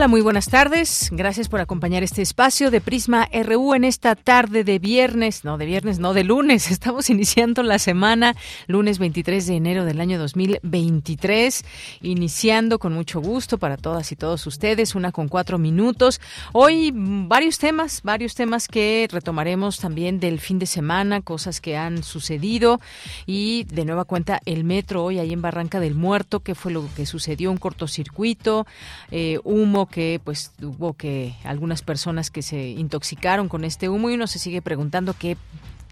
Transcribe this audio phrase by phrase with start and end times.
[0.00, 1.10] Hola, muy buenas tardes.
[1.12, 5.66] Gracias por acompañar este espacio de Prisma RU en esta tarde de viernes, no de
[5.66, 6.70] viernes, no de lunes.
[6.70, 8.34] Estamos iniciando la semana,
[8.66, 11.66] lunes 23 de enero del año 2023,
[12.00, 16.18] iniciando con mucho gusto para todas y todos ustedes, una con cuatro minutos.
[16.54, 22.04] Hoy varios temas, varios temas que retomaremos también del fin de semana, cosas que han
[22.04, 22.80] sucedido
[23.26, 26.88] y de nueva cuenta el metro hoy ahí en Barranca del Muerto, qué fue lo
[26.96, 28.66] que sucedió, un cortocircuito,
[29.10, 34.14] eh, humo que pues hubo que algunas personas que se intoxicaron con este humo y
[34.14, 35.36] uno se sigue preguntando qué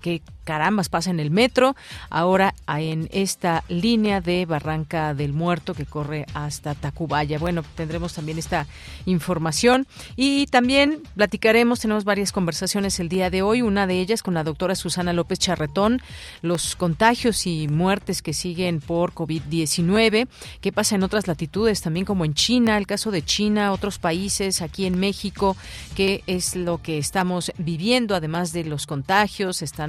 [0.01, 1.77] qué carambas pasa en el metro,
[2.09, 7.39] ahora en esta línea de Barranca del Muerto que corre hasta Tacubaya.
[7.39, 8.67] Bueno, tendremos también esta
[9.05, 14.33] información y también platicaremos, tenemos varias conversaciones el día de hoy, una de ellas con
[14.33, 16.01] la doctora Susana López Charretón,
[16.41, 20.29] los contagios y muertes que siguen por COVID-19,
[20.63, 24.63] qué pasa en otras latitudes, también como en China, el caso de China, otros países,
[24.63, 25.59] aquí en México,
[25.95, 29.88] qué es lo que estamos viviendo, además de los contagios, están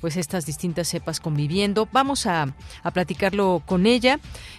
[0.00, 1.88] pues estas distintas cepas conviviendo.
[1.92, 4.18] Vamos a, a platicarlo con ella,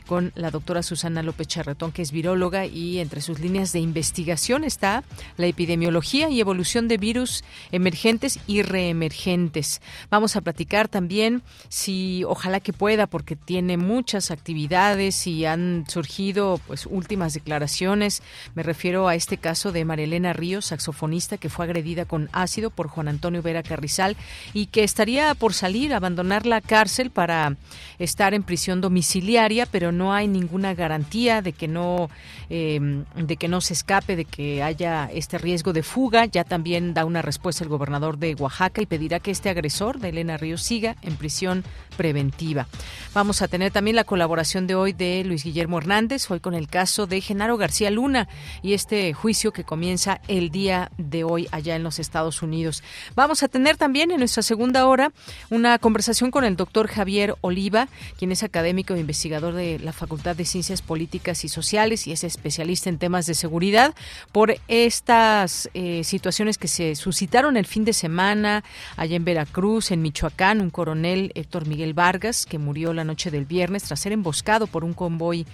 [0.10, 4.64] con la doctora Susana López Charretón, que es viróloga y entre sus líneas de investigación
[4.64, 5.04] está
[5.38, 9.84] la epidemiología y evolución de virus emergentes y reemergentes.
[10.10, 16.60] Vamos a platicar también si ojalá que pueda porque tiene muchas actividades y han surgido
[16.66, 18.24] pues últimas declaraciones.
[18.56, 22.88] Me refiero a este caso de Marilena Ríos, saxofonista que fue agredida con ácido por
[22.88, 24.18] Juan Antonio Vera Carrizal
[24.56, 27.58] y que estaría por salir, abandonar la cárcel para
[28.00, 32.10] estar en prisión domiciliaria, pero no hay ninguna garantía de que no
[32.50, 36.26] em, de que no se escape, de que haya este riesgo de fuga.
[36.26, 40.10] Ya también da una respuesta el gobernador de Oaxaca y pedirá que este agresor de
[40.10, 41.64] Elena Ríos siga en prisión
[41.98, 42.68] preventiva.
[43.14, 46.68] Vamos a tener también la colaboración de hoy de Luis Guillermo Hernández, hoy con el
[46.68, 48.28] caso de Genaro García Luna
[48.62, 52.84] y este juicio que comienza el día de hoy allá en los Estados Unidos.
[53.16, 55.12] Vamos a tener también en nuestra segunda hora
[55.50, 60.36] una conversación con el doctor Javier Oliva, quien es académico e investigador de la Facultad
[60.36, 63.96] de Ciencias Políticas y Sociales y es especialista en temas de seguridad
[64.32, 68.64] por estas eh, situaciones que se suscitaron el fin de semana
[68.98, 73.46] allá en Veracruz, en Michoacán, un coronel Héctor Miguel Vargas que murió la noche del
[73.46, 75.46] viernes tras ser emboscado por un convoy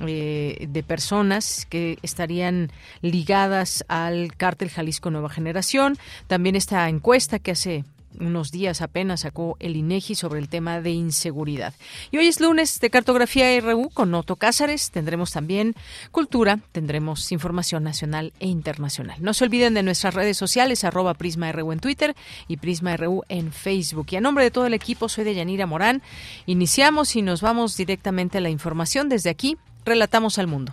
[0.00, 2.70] eh, de personas que estarían
[3.02, 5.98] ligadas al cártel Jalisco Nueva Generación.
[6.28, 7.84] También esta encuesta que hace
[8.20, 11.74] unos días apenas sacó el INEGI sobre el tema de inseguridad.
[12.10, 14.90] Y hoy es lunes de Cartografía RU con Otto Cázares.
[14.90, 15.74] Tendremos también
[16.10, 19.16] cultura, tendremos información nacional e internacional.
[19.20, 22.14] No se olviden de nuestras redes sociales, arroba Prisma RU en Twitter
[22.48, 24.06] y Prisma RU en Facebook.
[24.10, 26.02] Y a nombre de todo el equipo, soy de Yanira Morán.
[26.46, 29.08] Iniciamos y nos vamos directamente a la información.
[29.08, 30.72] Desde aquí, relatamos al mundo.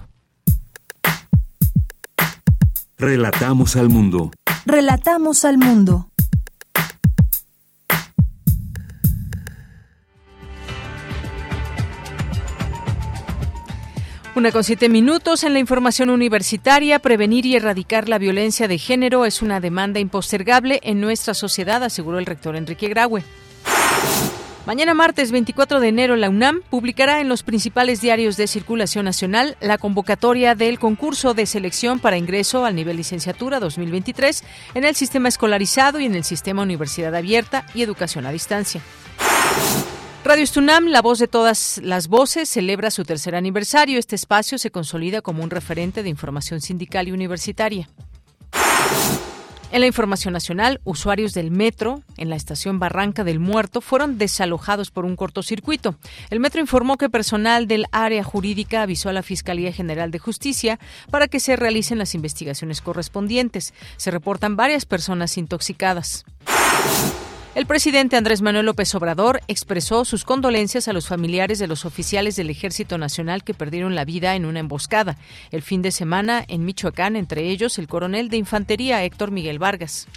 [2.98, 4.32] Relatamos al mundo.
[4.66, 6.09] Relatamos al mundo.
[14.40, 17.00] Una con siete minutos en la información universitaria.
[17.00, 22.20] Prevenir y erradicar la violencia de género es una demanda impostergable en nuestra sociedad, aseguró
[22.20, 23.22] el rector Enrique Graue.
[24.66, 29.58] Mañana martes 24 de enero la UNAM publicará en los principales diarios de circulación nacional
[29.60, 35.28] la convocatoria del concurso de selección para ingreso al nivel licenciatura 2023 en el sistema
[35.28, 38.82] escolarizado y en el sistema universidad abierta y educación a distancia.
[40.30, 43.98] Radio Estunam, la voz de todas las voces, celebra su tercer aniversario.
[43.98, 47.90] Este espacio se consolida como un referente de información sindical y universitaria.
[49.72, 54.92] En la información nacional, usuarios del metro en la estación Barranca del Muerto fueron desalojados
[54.92, 55.96] por un cortocircuito.
[56.30, 60.80] El metro informó que personal del área jurídica avisó a la Fiscalía General de Justicia
[61.10, 63.74] para que se realicen las investigaciones correspondientes.
[63.98, 66.24] Se reportan varias personas intoxicadas.
[67.56, 72.36] El presidente Andrés Manuel López Obrador expresó sus condolencias a los familiares de los oficiales
[72.36, 75.18] del Ejército Nacional que perdieron la vida en una emboscada
[75.52, 80.08] el fin de semana en Michoacán, entre ellos el coronel de infantería Héctor Miguel Vargas.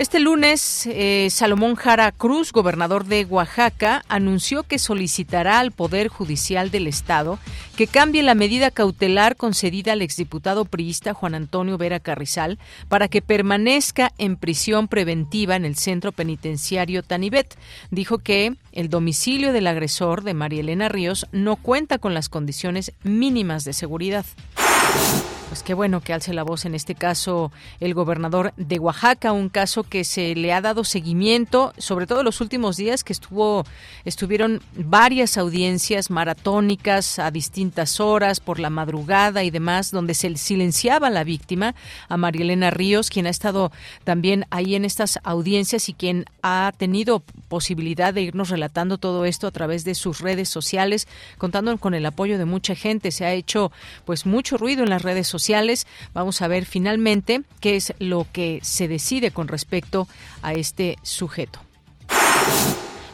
[0.00, 6.70] Este lunes, eh, Salomón Jara Cruz, gobernador de Oaxaca, anunció que solicitará al Poder Judicial
[6.70, 7.38] del Estado
[7.76, 12.58] que cambie la medida cautelar concedida al exdiputado priista Juan Antonio Vera Carrizal
[12.88, 17.58] para que permanezca en prisión preventiva en el centro penitenciario Tanibet.
[17.90, 22.92] Dijo que el domicilio del agresor de María Elena Ríos no cuenta con las condiciones
[23.02, 24.24] mínimas de seguridad.
[25.50, 27.50] Pues qué bueno que alce la voz en este caso
[27.80, 32.26] el gobernador de Oaxaca, un caso que se le ha dado seguimiento, sobre todo en
[32.26, 33.66] los últimos días que estuvo
[34.04, 41.08] estuvieron varias audiencias maratónicas a distintas horas por la madrugada y demás donde se silenciaba
[41.08, 41.74] a la víctima,
[42.08, 43.72] a Marielena Ríos, quien ha estado
[44.04, 49.48] también ahí en estas audiencias y quien ha tenido posibilidad de irnos relatando todo esto
[49.48, 51.08] a través de sus redes sociales,
[51.38, 53.72] contando con el apoyo de mucha gente, se ha hecho
[54.04, 55.39] pues mucho ruido en las redes sociales
[56.14, 60.08] Vamos a ver finalmente qué es lo que se decide con respecto
[60.42, 61.60] a este sujeto.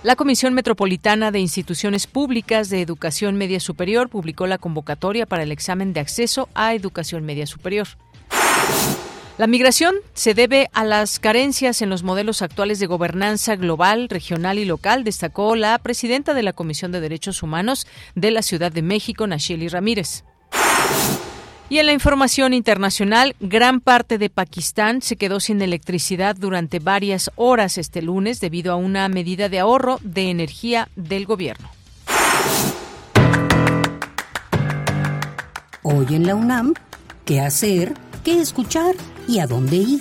[0.02, 5.50] La Comisión Metropolitana de Instituciones Públicas de Educación Media Superior publicó la convocatoria para el
[5.50, 7.88] examen de acceso a educación media superior.
[9.38, 14.58] La migración se debe a las carencias en los modelos actuales de gobernanza global, regional
[14.58, 18.81] y local, destacó la presidenta de la Comisión de Derechos Humanos de la Ciudad de
[18.81, 20.25] México, Nacheli Ramírez.
[21.68, 27.32] Y en la información internacional, gran parte de Pakistán se quedó sin electricidad durante varias
[27.34, 31.68] horas este lunes debido a una medida de ahorro de energía del gobierno.
[35.82, 36.74] Hoy en la UNAM,
[37.24, 37.94] ¿qué hacer?
[38.24, 38.94] ¿Qué escuchar?
[39.26, 40.00] ¿Y a dónde ir?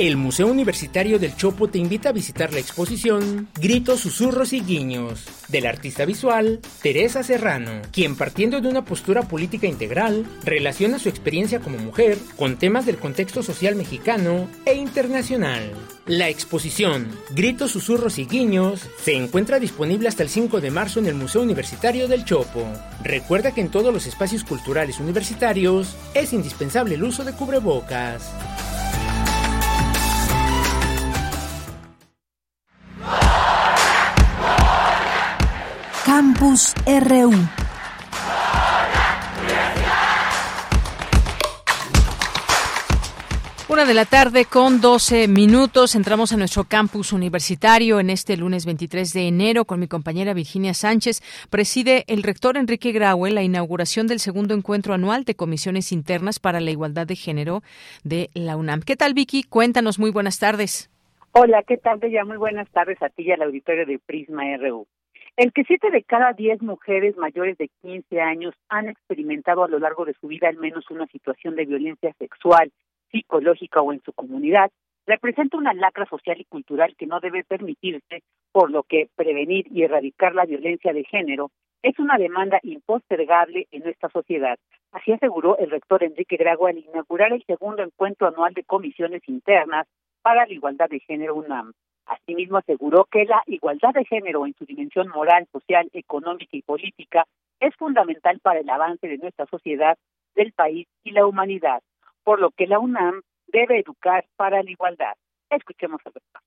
[0.00, 5.26] El Museo Universitario del Chopo te invita a visitar la exposición Gritos, Susurros y Guiños
[5.48, 11.60] del artista visual Teresa Serrano, quien partiendo de una postura política integral relaciona su experiencia
[11.60, 15.70] como mujer con temas del contexto social mexicano e internacional.
[16.06, 21.08] La exposición Gritos, Susurros y Guiños se encuentra disponible hasta el 5 de marzo en
[21.08, 22.66] el Museo Universitario del Chopo.
[23.04, 28.32] Recuerda que en todos los espacios culturales universitarios es indispensable el uso de cubrebocas.
[36.12, 37.30] Campus RU.
[43.68, 45.94] Una de la tarde con 12 minutos.
[45.94, 50.74] Entramos a nuestro campus universitario en este lunes 23 de enero con mi compañera Virginia
[50.74, 51.20] Sánchez.
[51.48, 56.58] Preside el rector Enrique Graue la inauguración del segundo encuentro anual de comisiones internas para
[56.58, 57.62] la igualdad de género
[58.02, 58.80] de la UNAM.
[58.80, 59.44] ¿Qué tal, Vicky?
[59.44, 60.00] Cuéntanos.
[60.00, 60.90] Muy buenas tardes.
[61.30, 62.00] Hola, ¿qué tal?
[62.10, 64.88] Ya muy buenas tardes a ti y al auditorio de Prisma RU.
[65.36, 69.78] El que siete de cada diez mujeres mayores de 15 años han experimentado a lo
[69.78, 72.72] largo de su vida al menos una situación de violencia sexual,
[73.10, 74.70] psicológica o en su comunidad,
[75.06, 78.22] representa una lacra social y cultural que no debe permitirse,
[78.52, 81.50] por lo que prevenir y erradicar la violencia de género
[81.82, 84.58] es una demanda impostergable en nuestra sociedad.
[84.92, 89.86] Así aseguró el rector Enrique Grago al inaugurar el segundo encuentro anual de comisiones internas
[90.22, 91.72] para la igualdad de género UNAM.
[92.10, 97.24] Asimismo, aseguró que la igualdad de género en su dimensión moral, social, económica y política
[97.60, 99.96] es fundamental para el avance de nuestra sociedad,
[100.34, 101.82] del país y la humanidad,
[102.24, 105.14] por lo que la UNAM debe educar para la igualdad.
[105.50, 106.42] Escuchemos al doctor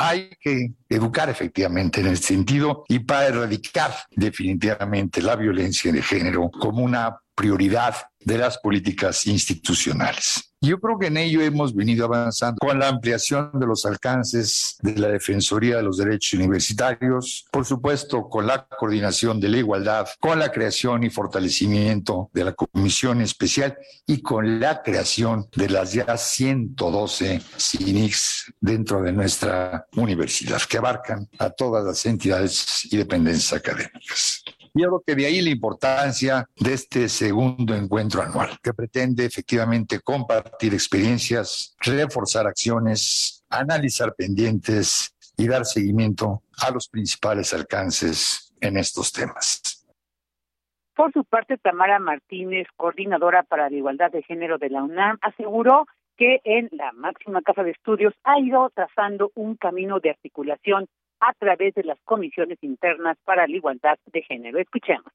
[0.00, 6.48] hay que educar efectivamente en el sentido y para erradicar definitivamente la violencia de género
[6.50, 7.96] como una prioridad
[8.28, 10.52] de las políticas institucionales.
[10.60, 14.96] Yo creo que en ello hemos venido avanzando con la ampliación de los alcances de
[14.96, 20.38] la Defensoría de los Derechos Universitarios, por supuesto con la coordinación de la igualdad, con
[20.38, 26.16] la creación y fortalecimiento de la Comisión Especial y con la creación de las ya
[26.16, 34.42] 112 CINICs dentro de nuestra universidad, que abarcan a todas las entidades y dependencias académicas.
[34.74, 40.00] Yo creo que de ahí la importancia de este segundo encuentro anual, que pretende efectivamente
[40.00, 49.12] compartir experiencias, reforzar acciones, analizar pendientes y dar seguimiento a los principales alcances en estos
[49.12, 49.86] temas.
[50.94, 55.86] Por su parte, Tamara Martínez, coordinadora para la igualdad de género de la UNAM, aseguró
[56.16, 60.88] que en la máxima casa de estudios ha ido trazando un camino de articulación
[61.20, 64.58] a través de las comisiones internas para la igualdad de género.
[64.58, 65.12] Escuchemos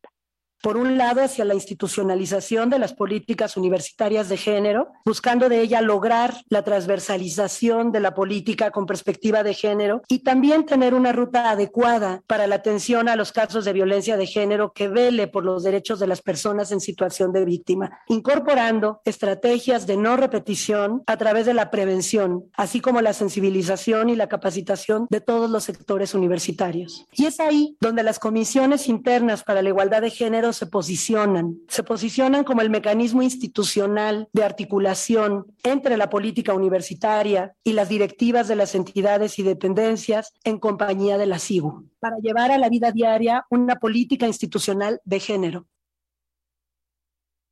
[0.63, 5.81] por un lado, hacia la institucionalización de las políticas universitarias de género, buscando de ella
[5.81, 11.49] lograr la transversalización de la política con perspectiva de género y también tener una ruta
[11.49, 15.63] adecuada para la atención a los casos de violencia de género que vele por los
[15.63, 21.45] derechos de las personas en situación de víctima, incorporando estrategias de no repetición a través
[21.45, 27.05] de la prevención, así como la sensibilización y la capacitación de todos los sectores universitarios.
[27.11, 31.57] Y es ahí donde las comisiones internas para la igualdad de género se posicionan.
[31.67, 38.47] Se posicionan como el mecanismo institucional de articulación entre la política universitaria y las directivas
[38.47, 42.91] de las entidades y dependencias en compañía de la SIGU, para llevar a la vida
[42.91, 45.65] diaria una política institucional de género.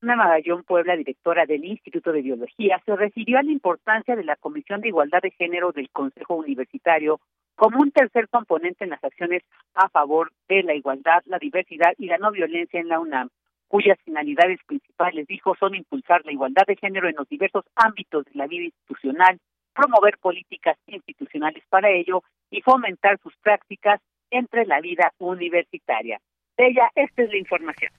[0.02, 4.36] Ana Magallón Puebla, directora del Instituto de Biología, se refirió a la importancia de la
[4.36, 7.22] Comisión de Igualdad de Género del Consejo Universitario
[7.62, 9.44] como un tercer componente en las acciones
[9.76, 13.30] a favor de la igualdad, la diversidad y la no violencia en la UNAM,
[13.68, 18.32] cuyas finalidades principales, dijo, son impulsar la igualdad de género en los diversos ámbitos de
[18.34, 19.38] la vida institucional,
[19.76, 24.02] promover políticas institucionales para ello y fomentar sus prácticas
[24.32, 26.20] entre la vida universitaria.
[26.58, 27.92] De ella, esta es la información.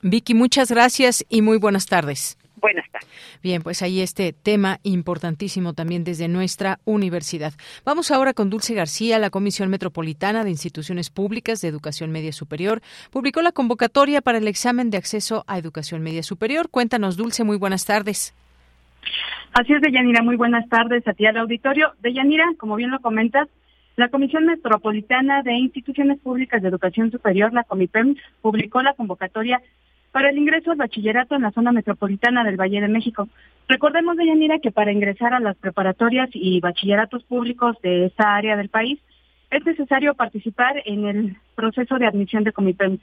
[0.00, 2.38] Vicky, muchas gracias y muy buenas tardes.
[2.64, 3.06] Buenas tardes.
[3.42, 7.52] Bien, pues ahí este tema importantísimo también desde nuestra universidad.
[7.84, 9.18] Vamos ahora con Dulce García.
[9.18, 12.80] La Comisión Metropolitana de Instituciones Públicas de Educación Media Superior
[13.10, 16.70] publicó la convocatoria para el examen de acceso a educación media superior.
[16.70, 18.34] Cuéntanos, Dulce, muy buenas tardes.
[19.52, 21.92] Así es, Deyanira, muy buenas tardes a ti al auditorio.
[22.00, 23.46] Deyanira, como bien lo comentas,
[23.96, 29.60] la Comisión Metropolitana de Instituciones Públicas de Educación Superior, la COMIPEM, publicó la convocatoria
[30.14, 33.28] para el ingreso al bachillerato en la zona metropolitana del Valle de México.
[33.66, 38.68] Recordemos, Deyanira, que para ingresar a las preparatorias y bachilleratos públicos de esta área del
[38.68, 39.00] país
[39.50, 43.00] es necesario participar en el proceso de admisión de Comipem.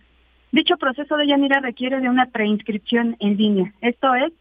[0.53, 4.31] Dicho proceso de Yanira requiere de una preinscripción en línea, esto es,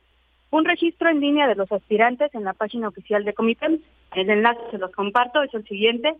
[0.51, 3.81] un registro en línea de los aspirantes en la página oficial de Comipem.
[4.15, 6.15] El enlace se los comparto, es el siguiente,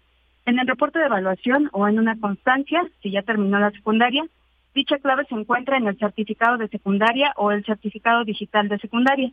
[0.47, 4.23] en el reporte de evaluación o en una constancia, si ya terminó la secundaria,
[4.73, 9.31] Dicha clave se encuentra en el certificado de secundaria o el certificado digital de secundaria.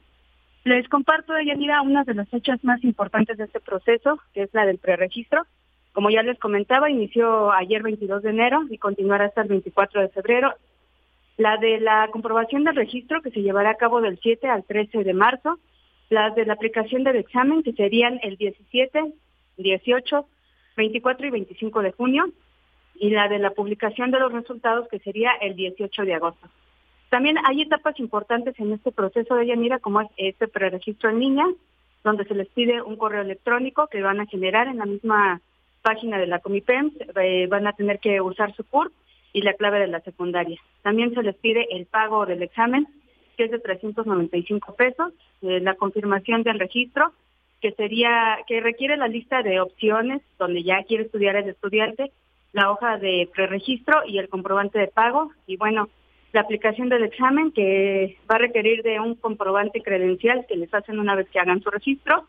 [0.64, 4.66] Les comparto, Yanira, una de las fechas más importantes de este proceso, que es la
[4.66, 5.46] del preregistro.
[5.92, 10.08] Como ya les comentaba, inició ayer 22 de enero y continuará hasta el 24 de
[10.08, 10.54] febrero.
[11.36, 15.04] La de la comprobación del registro, que se llevará a cabo del 7 al 13
[15.04, 15.58] de marzo.
[16.08, 19.12] Las de la aplicación del examen, que serían el 17,
[19.58, 20.28] 18,
[20.76, 22.24] 24 y 25 de junio
[23.00, 26.48] y la de la publicación de los resultados que sería el 18 de agosto.
[27.08, 31.46] También hay etapas importantes en este proceso de Yanira, como es este preregistro en línea,
[32.02, 35.40] donde se les pide un correo electrónico que van a generar en la misma
[35.82, 38.92] página de la Comipem, eh, van a tener que usar su CURP
[39.32, 40.58] y la clave de la secundaria.
[40.82, 42.88] También se les pide el pago del examen,
[43.36, 45.12] que es de 395 pesos,
[45.42, 47.12] eh, la confirmación del registro,
[47.60, 52.10] que sería, que requiere la lista de opciones donde ya quiere estudiar el estudiante
[52.56, 55.30] la hoja de preregistro y el comprobante de pago.
[55.46, 55.90] Y bueno,
[56.32, 60.98] la aplicación del examen que va a requerir de un comprobante credencial que les hacen
[60.98, 62.26] una vez que hagan su registro.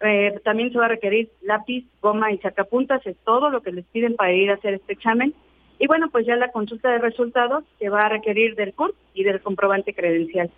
[0.00, 3.84] Eh, también se va a requerir lápiz, goma y sacapuntas, es todo lo que les
[3.86, 5.34] piden para ir a hacer este examen.
[5.78, 9.22] Y bueno, pues ya la consulta de resultados se va a requerir del CURP y
[9.22, 10.50] del comprobante credencial.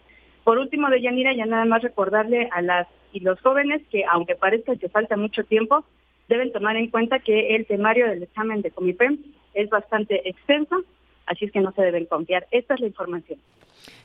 [0.45, 4.37] Por último, de Yanira, ya nada más recordarle a las y los jóvenes que, aunque
[4.37, 5.85] parezca que falta mucho tiempo,
[6.31, 9.19] deben tomar en cuenta que el temario del examen de Comipem
[9.53, 10.85] es bastante extenso,
[11.27, 12.47] así es que no se deben confiar.
[12.53, 13.39] Esta es la información.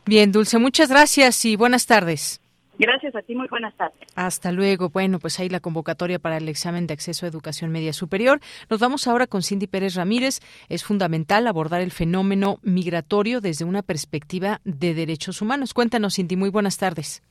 [0.06, 2.42] Bien, Dulce, muchas gracias y buenas tardes.
[2.78, 3.98] Gracias a ti, muy buenas tardes.
[4.16, 4.90] Hasta luego.
[4.90, 8.42] Bueno, pues ahí la convocatoria para el examen de acceso a educación media superior.
[8.70, 10.42] Nos vamos ahora con Cindy Pérez Ramírez.
[10.68, 15.74] Es fundamental abordar el fenómeno migratorio desde una perspectiva de derechos humanos.
[15.74, 17.24] Cuéntanos, Cindy, muy buenas tardes.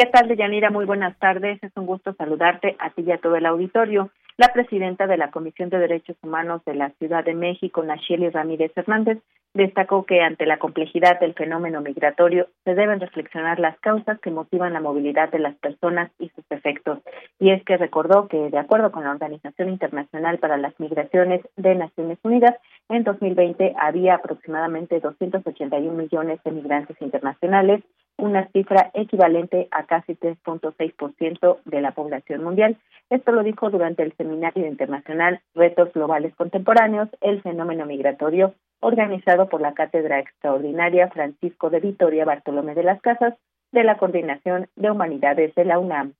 [0.00, 0.70] ¿Qué tal, Deyanira?
[0.70, 1.62] Muy buenas tardes.
[1.62, 4.08] Es un gusto saludarte a ti y a todo el auditorio.
[4.38, 8.72] La presidenta de la Comisión de Derechos Humanos de la Ciudad de México, Nacheli Ramírez
[8.74, 9.18] Hernández,
[9.52, 14.72] destacó que ante la complejidad del fenómeno migratorio se deben reflexionar las causas que motivan
[14.72, 17.00] la movilidad de las personas y sus efectos.
[17.38, 21.74] Y es que recordó que, de acuerdo con la Organización Internacional para las Migraciones de
[21.74, 22.56] Naciones Unidas,
[22.88, 27.82] en 2020 había aproximadamente 281 millones de migrantes internacionales
[28.20, 32.76] una cifra equivalente a casi 3.6% de la población mundial.
[33.08, 39.60] Esto lo dijo durante el Seminario Internacional Retos Globales Contemporáneos, el fenómeno migratorio, organizado por
[39.60, 43.34] la Cátedra Extraordinaria Francisco de Vitoria Bartolomé de las Casas
[43.72, 46.14] de la Coordinación de Humanidades de la UNAM.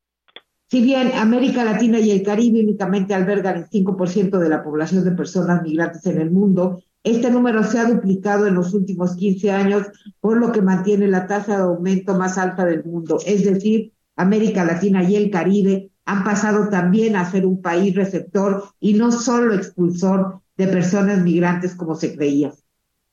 [0.66, 5.11] Si bien América Latina y el Caribe únicamente albergan el 5% de la población de
[5.11, 9.87] personas migrantes en el mundo, este número se ha duplicado en los últimos 15 años,
[10.21, 13.19] por lo que mantiene la tasa de aumento más alta del mundo.
[13.25, 18.64] Es decir, América Latina y el Caribe han pasado también a ser un país receptor
[18.80, 22.52] y no solo expulsor de personas migrantes como se creía.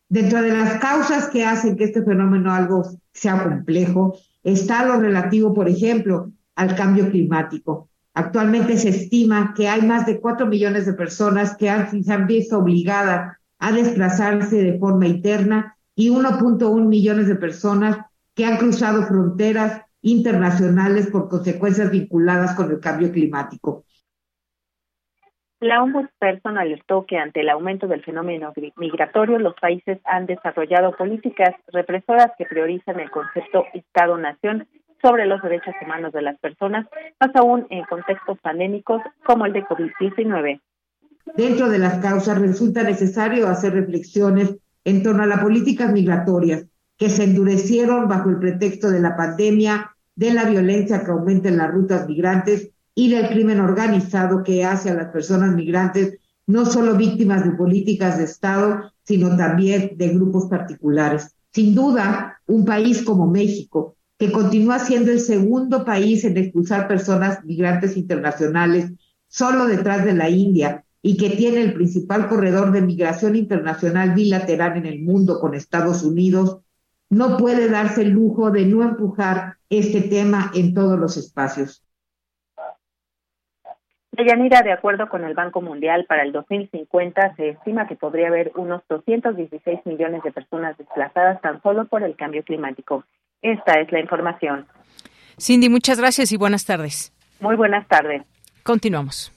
[0.10, 5.53] Dentro de las causas que hacen que este fenómeno algo sea complejo, está lo relativo,
[5.53, 7.89] por ejemplo, al cambio climático.
[8.13, 12.25] Actualmente se estima que hay más de 4 millones de personas que han, se han
[12.25, 17.97] visto obligadas a desplazarse de forma interna y 1.1 millones de personas
[18.35, 23.83] que han cruzado fronteras internacionales por consecuencias vinculadas con el cambio climático.
[25.59, 31.55] La ombudsperson alertó que ante el aumento del fenómeno migratorio, los países han desarrollado políticas
[31.73, 34.67] represoras que priorizan el concepto Estado-Nación
[35.01, 36.88] sobre los derechos humanos de las personas,
[37.19, 40.62] más aún en contextos pandémicos como el de COVID-19.
[41.35, 46.65] Dentro de las causas resulta necesario hacer reflexiones en torno a las políticas migratorias
[46.97, 51.57] que se endurecieron bajo el pretexto de la pandemia, de la violencia que aumenta en
[51.57, 56.95] las rutas migrantes y del crimen organizado que hace a las personas migrantes no solo
[56.95, 61.35] víctimas de políticas de Estado, sino también de grupos particulares.
[61.51, 67.43] Sin duda, un país como México, que continúa siendo el segundo país en expulsar personas
[67.43, 68.91] migrantes internacionales,
[69.27, 74.76] solo detrás de la India, y que tiene el principal corredor de migración internacional bilateral
[74.76, 76.60] en el mundo con Estados Unidos,
[77.10, 81.82] no puede darse el lujo de no empujar este tema en todos los espacios.
[84.12, 88.52] Deyanira, de acuerdo con el Banco Mundial, para el 2050 se estima que podría haber
[88.58, 93.06] unos 216 millones de personas desplazadas tan solo por el cambio climático.
[93.41, 94.65] Esta es la información.
[95.39, 97.13] Cindy, muchas gracias y buenas tardes.
[97.39, 98.24] Muy buenas tardes.
[98.63, 99.37] Continuamos.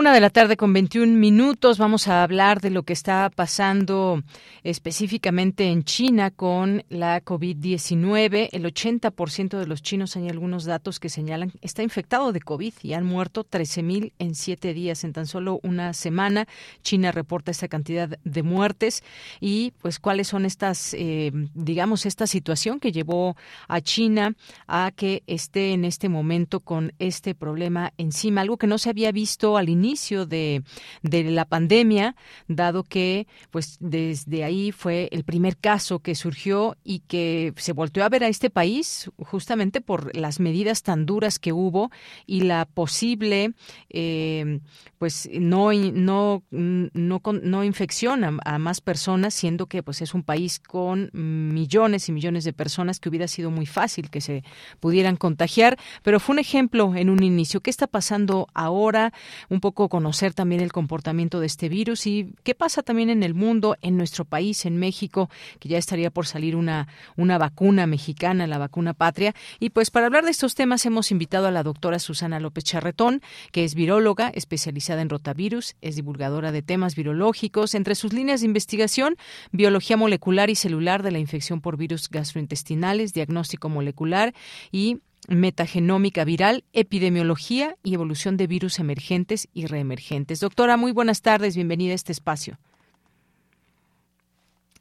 [0.00, 4.22] Una de la tarde con 21 minutos vamos a hablar de lo que está pasando
[4.62, 8.48] específicamente en China con la COVID-19.
[8.50, 12.94] El 80% de los chinos, hay algunos datos que señalan, está infectado de COVID y
[12.94, 15.04] han muerto 13.000 en siete días.
[15.04, 16.48] En tan solo una semana,
[16.80, 19.04] China reporta esa cantidad de muertes.
[19.38, 23.36] Y pues, ¿cuáles son estas, eh, digamos, esta situación que llevó
[23.68, 24.34] a China
[24.66, 28.40] a que esté en este momento con este problema encima?
[28.40, 30.62] Algo que no se había visto al inicio inicio de,
[31.02, 32.14] de la pandemia,
[32.46, 38.04] dado que pues desde ahí fue el primer caso que surgió y que se volteó
[38.04, 41.90] a ver a este país justamente por las medidas tan duras que hubo
[42.26, 43.52] y la posible
[43.88, 44.60] eh,
[44.98, 50.60] pues no no no, no infección a, más personas siendo que pues es un país
[50.60, 54.44] con millones y millones de personas que hubiera sido muy fácil que se
[54.80, 55.78] pudieran contagiar.
[56.02, 57.60] Pero fue un ejemplo en un inicio.
[57.60, 59.12] Qué está pasando ahora
[59.48, 63.76] un conocer también el comportamiento de este virus y qué pasa también en el mundo,
[63.82, 68.58] en nuestro país, en México, que ya estaría por salir una, una vacuna mexicana, la
[68.58, 69.34] vacuna patria.
[69.58, 73.22] Y pues para hablar de estos temas hemos invitado a la doctora Susana López Charretón,
[73.52, 77.74] que es viróloga especializada en rotavirus, es divulgadora de temas virológicos.
[77.74, 79.16] Entre sus líneas de investigación,
[79.52, 84.34] biología molecular y celular de la infección por virus gastrointestinales, diagnóstico molecular
[84.72, 90.40] y metagenómica viral, epidemiología y evolución de virus emergentes y reemergentes.
[90.40, 92.58] Doctora, muy buenas tardes, bienvenida a este espacio.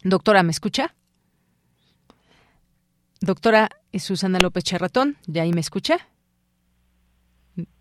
[0.04, 0.96] Doctora, ¿me escucha?
[3.22, 6.08] Doctora Susana López Charratón, ¿ya ahí me escucha?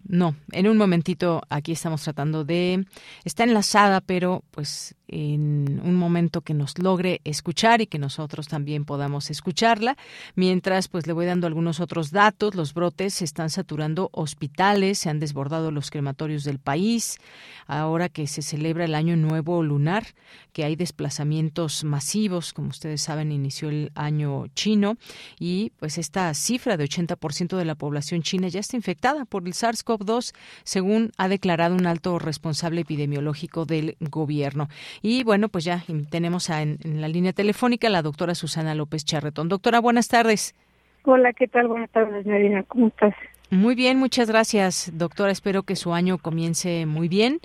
[0.09, 2.87] No, en un momentito aquí estamos tratando de...
[3.25, 8.85] Está enlazada, pero pues en un momento que nos logre escuchar y que nosotros también
[8.85, 9.97] podamos escucharla.
[10.35, 12.55] Mientras, pues le voy dando algunos otros datos.
[12.55, 17.19] Los brotes se están saturando hospitales, se han desbordado los crematorios del país.
[17.67, 20.07] Ahora que se celebra el Año Nuevo Lunar,
[20.53, 24.97] que hay desplazamientos masivos, como ustedes saben, inició el año chino
[25.39, 29.55] y pues esta cifra de 80% de la población china ya está infectada por el
[29.99, 30.35] SARS-CoV-2,
[30.65, 34.69] según ha declarado un alto responsable epidemiológico del gobierno.
[35.03, 39.49] Y bueno, pues ya tenemos en, la línea telefónica a la doctora Susana López Charretón.
[39.49, 40.55] Doctora, buenas tardes.
[41.05, 41.69] Hola, ¿qué tal?
[41.69, 42.63] Buenas tardes, Marina.
[42.65, 43.15] ¿Cómo estás?
[43.51, 45.33] Muy bien, muchas gracias, doctora.
[45.33, 47.41] Espero que su año comience muy bien.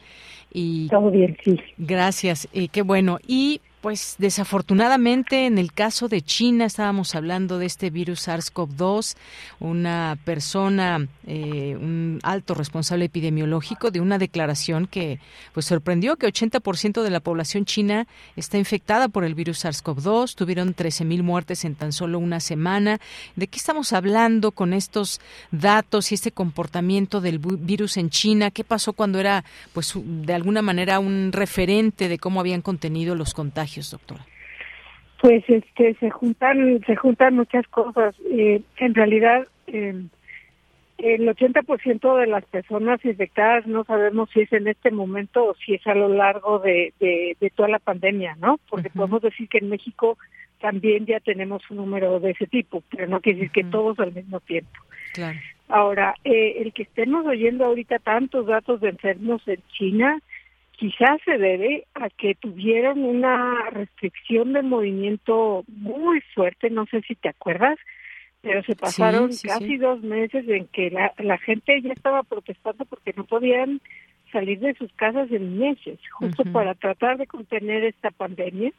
[0.51, 1.59] Y Todo bien, sí.
[1.77, 3.19] Gracias, eh, qué bueno.
[3.25, 9.17] Y pues desafortunadamente en el caso de China estábamos hablando de este virus SARS-CoV-2,
[9.59, 15.19] una persona, eh, un alto responsable epidemiológico de una declaración que
[15.53, 20.73] pues sorprendió que 80% de la población china está infectada por el virus SARS-CoV-2, tuvieron
[20.73, 23.01] 13.000 muertes en tan solo una semana.
[23.35, 25.19] ¿De qué estamos hablando con estos
[25.51, 28.49] datos y este comportamiento del virus en China?
[28.49, 29.43] ¿Qué pasó cuando era
[29.73, 33.72] pues de alguna manera un referente de cómo habían contenido los contagios?
[33.81, 34.25] Doctora?
[35.21, 38.15] Pues este, se juntan, se juntan muchas cosas.
[38.29, 40.03] Eh, en realidad, eh,
[40.97, 45.75] el 80% de las personas infectadas no sabemos si es en este momento o si
[45.75, 48.59] es a lo largo de, de, toda la pandemia, ¿no?
[48.69, 50.17] Porque podemos decir que en México
[50.59, 54.13] también ya tenemos un número de ese tipo, pero no quiere decir que todos al
[54.13, 54.79] mismo tiempo.
[55.13, 55.37] Claro.
[55.67, 60.19] Ahora, eh, el que estemos oyendo ahorita tantos datos de enfermos en China,
[60.77, 67.15] quizás se debe a que tuvieron una restricción de movimiento muy fuerte, no sé si
[67.15, 67.77] te acuerdas,
[68.41, 73.13] pero se pasaron casi dos meses en que la, la gente ya estaba protestando porque
[73.15, 73.79] no podían
[74.33, 78.71] salir de sus casas en meses, justo para tratar de contener esta pandemia.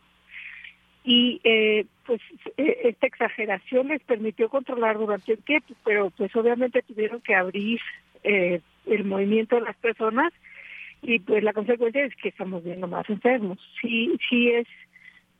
[1.04, 2.20] Y eh, pues
[2.56, 7.80] e, esta exageración les permitió controlar durante un tiempo, pero pues obviamente tuvieron que abrir
[8.22, 10.32] eh, el movimiento de las personas
[11.06, 13.58] y pues la consecuencia es que estamos viendo más enfermos.
[13.80, 14.66] Sí, sí es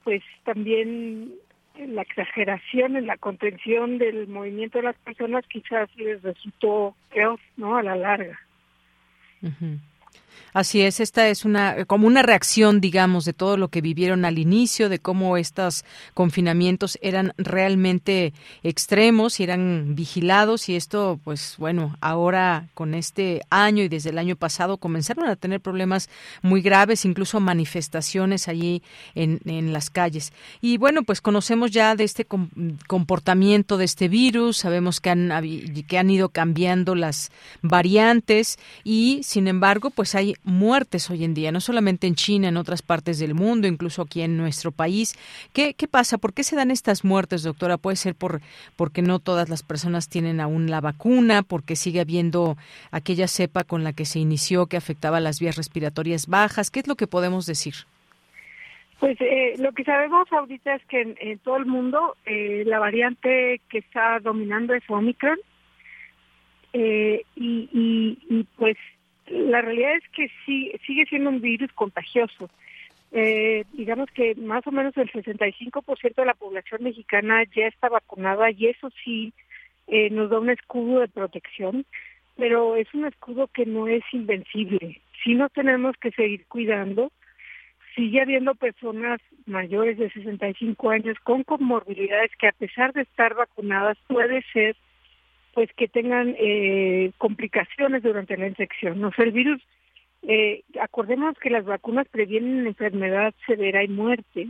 [0.04, 1.32] pues también
[1.78, 7.76] la exageración en la contención del movimiento de las personas quizás les resultó peor, ¿no?
[7.76, 8.38] A la larga.
[10.52, 14.38] Así es, esta es una como una reacción, digamos, de todo lo que vivieron al
[14.38, 21.96] inicio, de cómo estos confinamientos eran realmente extremos y eran vigilados y esto, pues bueno,
[22.00, 26.08] ahora con este año y desde el año pasado comenzaron a tener problemas
[26.42, 28.82] muy graves, incluso manifestaciones allí
[29.14, 30.32] en, en las calles.
[30.60, 32.26] Y bueno, pues conocemos ya de este
[32.86, 35.32] comportamiento de este virus, sabemos que han,
[35.88, 37.30] que han ido cambiando las
[37.62, 42.56] variantes y, sin embargo, pues hay muertes hoy en día, no solamente en China, en
[42.56, 45.14] otras partes del mundo, incluso aquí en nuestro país.
[45.52, 46.18] ¿Qué, qué pasa?
[46.18, 47.76] ¿Por qué se dan estas muertes, doctora?
[47.76, 48.40] Puede ser por
[48.76, 52.56] porque no todas las personas tienen aún la vacuna, porque sigue habiendo
[52.90, 56.70] aquella cepa con la que se inició que afectaba las vías respiratorias bajas.
[56.70, 57.74] ¿Qué es lo que podemos decir?
[59.00, 63.60] Pues eh, lo que sabemos ahorita es que en, todo el mundo eh, la variante
[63.68, 65.38] que está dominando es Omicron.
[66.72, 68.76] Eh, y, pues
[69.26, 72.50] la realidad es que sí, sigue siendo un virus contagioso.
[73.12, 78.50] Eh, digamos que más o menos el 65% de la población mexicana ya está vacunada
[78.50, 79.32] y eso sí
[79.86, 81.86] eh, nos da un escudo de protección,
[82.36, 85.00] pero es un escudo que no es invencible.
[85.22, 87.12] Sí nos tenemos que seguir cuidando.
[87.94, 93.96] Sigue habiendo personas mayores de 65 años con comorbilidades que a pesar de estar vacunadas
[94.08, 94.74] puede ser
[95.54, 99.00] pues que tengan eh, complicaciones durante la infección.
[99.00, 99.62] No sé, el virus,
[100.22, 104.48] eh, acordemos que las vacunas previenen enfermedad severa y muerte,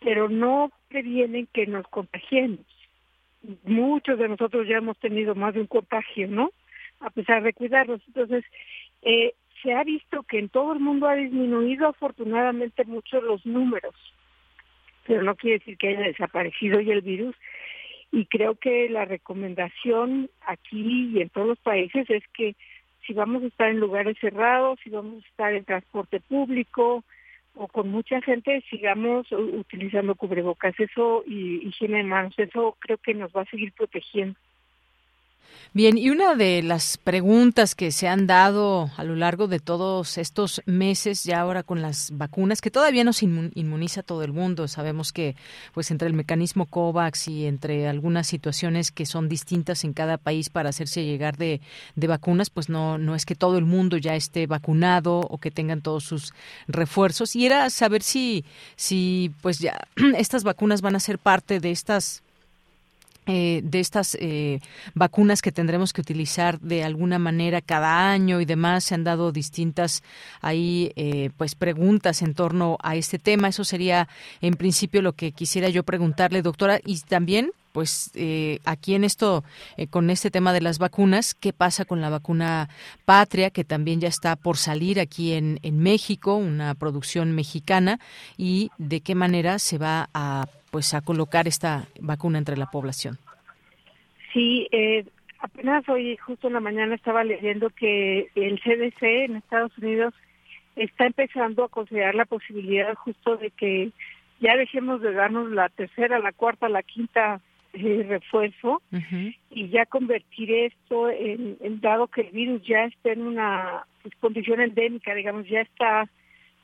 [0.00, 2.66] pero no previenen que nos contagiemos.
[3.64, 6.50] Muchos de nosotros ya hemos tenido más de un contagio, ¿no?
[7.00, 8.00] A pesar de cuidarnos.
[8.08, 8.44] Entonces,
[9.02, 13.94] eh, se ha visto que en todo el mundo ha disminuido afortunadamente mucho los números,
[15.06, 17.36] pero no quiere decir que haya desaparecido ya el virus.
[18.12, 22.54] Y creo que la recomendación aquí y en todos los países es que
[23.06, 27.04] si vamos a estar en lugares cerrados, si vamos a estar en transporte público
[27.54, 30.78] o con mucha gente, sigamos utilizando cubrebocas.
[30.78, 34.38] Eso y higiene de manos, eso creo que nos va a seguir protegiendo.
[35.74, 40.18] Bien, y una de las preguntas que se han dado a lo largo de todos
[40.18, 44.68] estos meses, ya ahora con las vacunas, que todavía no se inmuniza todo el mundo,
[44.68, 45.34] sabemos que
[45.72, 50.50] pues entre el mecanismo COVAX y entre algunas situaciones que son distintas en cada país
[50.50, 51.62] para hacerse llegar de,
[51.96, 55.50] de vacunas, pues no, no es que todo el mundo ya esté vacunado o que
[55.50, 56.34] tengan todos sus
[56.68, 57.34] refuerzos.
[57.34, 58.44] Y era saber si,
[58.76, 62.22] si pues ya estas vacunas van a ser parte de estas
[63.26, 64.58] eh, de estas eh,
[64.94, 69.30] vacunas que tendremos que utilizar de alguna manera cada año y demás se han dado
[69.30, 70.02] distintas
[70.40, 73.46] ahí eh, pues preguntas en torno a este tema.
[73.46, 74.08] Eso sería
[74.40, 76.80] en principio lo que quisiera yo preguntarle doctora.
[76.84, 78.12] Y también pues
[78.64, 79.44] aquí en esto,
[79.90, 82.68] con este tema de las vacunas, ¿qué pasa con la vacuna
[83.04, 87.98] patria, que también ya está por salir aquí en, en México, una producción mexicana,
[88.36, 93.18] y de qué manera se va a pues a colocar esta vacuna entre la población.
[94.32, 95.04] Sí, eh,
[95.38, 100.14] apenas hoy, justo en la mañana, estaba leyendo que el CDC en Estados Unidos
[100.74, 103.90] está empezando a considerar la posibilidad justo de que
[104.40, 107.42] ya dejemos de darnos la tercera, la cuarta, la quinta
[107.74, 108.82] eh, refuerzo
[109.50, 114.60] y ya convertir esto en, dado que el virus ya está en una pues, condición
[114.60, 116.08] endémica, digamos, ya está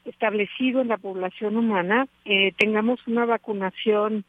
[0.04, 4.24] establecido en la población humana, eh, tengamos una vacunación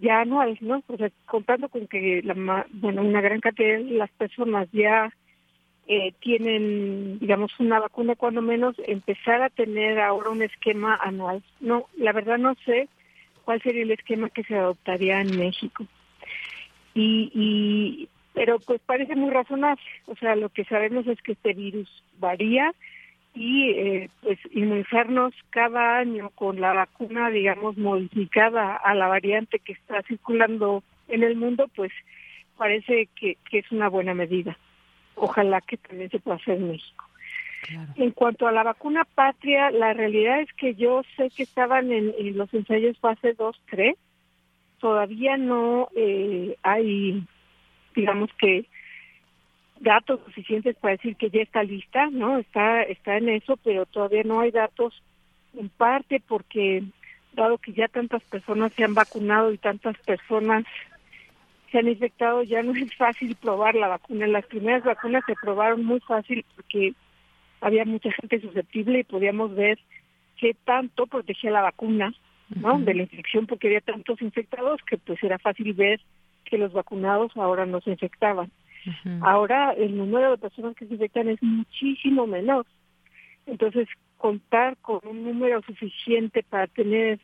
[0.00, 0.82] ya anual, ¿no?
[0.86, 5.12] O sea, contando con que la, bueno, una gran cantidad de las personas ya
[5.88, 11.42] eh, tienen, digamos, una vacuna, cuando menos empezar a tener ahora un esquema anual.
[11.60, 12.88] No, la verdad no sé
[13.44, 15.86] cuál sería el esquema que se adoptaría en México.
[16.96, 19.82] Y, y pero pues parece muy razonable.
[20.06, 22.72] O sea, lo que sabemos es que este virus varía
[23.34, 29.74] y eh, pues inmunizarnos cada año con la vacuna, digamos, modificada a la variante que
[29.74, 31.92] está circulando en el mundo, pues
[32.56, 34.56] parece que, que es una buena medida.
[35.16, 37.04] Ojalá que también se pueda hacer en México.
[37.96, 42.36] En cuanto a la vacuna patria, la realidad es que yo sé que estaban en,
[42.36, 43.96] los ensayos fase 2, 3.
[44.80, 47.22] Todavía no eh, hay,
[47.94, 48.66] digamos que,
[49.80, 52.38] datos suficientes para decir que ya está lista, ¿no?
[52.38, 55.02] Está, está en eso, pero todavía no hay datos,
[55.58, 56.82] en parte porque,
[57.32, 60.64] dado que ya tantas personas se han vacunado y tantas personas
[61.70, 64.26] se han infectado, ya no es fácil probar la vacuna.
[64.26, 66.94] Las primeras vacunas se probaron muy fácil porque
[67.60, 69.78] había mucha gente susceptible y podíamos ver
[70.36, 72.14] qué tanto protegía la vacuna,
[72.54, 72.78] ¿no?
[72.78, 76.00] De la infección, porque había tantos infectados que pues era fácil ver
[76.44, 78.50] que los vacunados ahora no se infectaban.
[79.20, 82.64] Ahora el número de personas que se infectan es muchísimo menor.
[83.46, 87.18] Entonces, contar con un número suficiente para tener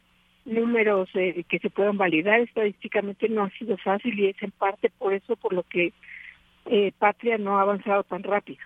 [0.44, 4.90] números eh, que se puedan validar estadísticamente no ha sido fácil y es en parte
[4.90, 5.92] por eso por lo que
[6.66, 8.60] eh, Patria no ha avanzado tan rápido.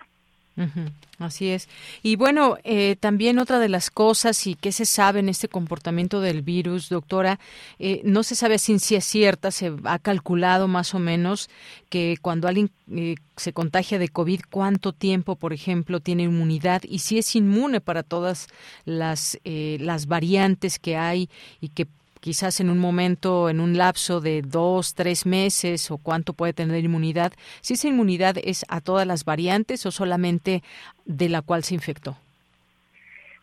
[1.19, 1.67] Así es.
[2.03, 6.21] Y bueno, eh, también otra de las cosas y qué se sabe en este comportamiento
[6.21, 7.39] del virus, doctora,
[7.79, 11.49] eh, no se sabe si es cierta, se ha calculado más o menos
[11.89, 16.99] que cuando alguien eh, se contagia de COVID, cuánto tiempo, por ejemplo, tiene inmunidad y
[16.99, 18.47] si es inmune para todas
[18.85, 21.29] las, las variantes que hay
[21.61, 21.87] y que
[22.19, 26.83] quizás en un momento, en un lapso de dos, tres meses o cuánto puede tener
[26.83, 30.63] inmunidad, si esa inmunidad es a todas las variantes o solamente
[31.05, 32.17] de la cual se infectó.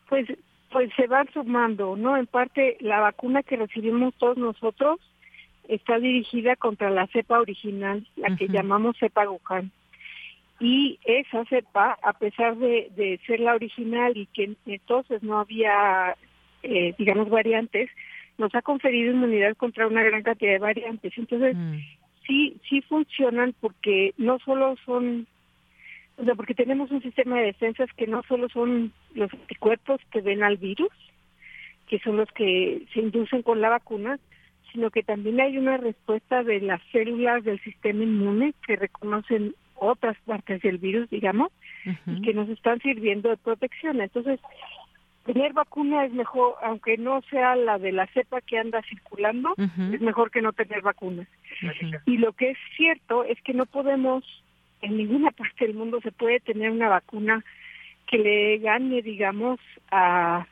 [0.08, 0.26] Pues,
[0.70, 2.16] pues se van sumando, ¿no?
[2.16, 5.00] En parte la vacuna que recibimos todos nosotros
[5.68, 9.70] está dirigida contra la cepa original, la que llamamos cepa Wuhan.
[10.60, 16.16] Y esa cepa, a pesar de, de ser la original y que entonces no había,
[16.62, 17.90] eh, digamos, variantes,
[18.38, 21.12] nos ha conferido inmunidad contra una gran cantidad de variantes.
[21.16, 21.76] Entonces, mm.
[22.26, 25.26] sí, sí funcionan porque no solo son,
[26.16, 30.20] o sea, porque tenemos un sistema de defensas que no solo son los anticuerpos que
[30.20, 30.92] ven al virus,
[31.88, 34.18] que son los que se inducen con la vacuna,
[34.72, 40.16] sino que también hay una respuesta de las células del sistema inmune que reconocen otras
[40.24, 41.52] partes del virus, digamos,
[42.06, 44.00] y que nos están sirviendo de protección.
[44.00, 44.40] Entonces,
[45.24, 49.54] tener vacuna es mejor, aunque no sea la de la cepa que anda circulando,
[49.92, 51.26] es mejor que no tener vacunas.
[52.06, 54.24] Y lo que es cierto es que no podemos,
[54.82, 57.44] en ninguna parte del mundo se puede tener una vacuna
[58.06, 59.58] que le gane, digamos,
[59.90, 60.46] a,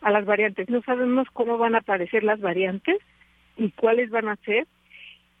[0.00, 0.68] a las variantes.
[0.68, 2.98] No sabemos cómo van a aparecer las variantes
[3.56, 4.66] y cuáles van a ser.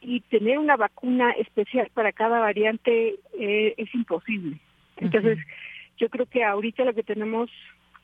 [0.00, 4.58] Y tener una vacuna especial para cada variante eh, es imposible.
[4.96, 5.38] Entonces,
[5.98, 7.48] yo creo que ahorita lo que tenemos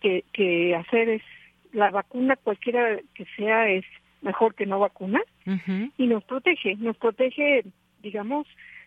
[0.01, 1.23] que, que hacer es
[1.73, 3.85] la vacuna, cualquiera que sea, es
[4.23, 5.21] mejor que no vacuna
[5.97, 7.65] y nos protege, nos protege,
[8.03, 8.47] digamos,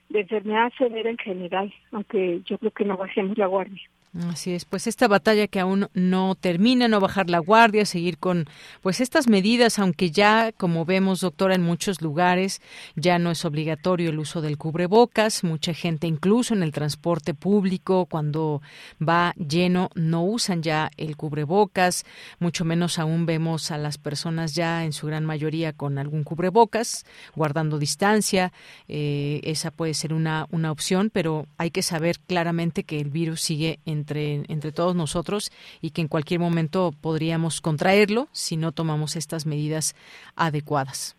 [0.10, 3.82] de enfermedad severa en general, aunque yo creo que no bajemos la guardia.
[4.14, 8.46] Así es, pues esta batalla que aún no termina, no bajar la guardia, seguir con
[8.82, 12.62] pues estas medidas, aunque ya como vemos, doctora, en muchos lugares
[12.98, 18.06] ya no es obligatorio el uso del cubrebocas, mucha gente incluso en el transporte público
[18.06, 18.62] cuando
[19.02, 22.04] va lleno no usan ya el cubrebocas,
[22.40, 27.06] mucho menos aún vemos a las personas ya en su gran mayoría con algún cubrebocas,
[27.34, 28.52] guardando distancia,
[28.90, 33.40] eh, esa puede ser una, una opción, pero hay que saber claramente que el virus
[33.40, 38.72] sigue en entre, entre todos nosotros y que en cualquier momento podríamos contraerlo si no
[38.72, 39.96] tomamos estas medidas
[40.36, 41.16] adecuadas.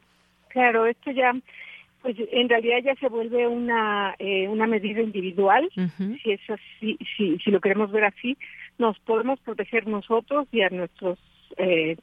[0.48, 1.32] Claro, esto ya,
[2.02, 7.38] pues en realidad ya se vuelve una, eh, una medida individual, si es así, si,
[7.38, 8.36] si lo queremos ver así,
[8.78, 11.18] nos podemos proteger nosotros y a nuestros
[11.56, 11.96] eh,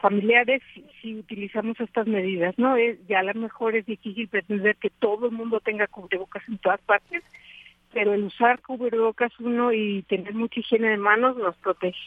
[0.00, 0.62] familiares
[1.02, 2.76] si, utilizamos estas medidas, ¿no?
[2.76, 6.58] Es, ya a lo mejor es difícil pretender que todo el mundo tenga cubrebocas en
[6.58, 7.22] todas partes,
[7.92, 11.98] pero el usar cubrebocas uno y tener mucha higiene de manos nos protege.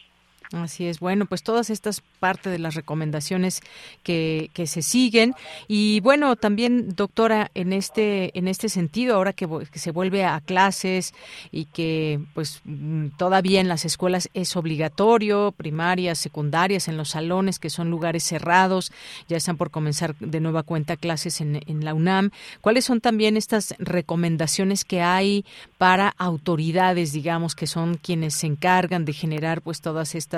[0.54, 1.00] Así es.
[1.00, 3.62] Bueno, pues todas estas parte de las recomendaciones
[4.04, 5.34] que, que se siguen
[5.70, 11.14] y bueno, también doctora en este en este sentido ahora que, se vuelve a clases
[11.52, 17.58] y que pues mm, todavía en las escuelas es obligatorio, primarias, secundarias, en los salones
[17.58, 18.92] que son lugares cerrados,
[19.30, 22.32] ya están por comenzar de nueva cuenta clases en, en la UNAM.
[22.60, 25.46] ¿Cuáles son también estas recomendaciones que hay
[25.78, 30.31] para autoridades, digamos, que son quienes se encargan de generar pues todas estas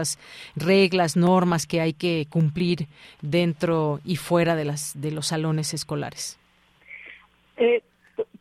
[0.55, 2.87] reglas, normas que hay que cumplir
[3.21, 6.39] dentro y fuera de las de los salones escolares?
[7.57, 7.81] Eh,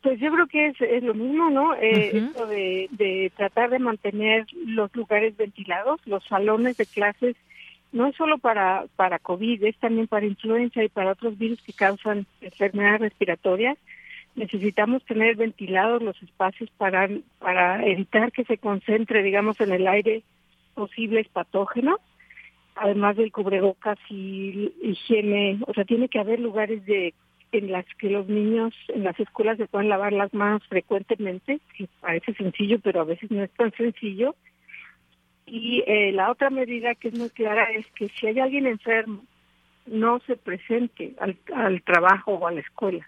[0.01, 1.73] pues yo creo que es, es lo mismo, ¿no?
[1.75, 7.35] Eh, esto de, de tratar de mantener los lugares ventilados, los salones de clases,
[7.93, 11.73] no es solo para, para COVID, es también para influenza y para otros virus que
[11.73, 13.77] causan enfermedades respiratorias.
[14.35, 20.23] Necesitamos tener ventilados los espacios para, para evitar que se concentre, digamos, en el aire
[20.73, 21.99] posibles patógenos,
[22.75, 27.13] además del cubrebocas y higiene, o sea, tiene que haber lugares de
[27.51, 31.87] en las que los niños en las escuelas se puedan lavar las manos frecuentemente, que
[32.01, 34.35] parece sencillo, pero a veces no es tan sencillo.
[35.45, 39.23] Y eh, la otra medida que es muy clara es que si hay alguien enfermo,
[39.85, 43.07] no se presente al, al trabajo o a la escuela.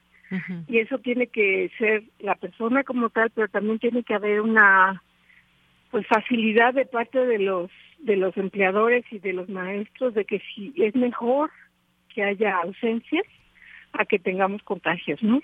[0.67, 5.01] Y eso tiene que ser la persona como tal, pero también tiene que haber una
[5.95, 10.41] pues facilidad de parte de los de los empleadores y de los maestros de que
[10.53, 11.49] si es mejor
[12.13, 13.23] que haya ausencias
[13.93, 15.39] a que tengamos contagios, ¿no?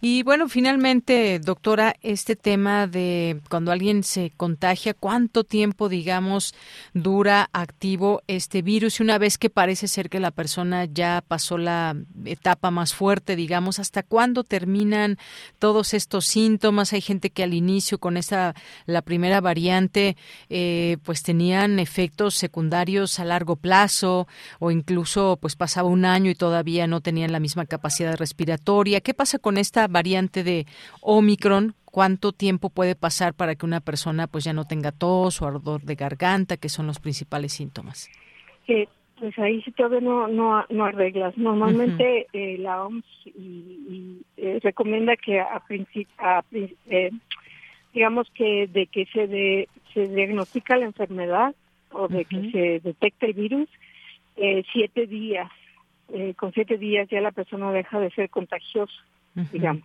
[0.00, 6.54] Y bueno, finalmente, doctora, este tema de cuando alguien se contagia, ¿cuánto tiempo, digamos,
[6.94, 9.00] dura activo este virus?
[9.00, 13.36] Y una vez que parece ser que la persona ya pasó la etapa más fuerte,
[13.36, 15.18] digamos, ¿hasta cuándo terminan
[15.58, 16.92] todos estos síntomas?
[16.92, 18.54] Hay gente que al inicio, con esta,
[18.86, 20.16] la primera variante,
[20.48, 24.28] eh, pues tenían efectos secundarios a largo plazo
[24.60, 29.14] o incluso pues pasaba un año y todavía no tenían la misma capacidad respiratoria ¿Qué
[29.14, 30.66] pasa con esta variante de
[31.00, 31.74] Omicron?
[31.84, 35.82] ¿Cuánto tiempo puede pasar para que una persona pues ya no tenga tos o ardor
[35.82, 38.08] de garganta, que son los principales síntomas?
[39.20, 41.36] pues ahí sí todavía no, no, no arreglas.
[41.36, 45.62] Normalmente eh, la OMS y, eh, recomienda que a,
[46.18, 47.10] a eh,
[47.92, 51.54] digamos que de que se, se diagnostica la enfermedad
[51.92, 53.68] o de que se detecte el virus,
[54.72, 55.50] siete días
[56.12, 58.92] eh, con siete días ya la persona deja de ser contagiosa,
[59.52, 59.84] digamos.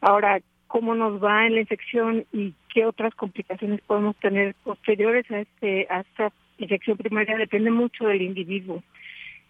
[0.00, 5.40] Ahora, ¿cómo nos va en la infección y qué otras complicaciones podemos tener posteriores a,
[5.40, 7.36] este, a esta infección primaria?
[7.36, 8.82] Depende mucho del individuo.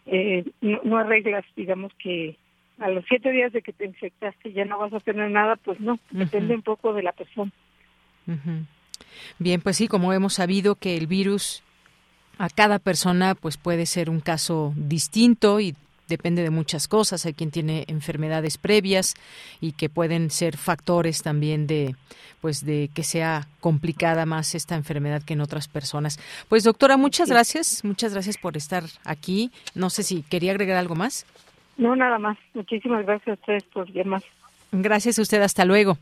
[0.07, 2.37] Eh, no, arreglas, digamos que
[2.79, 5.81] a los siete días de que te infectaste ya no vas a tener nada, pues
[5.81, 7.51] no, depende un poco de la persona.
[9.39, 11.63] Bien, pues sí, como hemos sabido que el virus
[12.39, 15.75] a cada persona pues puede ser un caso distinto y
[16.09, 17.27] depende de muchas cosas.
[17.27, 19.15] Hay quien tiene enfermedades previas
[19.61, 21.95] y que pueden ser factores también de
[22.41, 26.19] pues de que sea complicada más esta enfermedad que en otras personas.
[26.49, 29.51] Pues doctora, muchas gracias, muchas gracias por estar aquí.
[29.75, 31.27] No sé si quería agregar algo más.
[31.77, 32.39] No, nada más.
[32.55, 34.23] Muchísimas gracias a ustedes por llamar.
[34.73, 35.99] Gracias a usted, hasta luego.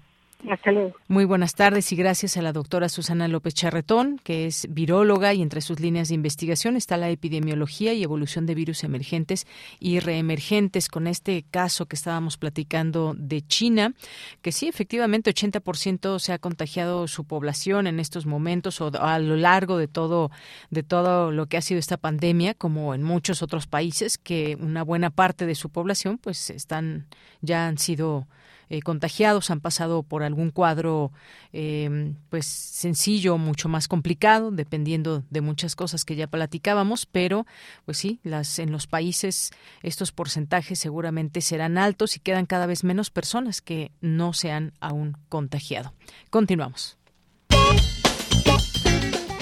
[1.08, 5.40] Muy buenas tardes y gracias a la doctora Susana López Charretón, que es viróloga y
[5.40, 9.46] entre sus líneas de investigación está la epidemiología y evolución de virus emergentes
[9.80, 10.88] y reemergentes.
[10.88, 13.94] Con este caso que estábamos platicando de China,
[14.42, 19.36] que sí, efectivamente 80% se ha contagiado su población en estos momentos o a lo
[19.36, 20.30] largo de todo
[20.70, 24.82] de todo lo que ha sido esta pandemia, como en muchos otros países que una
[24.82, 27.06] buena parte de su población pues están
[27.40, 28.26] ya han sido
[28.68, 31.12] eh, contagiados han pasado por algún cuadro
[31.52, 37.46] eh, pues sencillo mucho más complicado dependiendo de muchas cosas que ya platicábamos pero
[37.84, 39.50] pues sí las en los países
[39.82, 44.72] estos porcentajes seguramente serán altos y quedan cada vez menos personas que no se han
[44.80, 45.92] aún contagiado.
[46.30, 46.98] Continuamos.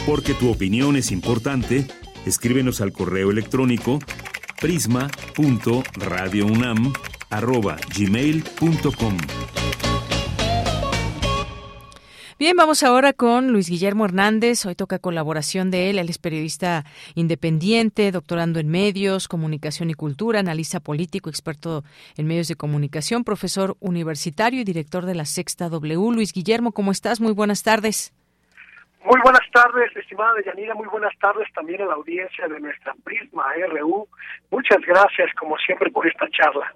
[0.06, 1.86] Porque tu opinión es importante
[2.26, 3.98] escríbenos al correo electrónico
[7.32, 9.16] prisma.radiounam@gmail.com.
[12.38, 14.66] Bien, vamos ahora con Luis Guillermo Hernández.
[14.66, 15.98] Hoy toca colaboración de él.
[16.00, 21.84] Él es periodista independiente, doctorando en medios, comunicación y cultura, analista político, experto
[22.16, 26.12] en medios de comunicación, profesor universitario y director de la Sexta W.
[26.12, 27.20] Luis Guillermo, ¿cómo estás?
[27.20, 28.12] Muy buenas tardes.
[29.04, 30.74] Muy buenas tardes, estimada Deyanira.
[30.74, 34.08] Muy buenas tardes también a la audiencia de nuestra Prisma RU.
[34.50, 36.72] Muchas gracias, como siempre, por esta charla.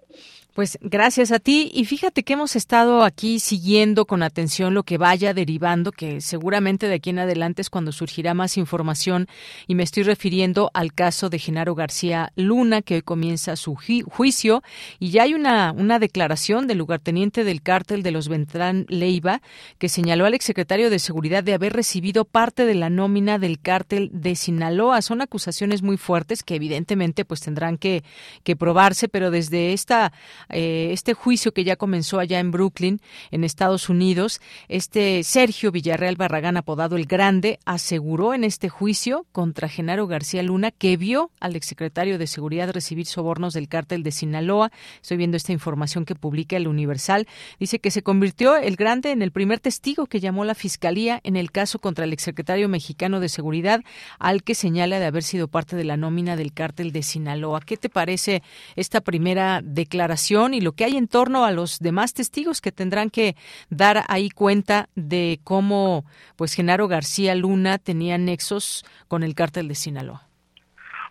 [0.57, 1.70] Pues gracias a ti.
[1.74, 6.88] Y fíjate que hemos estado aquí siguiendo con atención lo que vaya derivando, que seguramente
[6.88, 9.28] de aquí en adelante es cuando surgirá más información.
[9.66, 14.62] Y me estoy refiriendo al caso de Genaro García Luna, que hoy comienza su juicio.
[14.98, 19.42] Y ya hay una, una declaración del lugarteniente del cártel de los Ventrán Leiva
[19.76, 24.09] que señaló al exsecretario de Seguridad de haber recibido parte de la nómina del cártel
[24.11, 25.02] de Sinaloa.
[25.02, 28.04] Son acusaciones muy fuertes que evidentemente pues tendrán que,
[28.42, 30.14] que probarse, pero desde esta
[30.49, 36.16] eh, este juicio que ya comenzó allá en Brooklyn, en Estados Unidos, este Sergio Villarreal
[36.16, 41.57] Barragán, apodado el Grande, aseguró en este juicio contra Genaro García Luna que vio al
[41.57, 44.70] exsecretario de Seguridad recibir sobornos del cártel de Sinaloa.
[45.03, 47.26] Estoy viendo esta información que publica el Universal.
[47.59, 51.36] Dice que se convirtió el Grande en el primer testigo que llamó la Fiscalía en
[51.36, 53.82] el caso contra el exsecretario mexicano de Seguridad,
[54.18, 57.61] al que señala de haber sido parte de la nómina del cártel de Sinaloa.
[57.61, 58.42] ¿Qué te parece
[58.76, 60.36] esta primera declaración?
[60.37, 63.37] Y lo que hay en torno a los demás testigos que tendrán que
[63.70, 66.05] dar ahí cuenta de cómo
[66.37, 70.22] pues Genaro García Luna tenía nexos con el cártel de Sinaloa.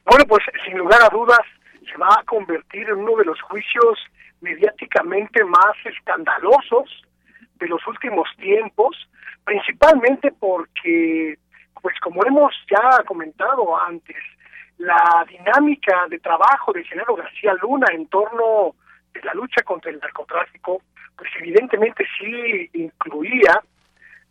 [0.06, 1.42] Bueno, pues sin lugar a dudas
[1.92, 3.98] se va a convertir en uno de los juicios
[4.42, 6.88] mediáticamente más escandalosos
[7.56, 8.96] de los últimos tiempos,
[9.44, 11.40] principalmente porque,
[11.82, 14.18] pues como hemos ya comentado antes,
[14.78, 18.76] la dinámica de trabajo de Genaro García Luna en torno
[19.24, 20.82] la lucha contra el narcotráfico,
[21.18, 23.62] pues evidentemente sí incluía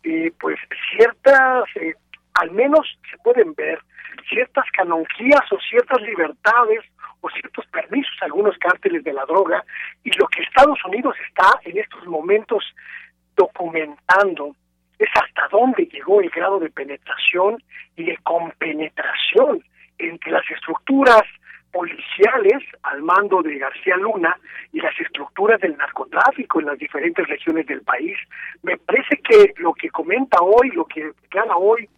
[0.03, 0.57] eh, pues
[0.91, 1.95] ciertas, eh,
[2.35, 3.79] al menos se pueden ver,
[4.29, 6.83] ciertas canonjías o ciertas libertades
[7.21, 9.63] o ciertos permisos a algunos cárteles de la droga
[10.03, 12.63] y lo que Estados Unidos está en estos momentos
[13.35, 14.55] documentando
[14.99, 17.61] es hasta dónde llegó el grado de penetración
[17.95, 19.63] y de compenetración
[19.97, 21.23] entre las estructuras
[21.75, 24.39] policiales al mando de García Luna
[24.71, 28.15] y las estructuras del narcotráfico en las diferentes regiones del país.
[28.63, 31.89] Me parece que lo que comenta hoy, lo que declara hoy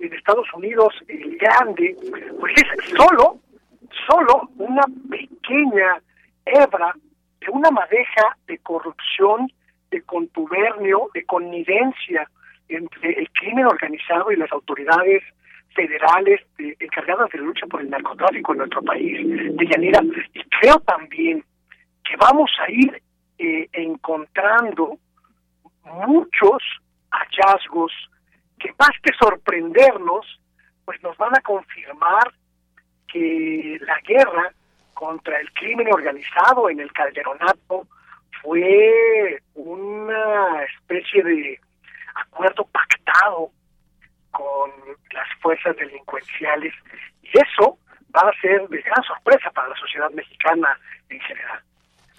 [0.00, 1.96] en Estados Unidos el grande,
[2.38, 3.38] pues es solo,
[4.06, 5.98] solo una pequeña
[6.44, 6.94] hebra
[7.40, 9.50] de una madeja de corrupción,
[9.90, 12.28] de contubernio, de connivencia
[12.68, 15.22] entre el crimen organizado y las autoridades
[15.74, 20.00] federales encargadas de la lucha por el narcotráfico en nuestro país, de Yanira,
[20.34, 21.44] y creo también
[22.04, 23.02] que vamos a ir
[23.38, 24.98] eh, encontrando
[25.84, 26.62] muchos
[27.10, 27.92] hallazgos
[28.58, 30.40] que más que sorprendernos,
[30.84, 32.32] pues nos van a confirmar
[33.08, 34.52] que la guerra
[34.94, 37.86] contra el crimen organizado en el Calderonato
[38.42, 41.60] fue una especie de
[42.14, 43.50] acuerdo pactado
[44.32, 44.70] con
[45.12, 46.74] las fuerzas delincuenciales
[47.22, 47.78] y eso
[48.14, 50.78] va a ser de gran sorpresa para la sociedad mexicana
[51.08, 51.60] en general.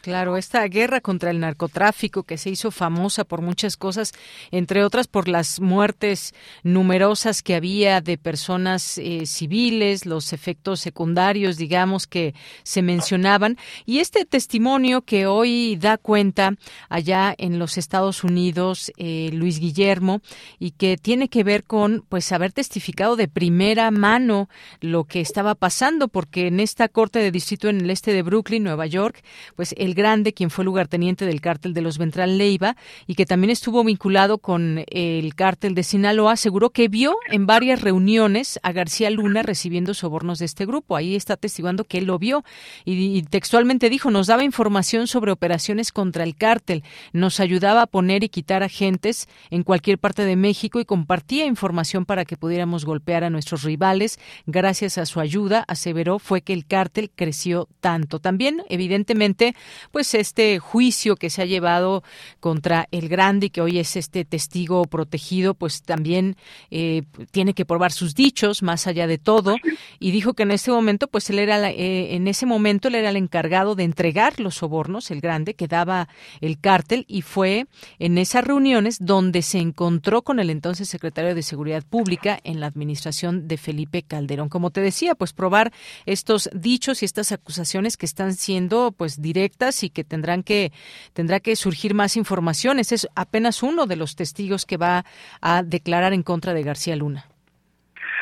[0.03, 4.11] Claro, esta guerra contra el narcotráfico que se hizo famosa por muchas cosas,
[4.51, 11.55] entre otras por las muertes numerosas que había de personas eh, civiles, los efectos secundarios,
[11.55, 13.57] digamos, que se mencionaban.
[13.85, 16.57] Y este testimonio que hoy da cuenta
[16.89, 20.19] allá en los Estados Unidos, eh, Luis Guillermo,
[20.59, 24.49] y que tiene que ver con, pues, haber testificado de primera mano
[24.81, 28.65] lo que estaba pasando, porque en esta corte de distrito en el este de Brooklyn,
[28.65, 29.23] Nueva York,
[29.55, 32.75] pues el Grande, quien fue lugarteniente del cártel de los Ventral Leiva
[33.07, 37.81] y que también estuvo vinculado con el cártel de Sinaloa, aseguró que vio en varias
[37.81, 40.95] reuniones a García Luna recibiendo sobornos de este grupo.
[40.95, 42.43] Ahí está testiguando que él lo vio
[42.85, 48.23] y textualmente dijo, nos daba información sobre operaciones contra el cártel, nos ayudaba a poner
[48.23, 53.23] y quitar agentes en cualquier parte de México y compartía información para que pudiéramos golpear
[53.23, 54.19] a nuestros rivales.
[54.45, 58.19] Gracias a su ayuda, aseveró, fue que el cártel creció tanto.
[58.19, 59.55] También, evidentemente,
[59.91, 62.03] pues este juicio que se ha llevado
[62.39, 66.35] contra el Grande y que hoy es este testigo protegido, pues también
[66.71, 69.55] eh, tiene que probar sus dichos más allá de todo.
[69.99, 73.09] Y dijo que en este momento, pues él era, eh, en ese momento él era
[73.09, 76.07] el encargado de entregar los sobornos, el Grande, que daba
[76.41, 77.67] el cártel y fue
[77.99, 82.67] en esas reuniones donde se encontró con el entonces secretario de Seguridad Pública en la
[82.67, 84.49] administración de Felipe Calderón.
[84.49, 85.71] Como te decía, pues probar
[86.05, 90.71] estos dichos y estas acusaciones que están siendo pues directas y que tendrán que
[91.13, 92.77] tendrá que surgir más información.
[92.77, 95.05] Ese es apenas uno de los testigos que va
[95.41, 97.25] a declarar en contra de García Luna.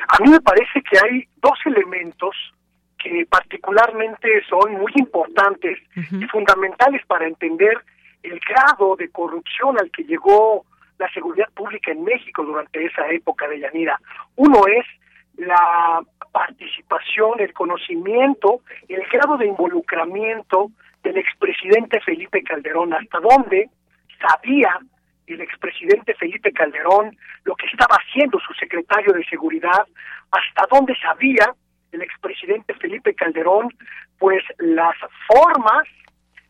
[0.07, 2.35] A mí me parece que hay dos elementos
[2.97, 7.77] que particularmente son muy importantes y fundamentales para entender
[8.23, 10.65] el grado de corrupción al que llegó
[10.99, 13.99] la seguridad pública en México durante esa época de Yanira.
[14.35, 14.85] Uno es
[15.37, 20.69] la participación, el conocimiento, el grado de involucramiento
[21.03, 23.69] del expresidente Felipe Calderón, hasta dónde
[24.19, 24.79] sabía
[25.27, 29.85] el expresidente Felipe Calderón lo que estaba haciendo su secretario de seguridad,
[30.31, 31.53] hasta dónde sabía
[31.91, 33.69] el expresidente Felipe Calderón,
[34.17, 34.95] pues las
[35.27, 35.87] formas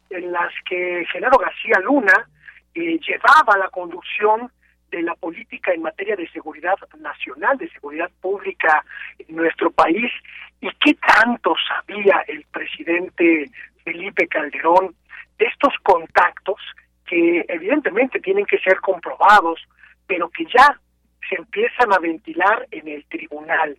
[0.10, 2.28] en las que Genaro García Luna
[2.74, 4.52] eh, llevaba la conducción
[4.92, 8.84] de la política en materia de seguridad nacional, de seguridad pública
[9.20, 10.12] en nuestro país,
[10.60, 13.50] y qué tanto sabía el presidente
[13.84, 14.96] Felipe Calderón
[15.38, 16.60] de estos contactos
[17.06, 19.60] que evidentemente tienen que ser comprobados,
[20.08, 20.80] pero que ya
[21.28, 23.78] se empiezan a ventilar en el tribunal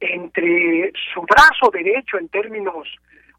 [0.00, 2.88] entre su brazo derecho en términos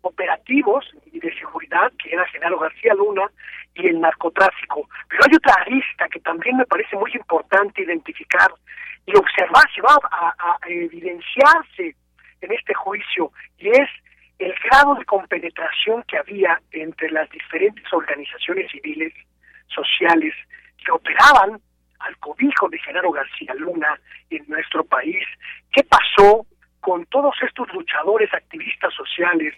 [0.01, 3.29] operativos y de seguridad, que era Genaro García Luna,
[3.75, 4.87] y el narcotráfico.
[5.09, 8.51] Pero hay otra arista que también me parece muy importante identificar
[9.05, 11.95] y observar si va a, evidenciarse
[12.41, 13.89] en este juicio, y es
[14.39, 19.13] el grado de compenetración que había entre las diferentes organizaciones civiles,
[19.67, 20.33] sociales,
[20.83, 21.59] que operaban
[21.99, 25.25] al cobijo de Genaro García Luna en nuestro país.
[25.71, 26.45] ¿Qué pasó
[26.81, 29.53] con todos estos luchadores activistas sociales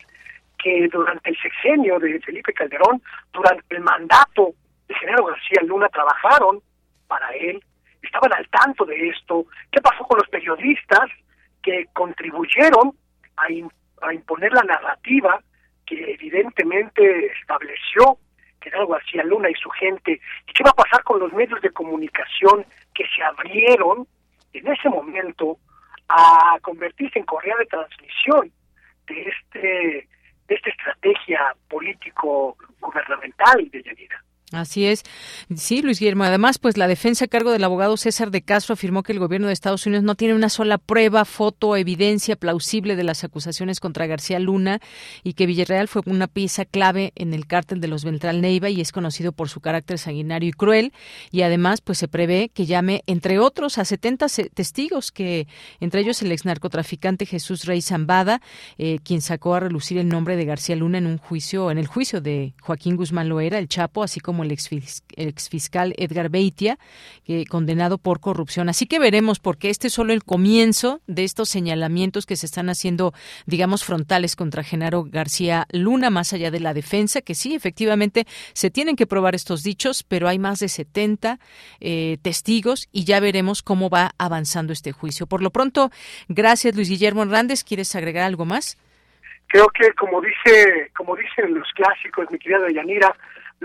[0.59, 3.01] que durante el sexenio de Felipe Calderón,
[3.33, 4.53] durante el mandato
[4.87, 6.61] de Genaro García Luna, trabajaron
[7.07, 7.63] para él,
[8.01, 9.45] estaban al tanto de esto.
[9.71, 11.09] ¿Qué pasó con los periodistas
[11.63, 12.93] que contribuyeron
[13.37, 13.47] a,
[14.01, 15.41] a imponer la narrativa
[15.85, 18.17] que evidentemente estableció
[18.61, 20.19] Genaro García Luna y su gente?
[20.47, 24.07] ¿Y qué va a pasar con los medios de comunicación que se abrieron
[24.53, 25.57] en ese momento
[26.09, 28.51] a convertirse en correa de transmisión
[29.07, 30.07] de este
[30.47, 34.23] de esta estrategia político-gubernamental de Yanira.
[34.51, 35.01] Así es.
[35.55, 36.23] Sí, Luis Guillermo.
[36.23, 39.47] Además, pues la defensa a cargo del abogado César de Castro afirmó que el gobierno
[39.47, 44.05] de Estados Unidos no tiene una sola prueba, foto evidencia plausible de las acusaciones contra
[44.05, 44.81] García Luna
[45.23, 48.81] y que Villarreal fue una pieza clave en el cártel de los Ventral Neiva y
[48.81, 50.93] es conocido por su carácter sanguinario y cruel.
[51.31, 55.47] Y además, pues se prevé que llame, entre otros, a 70 testigos, que
[55.79, 58.41] entre ellos el ex narcotraficante Jesús Rey Zambada,
[58.77, 61.87] eh, quien sacó a relucir el nombre de García Luna en un juicio, en el
[61.87, 66.77] juicio de Joaquín Guzmán Loera, el Chapo, así como el exfiscal Edgar Beitia,
[67.49, 68.69] condenado por corrupción.
[68.69, 72.69] Así que veremos, porque este es solo el comienzo de estos señalamientos que se están
[72.69, 73.13] haciendo,
[73.45, 78.69] digamos, frontales contra Genaro García Luna, más allá de la defensa, que sí, efectivamente, se
[78.69, 81.39] tienen que probar estos dichos, pero hay más de 70
[81.79, 85.27] eh, testigos y ya veremos cómo va avanzando este juicio.
[85.27, 85.91] Por lo pronto,
[86.27, 87.63] gracias Luis Guillermo Hernández.
[87.63, 88.77] ¿Quieres agregar algo más?
[89.47, 93.15] Creo que como dice, como dicen los clásicos, mi querida Yanira,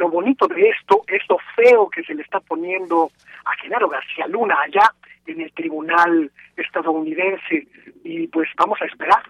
[0.01, 3.12] lo bonito de esto es lo feo que se le está poniendo
[3.44, 4.92] a Genaro García Luna allá
[5.26, 7.68] en el tribunal estadounidense
[8.03, 9.22] y pues vamos a esperar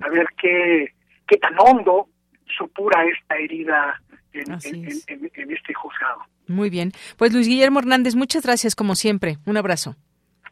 [0.00, 0.92] a ver qué,
[1.28, 2.08] qué tan hondo
[2.56, 4.00] supura esta herida
[4.32, 6.22] en, este juzgado.
[6.48, 6.92] Muy bien.
[7.16, 9.36] Pues Luis Guillermo Hernández, muchas gracias como siempre.
[9.46, 9.96] Un abrazo.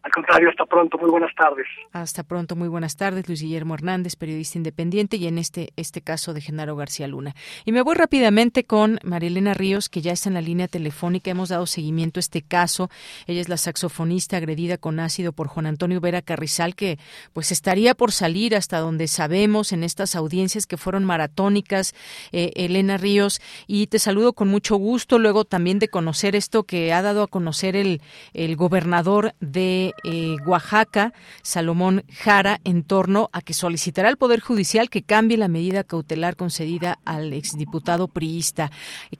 [0.02, 1.66] Al contrario, hasta pronto, muy buenas tardes.
[1.92, 6.34] Hasta pronto, muy buenas tardes, Luis Guillermo Hernández, periodista independiente, y en este, este caso
[6.34, 7.36] de Genaro García Luna.
[7.64, 11.30] Y me voy rápidamente con Marilena Ríos, que ya está en la línea telefónica.
[11.30, 12.90] Hemos dado seguimiento a este caso.
[13.28, 16.98] Ella es la saxofonista agredida con ácido por Juan Antonio Vera Carrizal, que
[17.32, 21.94] pues estaría por salir hasta donde sabemos en estas audiencias que fueron maratónicas.
[22.32, 26.92] Eh, Elena Ríos, y te saludo con mucho gusto, luego también de conocer esto que
[26.92, 28.00] ha dado a conocer el,
[28.34, 31.12] el gobernador de eh, Oaxaca,
[31.42, 36.36] Salomón Jara, en torno a que solicitará al Poder Judicial que cambie la medida cautelar
[36.36, 38.70] concedida al exdiputado priista.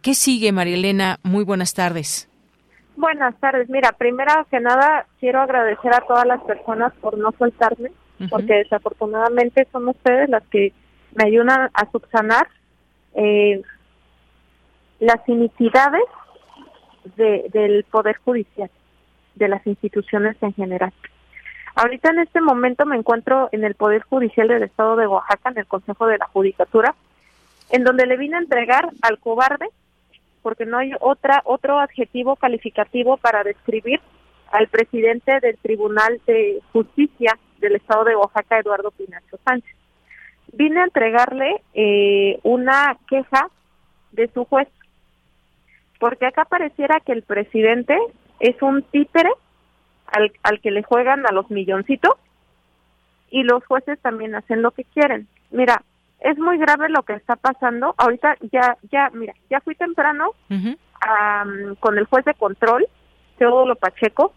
[0.03, 1.19] ¿Qué sigue, María Elena?
[1.23, 2.29] Muy buenas tardes.
[2.97, 3.69] Buenas tardes.
[3.69, 7.91] Mira, primero que nada, quiero agradecer a todas las personas por no soltarme,
[8.31, 10.73] porque desafortunadamente son ustedes las que
[11.15, 12.49] me ayudan a subsanar
[13.15, 13.63] eh,
[15.01, 16.03] las iniquidades
[17.17, 18.71] del Poder Judicial
[19.35, 20.93] de las instituciones en general.
[21.75, 25.59] Ahorita en este momento me encuentro en el Poder Judicial del Estado de Oaxaca, en
[25.59, 26.95] el Consejo de la Judicatura,
[27.71, 29.69] en donde le vine a entregar al cobarde,
[30.43, 34.01] porque no hay otra otro adjetivo calificativo para describir
[34.51, 39.75] al presidente del Tribunal de Justicia del Estado de Oaxaca, Eduardo Pinacho Sánchez.
[40.53, 43.49] Vine a entregarle eh, una queja
[44.11, 44.69] de su juez,
[45.99, 47.97] porque acá pareciera que el presidente
[48.43, 49.31] es un títere
[50.09, 52.15] al, al que le juegan a los milloncitos
[53.31, 55.29] y los jueces también hacen lo que quieren.
[55.53, 55.83] Mira,
[56.21, 57.95] es muy grave lo que está pasando.
[57.97, 60.33] Ahorita ya, ya, mira, ya fui temprano
[61.81, 62.87] con el juez de control,
[63.39, 64.33] Teodoro Pacheco,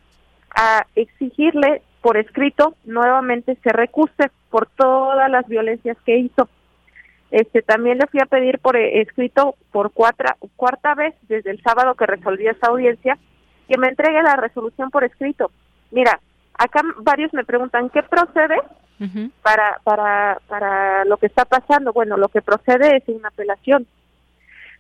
[0.56, 6.47] a exigirle por escrito nuevamente se recuse por todas las violencias que hizo.
[7.32, 11.95] Este también le fui a pedir por escrito por cuarta, cuarta vez desde el sábado
[11.95, 13.18] que resolví esa audiencia
[13.68, 15.51] que me entregue la resolución por escrito.
[15.91, 16.20] Mira,
[16.57, 18.57] acá varios me preguntan qué procede
[19.41, 21.91] para para para lo que está pasando.
[21.93, 23.88] Bueno, lo que procede es una apelación,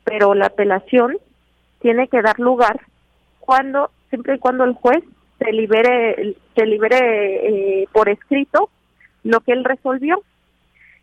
[0.03, 1.17] pero la apelación
[1.79, 2.79] tiene que dar lugar
[3.39, 5.03] cuando siempre y cuando el juez
[5.39, 8.69] se libere se libere eh, por escrito
[9.23, 10.21] lo que él resolvió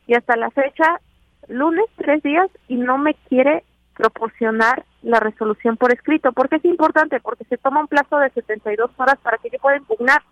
[0.07, 1.01] y hasta la fecha
[1.49, 3.65] lunes tres días y no me quiere
[3.97, 6.33] proporcionar la resolución por escrito.
[6.33, 7.21] porque es importante?
[7.21, 10.23] Porque se toma un plazo de 72 horas para que yo pueda impugnar.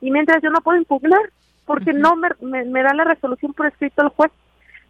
[0.00, 1.30] Y mientras yo no puedo impugnar,
[1.66, 4.32] porque no me, me, da la resolución por escrito el juez.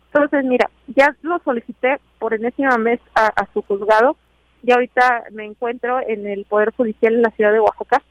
[0.07, 4.17] Entonces, mira, ya lo solicité por enésima mes a, su juzgado
[4.63, 8.03] y ahorita me encuentro en el Poder Judicial en la ciudad de Oaxaca,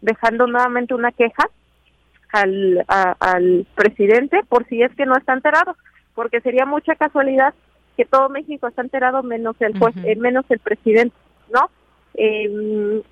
[0.00, 1.48] dejando nuevamente una queja
[2.32, 5.76] al, al presidente por si es que no está enterado,
[6.14, 7.54] porque sería mucha casualidad
[7.98, 11.16] que todo México está enterado menos el juez, eh, menos el presidente,
[11.52, 11.68] ¿no?
[12.14, 13.02] Eh,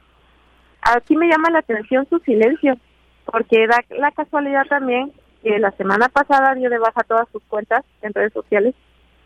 [0.81, 2.79] aquí me llama la atención su silencio,
[3.25, 5.13] porque da la casualidad también
[5.43, 8.77] que la semana pasada dio de baja todas sus cuentas en redes sociales,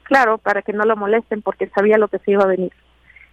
[0.05, 2.73] claro, para que no lo molesten, porque sabía lo que se iba a venir.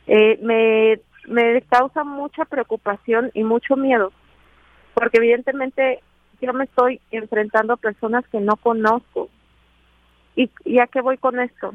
[0.08, 1.00] Eh, me,
[1.32, 4.12] me causa mucha preocupación y mucho miedo,
[4.94, 6.02] porque evidentemente
[6.42, 9.30] yo me estoy enfrentando a personas que no conozco.
[10.36, 11.74] ¿Y, y a qué voy con esto?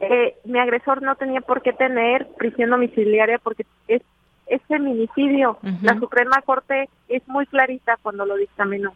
[0.00, 4.02] Eh, mi agresor no tenía por qué tener prisión domiciliaria porque es,
[4.46, 5.58] es feminicidio.
[5.82, 8.94] La Suprema Corte es muy clarita cuando lo dictaminó.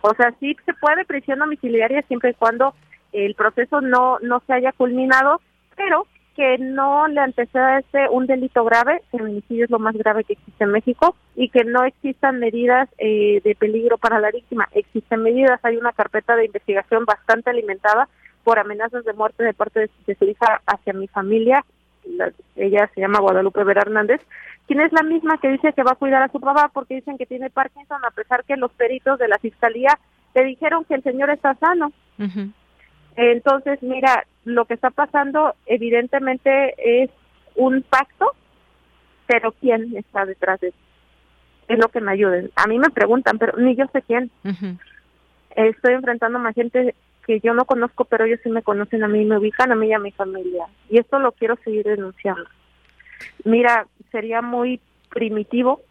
[0.00, 2.74] O sea, sí se puede prisión domiciliaria siempre y cuando
[3.12, 5.40] el proceso no, no se haya culminado,
[5.76, 10.34] pero que no le anteceda este un delito grave, feminicidio es lo más grave que
[10.34, 14.68] existe en México, y que no existan medidas eh, de peligro para la víctima.
[14.72, 18.08] Existen medidas, hay una carpeta de investigación bastante alimentada
[18.48, 21.62] por amenazas de muerte de parte de, su hija hacia mi familia.
[22.56, 24.22] ella se llama Guadalupe Vera Hernández,
[24.66, 27.18] quien es la misma que dice que va a cuidar a su papá porque dicen
[27.18, 29.98] que tiene Parkinson, a pesar que los peritos de la fiscalía
[30.34, 31.92] le dijeron que el señor está sano.
[33.16, 37.10] Entonces, mira, lo que está pasando evidentemente es
[37.54, 38.32] un pacto,
[39.26, 40.78] pero ¿quién está detrás de eso?
[41.68, 42.50] Es lo que me ayuden.
[42.56, 44.30] A mí me preguntan, pero ni yo sé quién.
[45.54, 46.94] Estoy enfrentando a gente
[47.28, 49.88] que yo no conozco, pero ellos sí me conocen a mí, me ubican a mí
[49.88, 50.64] y a mi familia.
[50.88, 52.48] Y esto lo quiero seguir denunciando.
[53.44, 55.82] Mira, sería muy primitivo,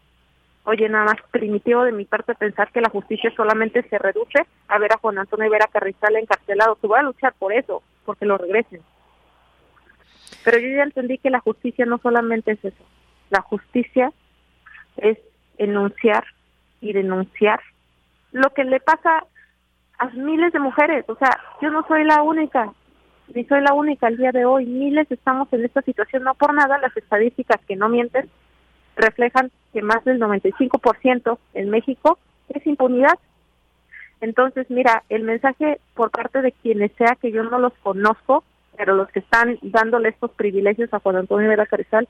[0.64, 4.78] oye, nada más primitivo de mi parte pensar que la justicia solamente se reduce a
[4.80, 6.74] ver a Juan Antonio Vera Carrizal encarcelado.
[6.74, 8.80] Que voy a luchar por eso, porque lo regresen.
[10.44, 12.84] Pero yo ya entendí que la justicia no solamente es eso.
[13.30, 14.12] La justicia
[14.96, 15.18] es
[15.56, 16.24] enunciar
[16.80, 17.60] y denunciar
[18.32, 19.24] lo que le pasa
[19.98, 21.04] a miles de mujeres.
[21.08, 22.72] O sea, yo no soy la única,
[23.34, 24.66] ni soy la única el día de hoy.
[24.66, 26.24] Miles estamos en esta situación.
[26.24, 28.28] No por nada las estadísticas que no mienten
[28.96, 32.18] reflejan que más del 95% en México
[32.48, 33.18] es impunidad.
[34.20, 38.42] Entonces, mira, el mensaje por parte de quienes sea que yo no los conozco,
[38.76, 42.08] pero los que están dándole estos privilegios a Juan Antonio Vera Carizal,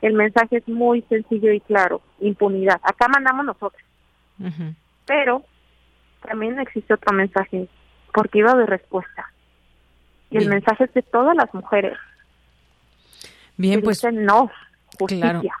[0.00, 2.80] el mensaje es muy sencillo y claro, impunidad.
[2.82, 3.82] Acá mandamos nosotros.
[5.06, 5.44] Pero
[6.20, 7.68] también existe otro mensaje,
[8.12, 9.32] porque iba de respuesta.
[10.30, 11.98] Y el mensaje es de todas las mujeres.
[13.56, 14.50] Bien, pues no,
[14.98, 15.54] justicia.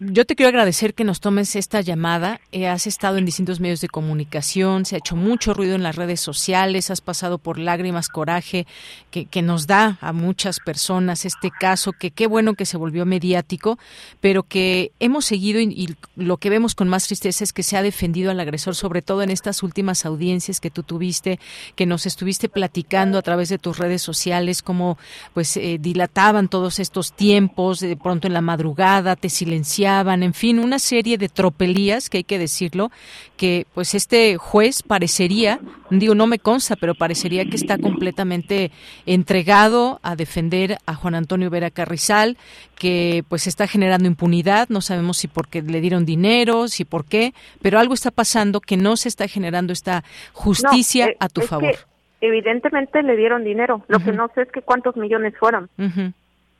[0.00, 2.40] Yo te quiero agradecer que nos tomes esta llamada.
[2.52, 5.96] Eh, has estado en distintos medios de comunicación, se ha hecho mucho ruido en las
[5.96, 8.64] redes sociales, has pasado por lágrimas, coraje,
[9.10, 13.76] que, nos da a muchas personas este caso, que qué bueno que se volvió mediático,
[14.20, 17.76] pero que hemos seguido y, y, lo que vemos con más tristeza es que se
[17.76, 21.40] ha defendido al agresor, sobre todo en estas últimas audiencias que tú tuviste,
[21.74, 24.96] que nos estuviste platicando a través de tus redes sociales, cómo
[25.34, 30.58] pues eh, dilataban todos estos tiempos, de pronto en la madrugada, te silenciaban en fin,
[30.58, 32.90] una serie de tropelías que hay que decirlo,
[33.36, 35.60] que pues este juez parecería,
[35.90, 38.70] digo, no me consta, pero parecería que está completamente
[39.06, 42.36] entregado a defender a Juan Antonio Vera Carrizal,
[42.78, 47.32] que pues está generando impunidad, no sabemos si porque le dieron dinero, si por qué,
[47.62, 51.40] pero algo está pasando que no se está generando esta justicia no, eh, a tu
[51.42, 51.76] favor.
[52.20, 54.04] evidentemente le dieron dinero, lo uh -huh.
[54.04, 55.70] que no sé es que cuántos millones fueron.
[55.78, 56.12] Uh -huh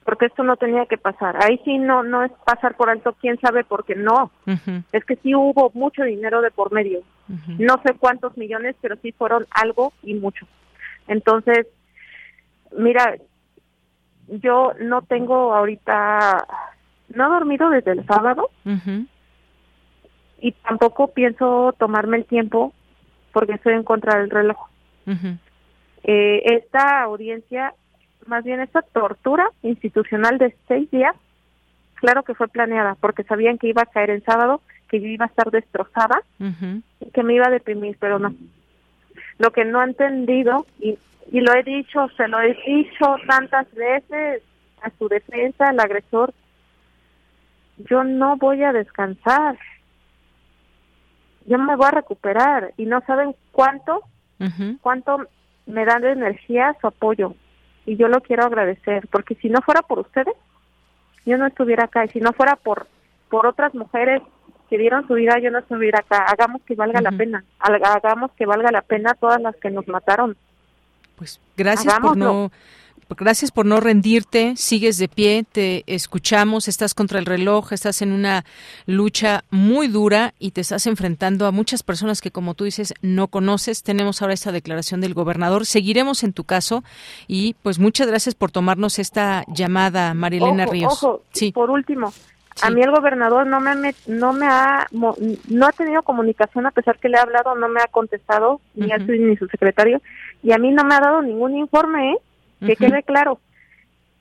[0.08, 1.36] porque esto no tenía que pasar.
[1.44, 4.30] Ahí sí no no es pasar por alto, quién sabe por qué no.
[4.46, 4.82] Uh -huh.
[4.90, 7.00] Es que sí hubo mucho dinero de por medio.
[7.28, 7.56] Uh -huh.
[7.58, 10.46] No sé cuántos millones, pero sí fueron algo y mucho.
[11.08, 11.66] Entonces,
[12.74, 13.16] mira,
[14.28, 16.42] yo no tengo ahorita,
[17.14, 19.06] no he dormido desde el sábado uh -huh.
[20.40, 22.72] y tampoco pienso tomarme el tiempo
[23.34, 24.56] porque estoy en contra del reloj.
[26.02, 27.74] Eh, esta audiencia
[28.28, 31.16] más bien esta tortura institucional de seis días,
[31.94, 35.24] claro que fue planeada, porque sabían que iba a caer en sábado, que yo iba
[35.24, 36.82] a estar destrozada uh -huh.
[37.00, 38.34] y que me iba a deprimir, pero no.
[39.38, 40.98] Lo que no he entendido, y,
[41.32, 44.42] y lo he dicho, se lo he dicho tantas veces
[44.82, 46.32] a su defensa, al agresor,
[47.78, 49.58] yo no voy a descansar,
[51.46, 54.02] yo me voy a recuperar y no saben cuánto,
[54.38, 54.78] uh -huh.
[54.80, 55.26] cuánto
[55.66, 57.34] me dan de energía su apoyo
[57.88, 60.34] y yo lo quiero agradecer porque si no fuera por ustedes
[61.24, 62.86] yo no estuviera acá y si no fuera por
[63.30, 64.20] por otras mujeres
[64.68, 67.10] que dieron su vida yo no estuviera acá hagamos que valga uh -huh.
[67.10, 70.36] la pena hagamos que valga la pena todas las que nos mataron
[71.16, 72.24] pues gracias Hagámoslo.
[72.24, 72.52] por no
[73.16, 78.12] gracias por no rendirte, sigues de pie, te escuchamos, estás contra el reloj, estás en
[78.12, 78.44] una
[78.86, 83.28] lucha muy dura y te estás enfrentando a muchas personas que, como tú dices, no
[83.28, 83.82] conoces.
[83.82, 85.64] Tenemos ahora esta declaración del gobernador.
[85.64, 86.84] Seguiremos en tu caso
[87.26, 90.92] y, pues, muchas gracias por tomarnos esta llamada, Marilena ojo, Ríos.
[90.92, 91.52] Ojo, sí.
[91.52, 92.10] por último.
[92.10, 92.66] Sí.
[92.66, 96.98] A mí el gobernador no me, no me ha no ha tenido comunicación a pesar
[96.98, 99.02] que le he hablado, no me ha contestado ni uh -huh.
[99.02, 100.02] a su, ni su secretario
[100.42, 102.18] y a mí no me ha dado ningún informe, ¿eh?
[102.60, 102.76] Que uh -huh.
[102.78, 103.40] quede claro,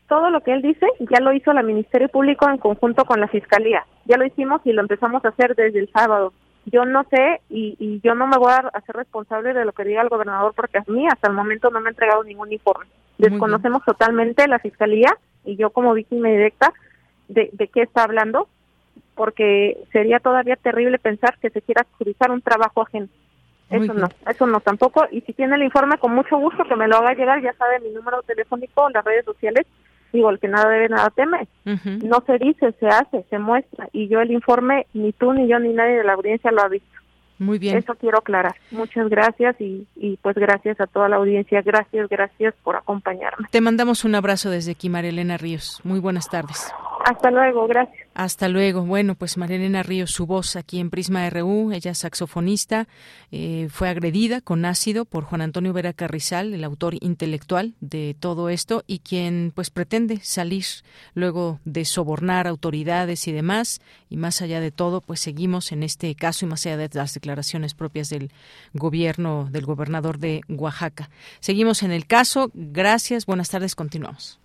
[0.08, 3.28] todo lo que él dice ya lo hizo la Ministerio Público en conjunto con la
[3.28, 3.86] Fiscalía.
[4.06, 6.34] Ya lo hicimos y lo empezamos a hacer desde el sábado.
[6.66, 9.86] Yo no sé y, y yo no me voy a hacer responsable de lo que
[9.86, 12.86] diga el gobernador porque a mí hasta el momento no me ha entregado ningún informe.
[13.18, 16.74] Desconocemos totalmente la Fiscalía y yo como víctima directa
[17.28, 18.48] de, de qué está hablando
[19.16, 23.08] porque sería todavía terrible pensar que se quiera adjudicar un trabajo ajeno.
[23.70, 25.06] Eso no, eso no tampoco.
[25.12, 27.80] Y si tiene el informe, con mucho gusto que me lo haga llegar, ya sabe
[27.82, 29.66] mi número telefónico, las redes sociales.
[30.14, 31.48] Digo, el que nada debe, nada teme.
[31.66, 32.04] Uh -huh.
[32.04, 33.90] No se dice, se hace, se muestra.
[33.92, 36.70] Y yo el informe, ni tú, ni yo, ni nadie de la audiencia lo ha
[36.70, 36.98] visto.
[37.40, 37.78] Muy bien.
[37.78, 38.56] Eso quiero aclarar.
[38.72, 41.62] Muchas gracias y, y pues gracias a toda la audiencia.
[41.62, 43.48] Gracias, gracias por acompañarme.
[43.52, 45.82] Te mandamos un abrazo desde aquí, Marilena Ríos.
[45.84, 46.74] Muy buenas tardes.
[47.06, 48.07] Hasta luego, gracias.
[48.18, 48.82] Hasta luego.
[48.84, 52.88] Bueno, pues Marilena Ríos, su voz aquí en Prisma RU, ella es saxofonista,
[53.32, 58.50] eh, fue agredida con ácido por Juan Antonio Vera Carrizal, el autor intelectual de todo
[58.50, 60.66] esto y quien pues pretende salir
[61.14, 63.82] luego de sobornar autoridades y demás.
[64.10, 67.14] Y más allá de todo, pues seguimos en este caso y más allá de las
[67.14, 68.32] declaraciones propias del
[68.74, 71.12] gobierno, del gobernador de Oaxaca.
[71.40, 72.50] Seguimos en el caso.
[72.56, 73.28] Gracias.
[73.28, 73.76] Buenas tardes.
[73.76, 74.40] Continuamos.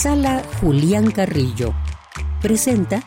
[0.00, 1.74] Sala Julián Carrillo
[2.40, 3.02] presenta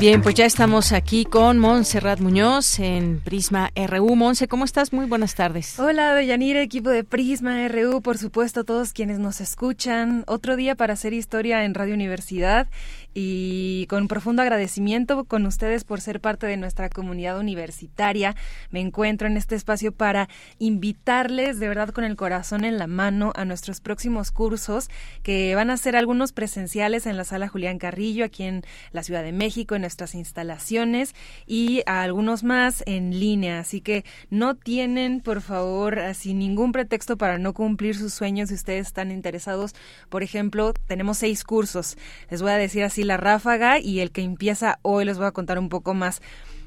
[0.00, 4.16] Bien, pues ya estamos aquí con Montserrat Muñoz en Prisma RU.
[4.16, 4.92] Monse, ¿cómo estás?
[4.92, 5.78] Muy buenas tardes.
[5.78, 10.24] Hola, Deyanira, equipo de Prisma RU, por supuesto, todos quienes nos escuchan.
[10.26, 12.68] Otro día para hacer historia en Radio Universidad
[13.14, 18.34] y con profundo agradecimiento con ustedes por ser parte de nuestra comunidad universitaria.
[18.70, 23.32] Me encuentro en este espacio para invitarles de verdad con el corazón en la mano
[23.36, 24.90] a nuestros próximos cursos
[25.22, 29.22] que van a ser algunos presenciales en la sala Julián Carrillo aquí en la Ciudad
[29.22, 31.14] de México en nuestras instalaciones
[31.46, 33.60] y a algunos más en línea.
[33.60, 38.56] Así que no tienen, por favor, así ningún pretexto para no cumplir sus sueños si
[38.56, 39.74] ustedes están interesados.
[40.08, 41.96] Por ejemplo, tenemos seis cursos.
[42.30, 45.32] Les voy a decir así la ráfaga y el que empieza hoy les voy a
[45.32, 46.22] contar un poco más.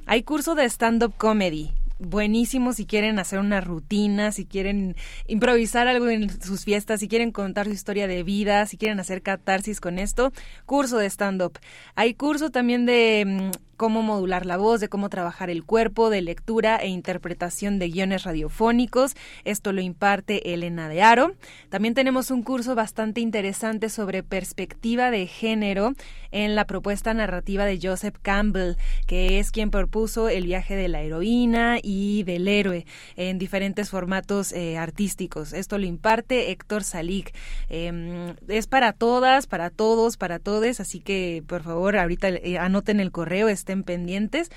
[0.05, 4.95] Hay curso de stand-up comedy buenísimo si quieren hacer una rutina, si quieren
[5.27, 9.21] improvisar algo en sus fiestas, si quieren contar su historia de vida, si quieren hacer
[9.21, 10.31] catarsis con esto,
[10.65, 11.59] curso de stand-up.
[11.95, 16.21] Hay curso también de mm, cómo modular la voz, de cómo trabajar el cuerpo, de
[16.21, 19.15] lectura e interpretación de guiones radiofónicos.
[19.45, 21.36] Esto lo imparte Elena de Aro.
[21.69, 25.93] También tenemos un curso bastante interesante sobre perspectiva de género
[26.32, 28.75] en la propuesta narrativa de Joseph Campbell,
[29.05, 34.51] que es quien propuso el viaje de la heroína y del héroe en diferentes formatos
[34.51, 35.53] eh, artísticos.
[35.53, 37.34] Esto lo imparte Héctor Salik.
[37.69, 42.99] Em, es para todas, para todos, para todes, así que por favor ahorita eh, anoten
[42.99, 44.49] el correo estén pendientes.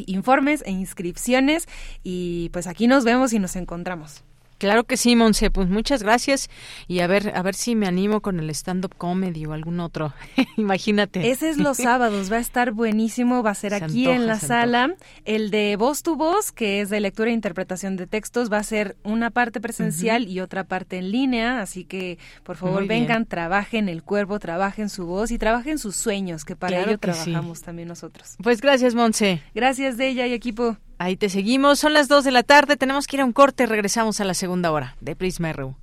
[0.06, 1.68] informes e inscripciones
[2.02, 4.22] y pues aquí nos vemos y nos encontramos.
[4.58, 6.48] Claro que sí, Monse, pues muchas gracias
[6.86, 10.12] y a ver, a ver si me animo con el stand-up comedy o algún otro.
[10.56, 11.30] Imagínate.
[11.30, 14.94] Ese es los sábados, va a estar buenísimo, va a ser aquí en la sala.
[15.24, 18.62] El de voz tu voz, que es de lectura e interpretación de textos, va a
[18.62, 23.88] ser una parte presencial y otra parte en línea, así que por favor vengan, trabajen
[23.88, 28.36] el cuerpo, trabajen su voz y trabajen sus sueños, que para ello trabajamos también nosotros.
[28.42, 29.42] Pues gracias, Monse.
[29.54, 30.76] Gracias de ella y equipo.
[30.98, 31.78] Ahí te seguimos.
[31.78, 32.76] Son las 2 de la tarde.
[32.76, 33.66] Tenemos que ir a un corte.
[33.66, 35.76] Regresamos a la segunda hora de Prisma RU.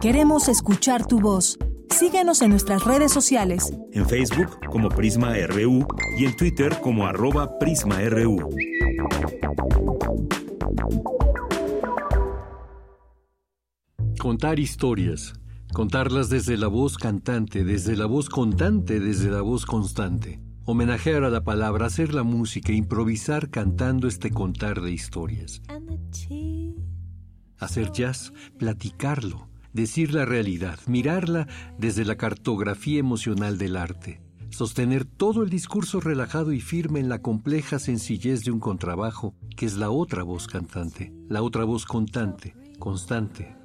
[0.00, 1.58] Queremos escuchar tu voz.
[1.90, 3.74] Síguenos en nuestras redes sociales.
[3.92, 5.86] En Facebook como Prisma RU
[6.16, 8.48] y en Twitter como arroba PrismaRU.
[14.18, 15.34] Contar historias.
[15.72, 21.30] Contarlas desde la voz cantante, desde la voz contante, desde la voz constante homenajear a
[21.30, 25.62] la palabra, hacer la música, improvisar cantando este contar de historias.
[27.58, 35.42] Hacer jazz, platicarlo, decir la realidad, mirarla desde la cartografía emocional del arte, sostener todo
[35.42, 39.90] el discurso relajado y firme en la compleja sencillez de un contrabajo, que es la
[39.90, 43.56] otra voz cantante, la otra voz contante, constante.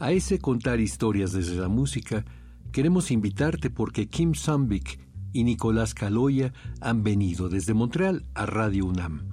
[0.00, 2.24] A ese contar historias desde la música,
[2.72, 9.28] queremos invitarte porque Kim Sambik y Nicolás Caloya han venido desde Montreal a Radio UNAM.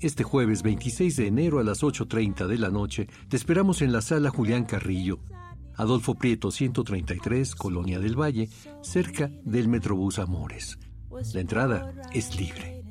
[0.00, 4.02] Este jueves 26 de enero a las 8.30 de la noche te esperamos en la
[4.02, 5.20] sala Julián Carrillo,
[5.74, 8.48] Adolfo Prieto 133, Colonia del Valle,
[8.82, 10.78] cerca del Metrobús Amores.
[11.32, 12.82] La entrada es libre.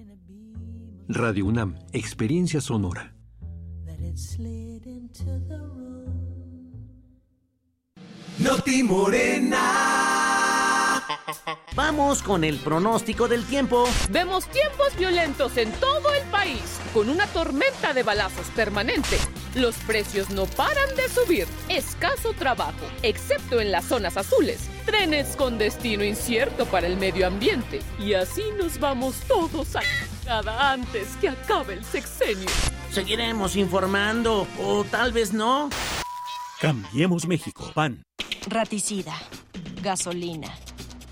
[1.08, 3.16] Radio UNAM, Experiencia Sonora.
[8.40, 10.15] Noti Morena.
[11.76, 13.86] Vamos con el pronóstico del tiempo.
[14.10, 19.18] Vemos tiempos violentos en todo el país, con una tormenta de balazos permanente.
[19.56, 21.48] Los precios no paran de subir.
[21.70, 24.70] Escaso trabajo, excepto en las zonas azules.
[24.86, 27.82] Trenes con destino incierto para el medio ambiente.
[28.00, 29.82] Y así nos vamos todos a
[30.26, 32.50] cada antes que acabe el sexenio.
[32.92, 35.70] Seguiremos informando, o tal vez no.
[36.62, 38.04] Cambiemos México, PAN.
[38.48, 39.14] Raticida,
[39.82, 40.56] gasolina,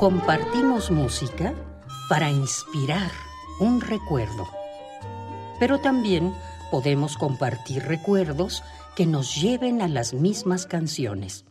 [0.00, 1.52] Compartimos música
[2.08, 3.10] para inspirar
[3.58, 4.48] un recuerdo.
[5.58, 6.32] Pero también
[6.70, 8.62] podemos compartir recuerdos
[8.96, 11.44] que nos lleven a las mismas canciones.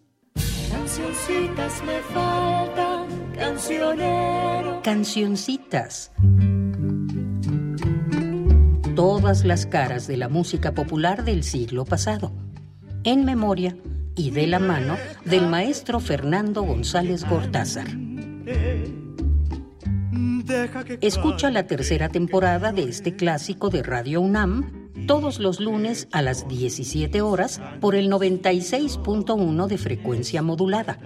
[0.71, 4.81] Cancioncitas me faltan, cancionero.
[4.81, 6.11] Cancioncitas.
[8.95, 12.31] Todas las caras de la música popular del siglo pasado.
[13.03, 13.77] En memoria
[14.15, 18.08] y de la mano del maestro Fernando González Gortázar.
[21.01, 26.47] Escucha la tercera temporada de este clásico de Radio UNAM todos los lunes a las
[26.47, 30.97] 17 horas por el 96.1 de frecuencia modulada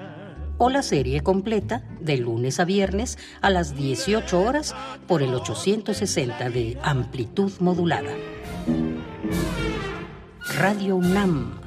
[0.58, 4.76] o la serie completa de lunes a viernes a las 18 horas
[5.08, 8.12] por el 860 de amplitud modulada.
[10.58, 11.60] Radio UNAM.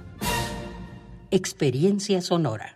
[1.31, 2.76] Experiencia sonora.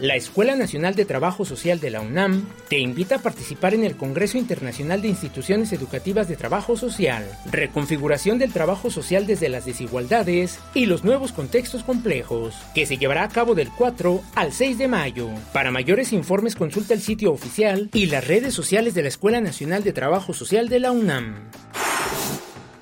[0.00, 3.96] La Escuela Nacional de Trabajo Social de la UNAM te invita a participar en el
[3.96, 10.58] Congreso Internacional de Instituciones Educativas de Trabajo Social, reconfiguración del trabajo social desde las desigualdades
[10.74, 14.88] y los nuevos contextos complejos, que se llevará a cabo del 4 al 6 de
[14.88, 15.30] mayo.
[15.54, 19.82] Para mayores informes consulta el sitio oficial y las redes sociales de la Escuela Nacional
[19.82, 21.48] de Trabajo Social de la UNAM.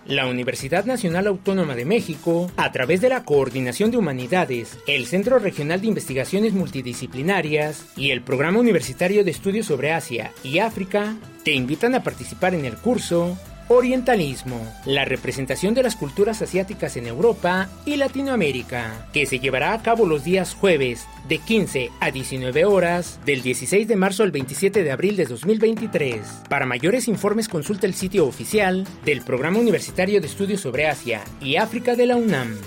[0.07, 5.39] La Universidad Nacional Autónoma de México, a través de la Coordinación de Humanidades, el Centro
[5.39, 11.53] Regional de Investigaciones Multidisciplinarias y el Programa Universitario de Estudios sobre Asia y África, te
[11.53, 13.39] invitan a participar en el curso
[13.69, 19.81] Orientalismo, la representación de las culturas asiáticas en Europa y Latinoamérica, que se llevará a
[19.81, 24.83] cabo los días jueves de 15 a 19 horas del 16 de marzo al 27
[24.83, 26.21] de abril de 2023.
[26.51, 31.57] Para mayores informes consulta el sitio oficial del Programa Universitario de Estudios sobre Asia y
[31.57, 32.59] África de la UNAM.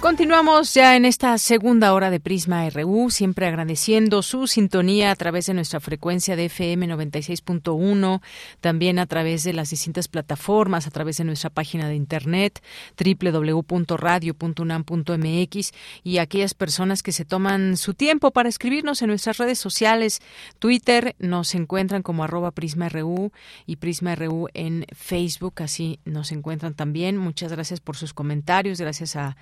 [0.00, 5.44] Continuamos ya en esta segunda hora de Prisma RU, siempre agradeciendo su sintonía a través
[5.44, 8.22] de nuestra frecuencia de FM 96.1,
[8.62, 12.62] también a través de las distintas plataformas, a través de nuestra página de internet
[12.98, 15.72] www.radio.unam.mx
[16.02, 20.22] y aquellas personas que se toman su tiempo para escribirnos en nuestras redes sociales,
[20.58, 23.32] Twitter, nos encuentran como arroba Prisma RU
[23.66, 27.18] y Prisma RU en Facebook, así nos encuentran también.
[27.18, 29.36] Muchas gracias por sus comentarios, gracias a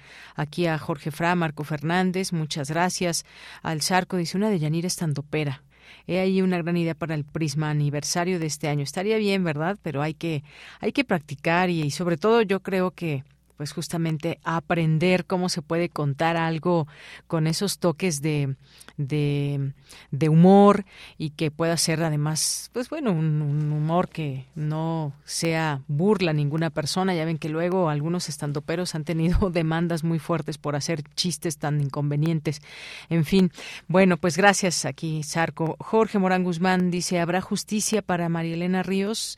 [0.49, 3.27] aquí a Jorge Fra, Marco Fernández, muchas gracias.
[3.63, 5.63] Al Charco dice una de Yanira Estandopera.
[6.07, 8.83] He ahí una gran idea para el Prisma aniversario de este año.
[8.83, 9.79] Estaría bien, ¿verdad?
[9.83, 10.43] Pero hay que,
[10.81, 13.25] hay que practicar y sobre todo yo creo que
[13.59, 16.87] pues justamente aprender cómo se puede contar algo
[17.27, 18.55] con esos toques de,
[18.97, 20.85] de, humor
[21.19, 26.71] y que pueda ser además, pues bueno, un, humor que no sea burla a ninguna
[26.71, 27.17] persona.
[27.17, 31.81] Ya ven que luego algunos estandoperos han tenido demandas muy fuertes por hacer chistes tan
[31.81, 32.63] inconvenientes.
[33.09, 33.51] En fin,
[33.89, 35.75] bueno, pues gracias aquí, Sarco.
[35.81, 39.37] Jorge Morán Guzmán dice, ¿habrá justicia para María Elena Ríos?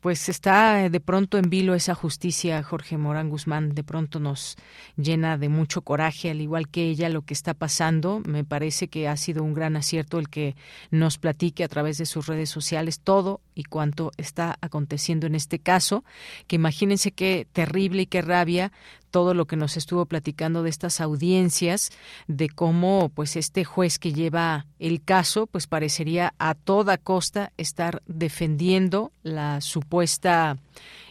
[0.00, 4.56] Pues está eh, de pronto en vilo esa justicia, Jorge Morán Guzmán, de pronto nos
[4.96, 8.20] llena de mucho coraje, al igual que ella, lo que está pasando.
[8.26, 10.56] Me parece que ha sido un gran acierto el que
[10.90, 15.58] nos platique a través de sus redes sociales todo y cuanto está aconteciendo en este
[15.58, 16.04] caso,
[16.46, 18.72] que imagínense qué terrible y qué rabia
[19.10, 21.90] todo lo que nos estuvo platicando de estas audiencias,
[22.26, 28.02] de cómo pues este juez que lleva el caso pues parecería a toda costa estar
[28.06, 30.56] defendiendo la supuesta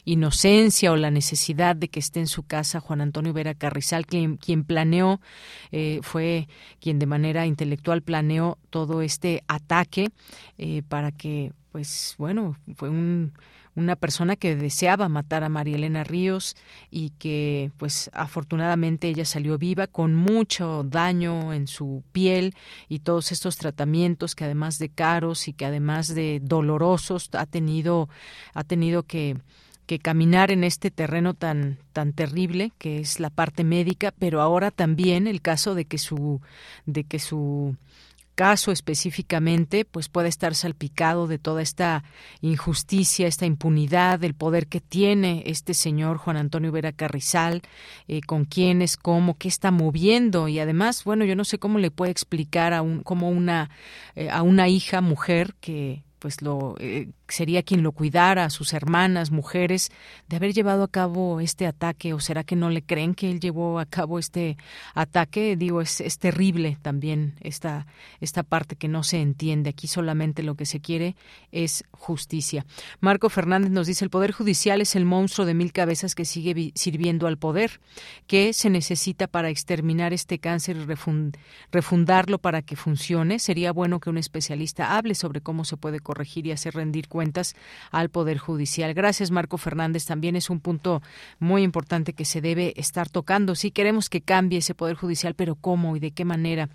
[0.08, 4.38] inocencia o la necesidad de que esté en su casa Juan Antonio Vera Carrizal, quien,
[4.38, 5.20] quien planeó,
[5.74, 6.48] eh, fue
[6.80, 10.10] quien de manera intelectual planeó todo este ataque
[10.58, 13.34] eh, para que, pues bueno, fue un
[13.78, 16.56] una persona que deseaba matar a María Elena Ríos
[16.90, 22.56] y que pues afortunadamente ella salió viva con mucho daño en su piel
[22.90, 28.10] y todos estos tratamientos que además de caros y que además de dolorosos ha tenido
[28.56, 29.38] ha tenido que
[29.86, 34.72] que caminar en este terreno tan tan terrible que es la parte médica, pero ahora
[34.72, 36.42] también el caso de que su
[36.88, 37.78] de que su
[38.38, 42.04] caso específicamente, pues puede estar salpicado de toda esta
[42.42, 47.64] injusticia, esta impunidad, del poder que tiene este señor Juan Antonio Vera Carrizal,
[48.08, 50.48] eh, con quiénes, cómo, qué está moviendo.
[50.48, 53.72] Y además, bueno, yo no sé cómo le puede explicar a un, como una
[54.14, 58.74] eh, a una hija mujer que pues lo eh, sería quien lo cuidara a sus
[58.74, 59.92] hermanas mujeres
[60.28, 63.40] de haber llevado a cabo este ataque o será que no le creen que él
[63.40, 64.58] llevó a cabo este
[64.94, 67.86] ataque digo es, es terrible también esta
[68.20, 69.70] esta parte que no se entiende.
[69.70, 71.16] Aquí solamente lo que se quiere
[71.52, 72.66] es justicia.
[73.00, 76.72] Marco Fernández nos dice el poder judicial es el monstruo de mil cabezas que sigue
[76.76, 77.80] sirviendo al poder
[78.28, 80.86] que se necesita para exterminar este cáncer y
[81.72, 83.40] refundarlo para que funcione.
[83.40, 87.08] Sería bueno que un especialista hable sobre cómo se puede corregir y hacer rendir
[87.92, 88.94] al Poder Judicial.
[88.94, 90.06] Gracias, Marco Fernández.
[90.06, 91.02] También es un punto
[91.40, 93.56] muy importante que se debe estar tocando.
[93.56, 96.70] Sí queremos que cambie ese Poder Judicial, pero ¿cómo y de qué manera?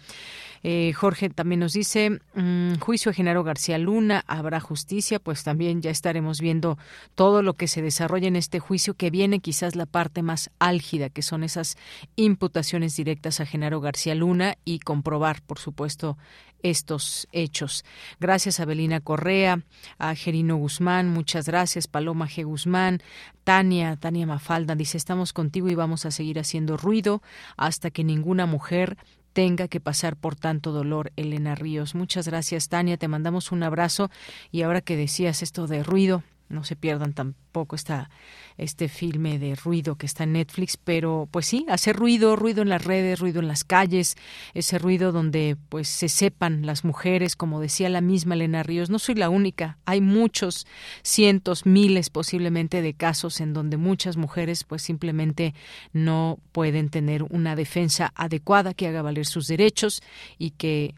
[0.63, 5.19] Eh, Jorge también nos dice, mm, juicio a Genaro García Luna, ¿habrá justicia?
[5.19, 6.79] Pues también ya estaremos viendo
[7.15, 11.11] todo lo que se desarrolla en este juicio, que viene quizás la parte más álgida,
[11.11, 11.77] que son esas
[12.17, 16.17] imputaciones directas a Genaro García Luna y comprobar, por supuesto,
[16.63, 17.85] estos hechos.
[18.21, 19.63] Gracias a Belina Correa,
[19.99, 22.45] a Gerino Guzmán, muchas gracias, Paloma G.
[22.45, 23.03] Guzmán,
[23.45, 27.23] Tania, Tania Mafalda dice, estamos contigo y vamos a seguir haciendo ruido
[27.57, 28.97] hasta que ninguna mujer
[29.33, 31.95] tenga que pasar por tanto dolor, Elena Ríos.
[31.95, 32.97] Muchas gracias, Tania.
[32.97, 34.11] Te mandamos un abrazo.
[34.51, 38.11] Y ahora que decías esto de ruido, no se pierdan tampoco esta,
[38.59, 42.69] este filme de ruido que está en Netflix, pero pues sí, hacer ruido, ruido en
[42.69, 44.17] las redes, ruido en las calles,
[44.55, 48.99] ese ruido donde pues se sepan las mujeres, como decía la misma Elena Ríos, no
[48.99, 50.67] soy la única, hay muchos,
[51.03, 55.55] cientos, miles posiblemente de casos en donde muchas mujeres pues simplemente
[55.93, 60.03] no pueden tener una defensa adecuada que haga valer sus derechos
[60.39, 60.95] y que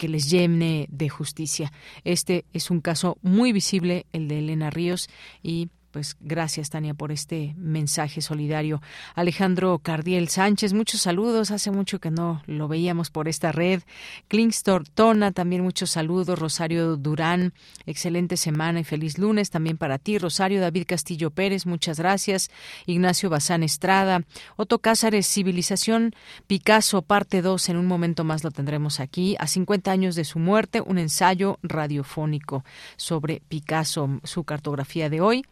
[0.00, 1.70] que les llene de justicia.
[2.04, 5.10] Este es un caso muy visible, el de Elena Ríos,
[5.42, 8.80] y pues gracias, Tania, por este mensaje solidario.
[9.14, 11.50] Alejandro Cardiel Sánchez, muchos saludos.
[11.50, 13.82] Hace mucho que no lo veíamos por esta red.
[14.28, 16.38] Klingstor Tona, también muchos saludos.
[16.38, 17.52] Rosario Durán,
[17.86, 20.18] excelente semana y feliz lunes también para ti.
[20.18, 22.50] Rosario David Castillo Pérez, muchas gracias.
[22.86, 24.22] Ignacio Bazán Estrada.
[24.56, 26.14] Otto Cázares, Civilización
[26.46, 27.68] Picasso, parte 2.
[27.68, 29.36] En un momento más lo tendremos aquí.
[29.38, 32.64] A 50 años de su muerte, un ensayo radiofónico
[32.96, 35.44] sobre Picasso, su cartografía de hoy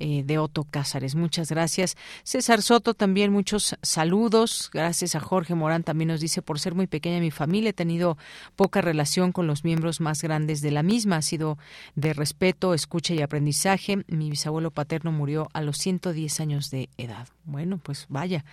[0.00, 1.14] eh, de Otto Cázares.
[1.14, 1.96] Muchas gracias.
[2.22, 4.70] César Soto también muchos saludos.
[4.72, 8.16] Gracias a Jorge Morán también nos dice por ser muy pequeña mi familia he tenido
[8.56, 11.16] poca relación con los miembros más grandes de la misma.
[11.16, 11.58] Ha sido
[11.96, 14.04] de respeto, escucha y aprendizaje.
[14.06, 17.28] Mi bisabuelo paterno murió a los 110 años de edad.
[17.44, 18.44] Bueno, pues vaya,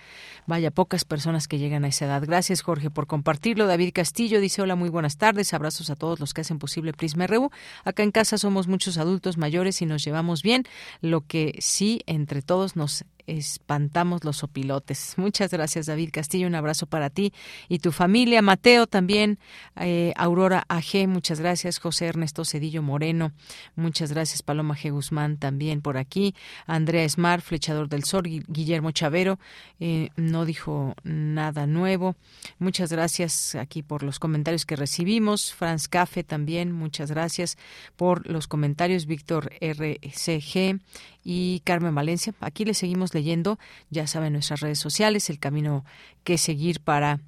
[0.46, 2.22] vaya, pocas personas que llegan a esa edad.
[2.26, 3.66] Gracias, Jorge, por compartirlo.
[3.66, 5.52] David Castillo dice, hola, muy buenas tardes.
[5.52, 7.50] Abrazos a todos los que hacen posible Prisma RU.
[7.84, 10.64] Acá en casa somos muchos adultos mayores y nos llevamos bien,
[11.02, 15.14] lo que sí, entre todos nos espantamos los opilotes.
[15.18, 16.46] Muchas gracias, David Castillo.
[16.46, 17.32] Un abrazo para ti
[17.68, 18.42] y tu familia.
[18.42, 19.38] Mateo también.
[19.76, 21.78] Eh, Aurora AG, muchas gracias.
[21.78, 23.32] José Ernesto Cedillo Moreno,
[23.74, 24.42] muchas gracias.
[24.42, 24.90] Paloma G.
[24.90, 26.34] Guzmán también por aquí.
[26.66, 28.24] Andrea Smart, Flechador del Sol.
[28.24, 29.38] Guillermo Chavero,
[29.80, 32.16] eh, no dijo nada nuevo.
[32.58, 35.52] Muchas gracias aquí por los comentarios que recibimos.
[35.52, 37.56] Franz Cafe también, muchas gracias
[37.96, 39.06] por los comentarios.
[39.06, 40.80] Víctor RCG
[41.24, 42.34] y Carmen Valencia.
[42.40, 43.58] Aquí le seguimos leyendo,
[43.90, 45.84] ya saben, nuestras redes sociales, el camino
[46.22, 47.18] que seguir para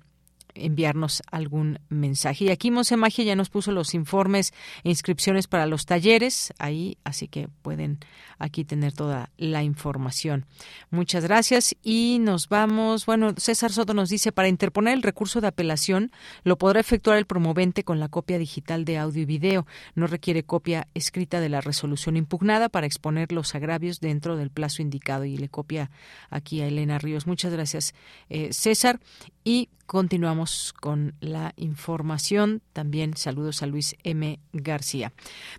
[0.59, 2.47] enviarnos algún mensaje.
[2.47, 4.53] Y aquí Monse Magia ya nos puso los informes
[4.85, 7.99] e inscripciones para los talleres ahí, así que pueden
[8.39, 10.47] aquí tener toda la información.
[10.91, 13.07] Muchas gracias y nos vamos.
[13.07, 16.13] Bueno, César Soto nos dice, para interponer el recurso de apelación
[16.45, 19.67] lo podrá efectuar el promovente con la copia digital de audio y video.
[19.95, 24.83] No requiere copia escrita de la resolución impugnada para exponer los agravios dentro del plazo
[24.83, 25.25] indicado.
[25.25, 25.91] Y le copia
[26.31, 27.27] aquí a Elena Ríos.
[27.27, 27.95] Muchas gracias,
[28.29, 29.01] eh, César.
[29.51, 32.61] Y continuamos con la información.
[32.75, 34.37] También saludos a Luis M.
[34.53, 35.13] García.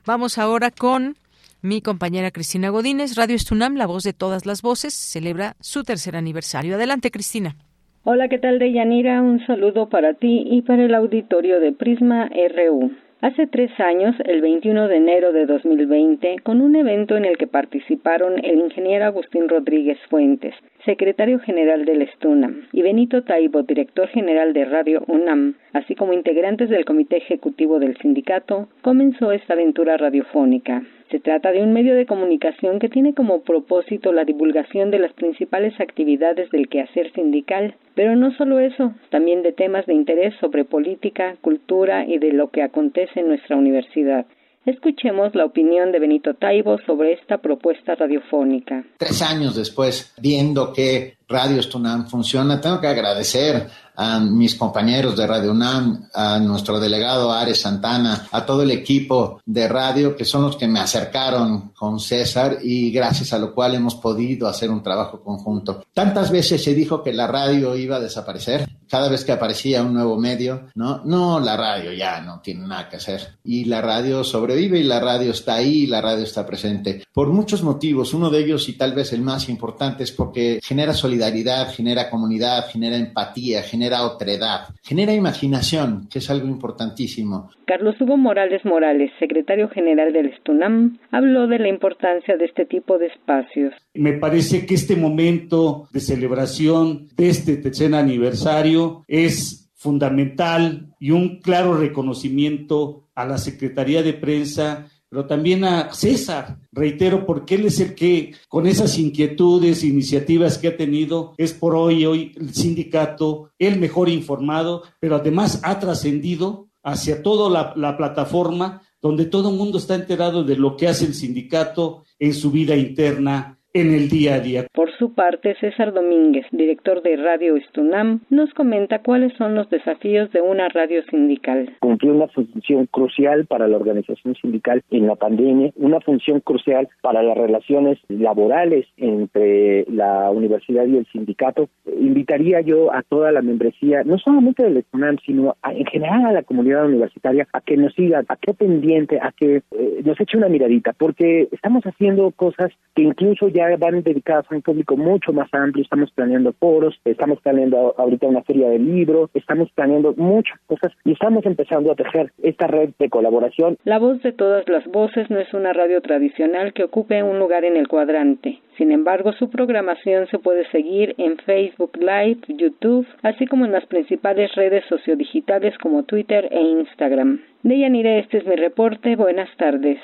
[0.06, 1.16] Vamos ahora con
[1.64, 3.16] mi compañera Cristina Godínez.
[3.16, 6.76] Radio Estunam, la voz de todas las voces, celebra su tercer aniversario.
[6.76, 7.56] Adelante, Cristina.
[8.04, 9.24] Hola, ¿qué tal, Deyanira?
[9.24, 12.92] Un saludo para ti y para el auditorio de Prisma RU.
[13.22, 17.48] Hace tres años, el 21 de enero de 2020, con un evento en el que
[17.48, 20.54] participaron el ingeniero Agustín Rodríguez Fuentes,
[20.86, 26.70] secretario general del STUNAM, y Benito Taibo, director general de Radio UNAM, así como integrantes
[26.70, 30.84] del comité ejecutivo del sindicato, comenzó esta aventura radiofónica.
[31.12, 35.12] Se trata de un medio de comunicación que tiene como propósito la divulgación de las
[35.14, 40.66] principales actividades del quehacer sindical, pero no solo eso, también de temas de interés sobre
[40.66, 44.26] política, cultura y de lo que acontece en nuestra universidad.
[44.66, 48.84] Escuchemos la opinión de Benito Taibo sobre esta propuesta radiofónica.
[48.98, 53.68] Tres años después, viendo que Radio Tunam funciona, tengo que agradecer
[54.02, 59.42] a mis compañeros de Radio UNAM, a nuestro delegado Ares Santana, a todo el equipo
[59.46, 63.76] de radio que son los que me acercaron con César y gracias a lo cual
[63.76, 65.84] hemos podido hacer un trabajo conjunto.
[65.94, 69.94] Tantas veces se dijo que la radio iba a desaparecer, cada vez que aparecía un
[69.94, 73.38] nuevo medio, no, no, la radio ya no tiene nada que hacer.
[73.44, 77.04] Y la radio sobrevive y la radio está ahí y la radio está presente.
[77.12, 80.94] Por muchos motivos, uno de ellos y tal vez el más importante es porque genera
[80.94, 87.50] solidaridad, genera comunidad, genera empatía, genera genera otredad, genera imaginación, que es algo importantísimo.
[87.66, 92.98] Carlos Hugo Morales Morales, secretario general del STUNAM, habló de la importancia de este tipo
[92.98, 93.74] de espacios.
[93.96, 101.40] Me parece que este momento de celebración de este tercer aniversario es fundamental y un
[101.40, 107.80] claro reconocimiento a la Secretaría de Prensa pero también a César, reitero, porque él es
[107.80, 113.52] el que, con esas inquietudes, iniciativas que ha tenido, es por hoy, hoy el sindicato
[113.58, 119.58] el mejor informado, pero además ha trascendido hacia toda la, la plataforma donde todo el
[119.58, 124.10] mundo está enterado de lo que hace el sindicato en su vida interna en el
[124.10, 124.66] día a día.
[124.74, 130.32] Por su parte, César Domínguez, director de Radio Estunam, nos comenta cuáles son los desafíos
[130.32, 131.76] de una radio sindical.
[131.80, 137.22] Cumplió una función crucial para la organización sindical en la pandemia, una función crucial para
[137.22, 141.70] las relaciones laborales entre la universidad y el sindicato.
[142.00, 146.44] Invitaría yo a toda la membresía, no solamente del Estunam, sino en general a la
[146.44, 150.50] comunidad universitaria, a que nos siga, a que pendiente, a que eh, nos eche una
[150.50, 155.54] miradita, porque estamos haciendo cosas que incluso ya van dedicadas a un público mucho más
[155.54, 160.92] amplio, estamos planeando foros, estamos planeando ahorita una feria de libros, estamos planeando muchas cosas
[161.06, 163.78] y estamos empezando a tejer esta red de colaboración.
[163.84, 167.66] La voz de todas las voces no es una radio tradicional que ocupe un lugar
[167.66, 168.60] en el cuadrante.
[168.78, 173.86] Sin embargo, su programación se puede seguir en Facebook Live, YouTube, así como en las
[173.88, 177.42] principales redes sociodigitales como Twitter e Instagram.
[177.64, 179.18] Deyanire, este es mi reporte.
[179.18, 180.00] Buenas tardes.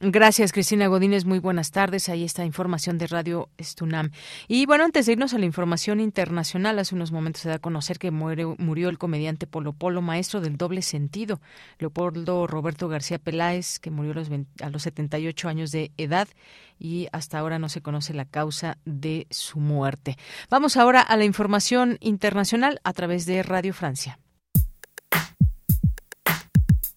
[0.00, 1.24] Gracias, Cristina Godínez.
[1.24, 2.10] Muy buenas tardes.
[2.10, 4.10] Ahí está información de Radio Estunam.
[4.46, 7.58] Y bueno, antes de irnos a la información internacional, hace unos momentos se da a
[7.60, 11.40] conocer que murió el comediante Polo Polo, maestro del doble sentido,
[11.78, 16.28] Leopoldo Roberto García Peláez, que murió a los, a los 78 años de edad
[16.78, 20.18] y hasta ahora no se conoce la causa de su muerte.
[20.50, 24.18] Vamos ahora a la información internacional a través de Radio Francia.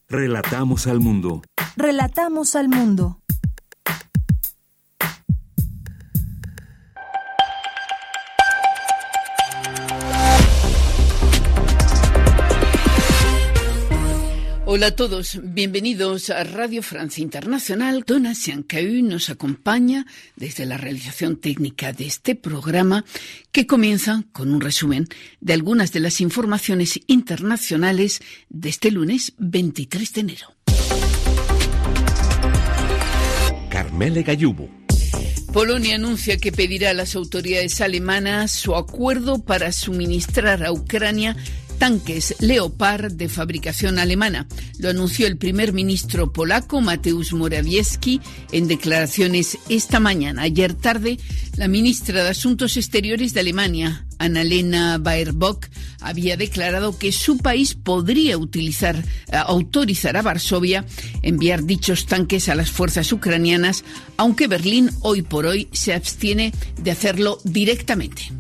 [0.10, 1.44] Relatamos al mundo.
[1.82, 3.22] Relatamos al mundo.
[14.66, 18.04] Hola a todos, bienvenidos a Radio Francia Internacional.
[18.06, 23.06] Dona Siancaú nos acompaña desde la realización técnica de este programa
[23.54, 25.08] que comienza con un resumen
[25.40, 28.20] de algunas de las informaciones internacionales
[28.50, 30.59] de este lunes 23 de enero.
[34.00, 34.70] Gallubo.
[35.52, 41.36] Polonia anuncia que pedirá a las autoridades alemanas su acuerdo para suministrar a Ucrania
[41.80, 44.48] tanques Leopard de fabricación alemana.
[44.78, 50.44] Lo anunció el primer ministro polaco Mateusz Morawiecki en declaraciones esta mañana.
[50.44, 51.18] Ayer tarde,
[51.56, 55.68] la ministra de Asuntos Exteriores de Alemania, Annalena Baerbock,
[56.02, 60.86] había declarado que su país podría utilizar, eh, autorizar a Varsovia
[61.22, 63.86] enviar dichos tanques a las fuerzas ucranianas,
[64.18, 68.34] aunque Berlín hoy por hoy se abstiene de hacerlo directamente.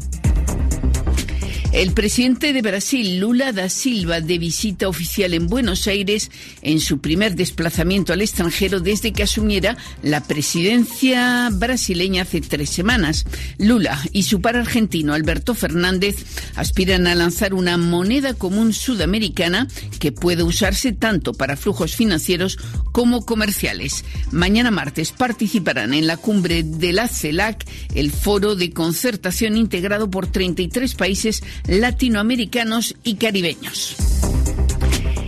[1.72, 6.32] El presidente de Brasil, Lula da Silva, de visita oficial en Buenos Aires
[6.64, 13.28] en su primer desplazamiento al extranjero desde que asumiera la presidencia brasileña hace tres semanas.
[13.60, 16.16] Lula y su par argentino, Alberto Fernández,
[16.56, 19.68] aspiran a lanzar una moneda común sudamericana
[20.00, 22.58] que puede usarse tanto para flujos financieros
[22.92, 24.06] como comerciales.
[24.32, 27.64] Mañana martes participarán en la cumbre de la CELAC,
[27.94, 33.96] el foro de concertación integrado por 33 países latinoamericanos y caribeños.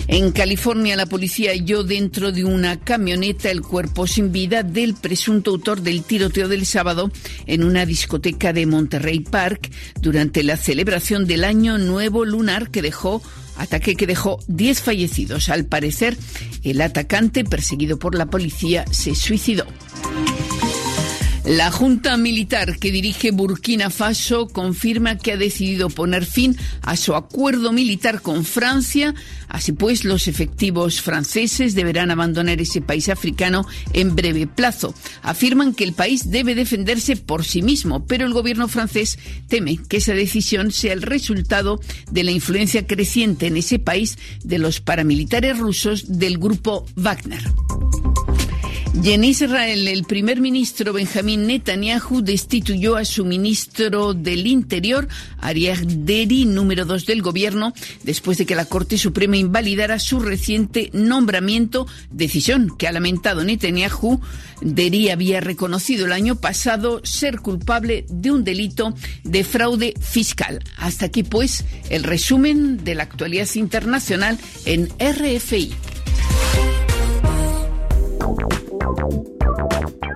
[0.08, 5.52] En California, la policía halló dentro de una camioneta el cuerpo sin vida del presunto
[5.52, 7.12] autor del tiroteo del sábado
[7.46, 9.72] en una discoteca de Monterrey Park
[10.02, 13.22] durante la celebración del Año Nuevo Lunar que dejó
[13.56, 15.48] ataque que dejó 10 fallecidos.
[15.48, 16.18] Al parecer,
[16.64, 19.66] el atacante, perseguido por la policía, se suicidó.
[21.46, 27.16] La Junta Militar que dirige Burkina Faso confirma que ha decidido poner fin a su
[27.16, 29.16] acuerdo militar con Francia.
[29.48, 34.94] Así pues, los efectivos franceses deberán abandonar ese país africano en breve plazo.
[35.24, 39.98] Afirman que el país debe defenderse por sí mismo, pero el gobierno francés teme que
[39.98, 41.82] esa decisión sea el resultado
[42.12, 47.42] de la influencia creciente en ese país de los paramilitares rusos del grupo Wagner.
[48.94, 55.08] Y en Israel, el primer ministro Benjamín Netanyahu destituyó a su ministro del Interior,
[55.40, 57.74] Ariel Deri, número dos del gobierno,
[58.04, 64.20] después de que la Corte Suprema invalidara su reciente nombramiento, decisión que ha lamentado Netanyahu.
[64.62, 68.94] Deri había reconocido el año pasado ser culpable de un delito
[69.24, 70.60] de fraude fiscal.
[70.78, 75.72] Hasta aquí, pues, el resumen de la actualidad internacional en RFI.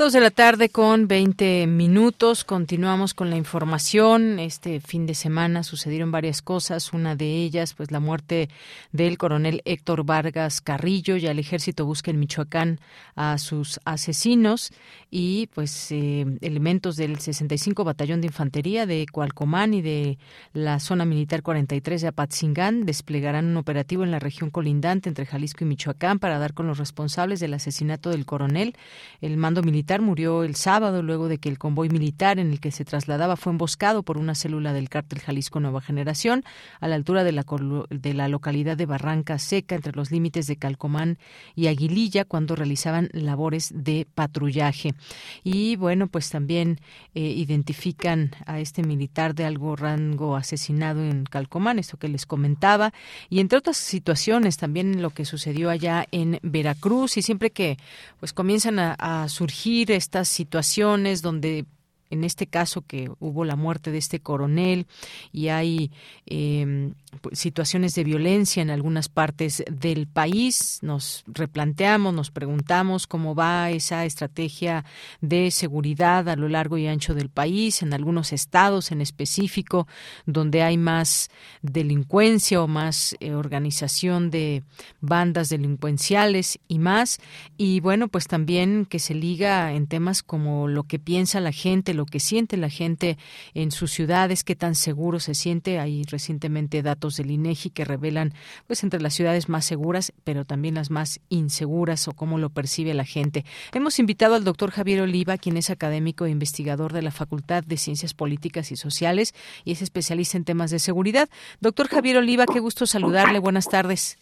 [0.00, 2.44] Dos de la tarde con 20 minutos.
[2.44, 4.38] Continuamos con la información.
[4.38, 6.94] Este fin de semana sucedieron varias cosas.
[6.94, 8.48] Una de ellas, pues la muerte
[8.92, 11.18] del coronel Héctor Vargas Carrillo.
[11.18, 12.80] Ya el ejército busca en Michoacán
[13.14, 14.72] a sus asesinos
[15.10, 20.16] y pues eh, elementos del 65 Batallón de Infantería de Cualcomán y de
[20.54, 25.64] la zona militar 43 de Apatzingán desplegarán un operativo en la región colindante entre Jalisco
[25.64, 28.74] y Michoacán para dar con los responsables del asesinato del coronel.
[29.20, 32.70] El mando militar murió el sábado luego de que el convoy militar en el que
[32.70, 36.44] se trasladaba fue emboscado por una célula del cártel Jalisco Nueva Generación
[36.78, 37.44] a la altura de la,
[37.90, 41.18] de la localidad de Barranca Seca entre los límites de Calcomán
[41.56, 44.94] y Aguililla cuando realizaban labores de patrullaje.
[45.42, 46.78] Y bueno, pues también
[47.14, 52.92] eh, identifican a este militar de algo rango asesinado en Calcomán, esto que les comentaba,
[53.28, 57.78] y entre otras situaciones también lo que sucedió allá en Veracruz y siempre que
[58.20, 61.64] pues comienzan a surgir estas situaciones donde
[62.10, 64.86] en este caso que hubo la muerte de este coronel
[65.32, 65.92] y hay
[66.26, 66.94] pues,
[67.32, 74.04] situaciones de violencia en algunas partes del país, nos replanteamos, nos preguntamos cómo va esa
[74.04, 74.84] estrategia
[75.20, 79.86] de seguridad a lo largo y ancho del país, en algunos estados en específico,
[80.26, 81.30] donde hay más
[81.62, 84.62] delincuencia o más eh, organización de
[85.00, 87.18] bandas delincuenciales y más.
[87.56, 91.94] Y bueno, pues también que se liga en temas como lo que piensa la gente,
[91.94, 93.18] lo que siente la gente
[93.54, 95.78] en sus ciudades, qué tan seguro se siente.
[95.78, 98.32] Hay recientemente datos del INEGI que revelan
[98.66, 102.94] pues entre las ciudades más seguras, pero también las más inseguras o cómo lo percibe
[102.94, 103.44] la gente.
[103.72, 107.76] Hemos invitado al doctor Javier Oliva, quien es académico e investigador de la Facultad de
[107.76, 111.28] Ciencias Políticas y Sociales y es especialista en temas de seguridad.
[111.60, 113.38] Doctor Javier Oliva, qué gusto saludarle.
[113.38, 114.18] Buenas tardes.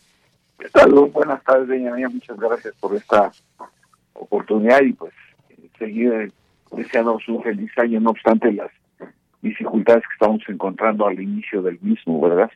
[0.59, 0.69] ¿Qué?
[1.13, 2.09] Buenas tardes, María.
[2.09, 3.33] Muchas gracias por esta
[4.15, 5.13] oportunidad y pues
[5.79, 6.33] seguir
[6.73, 8.71] deseándonos un feliz año, no obstante las
[9.43, 12.51] dificultades que estamos encontrando al inicio del mismo, ¿verdad?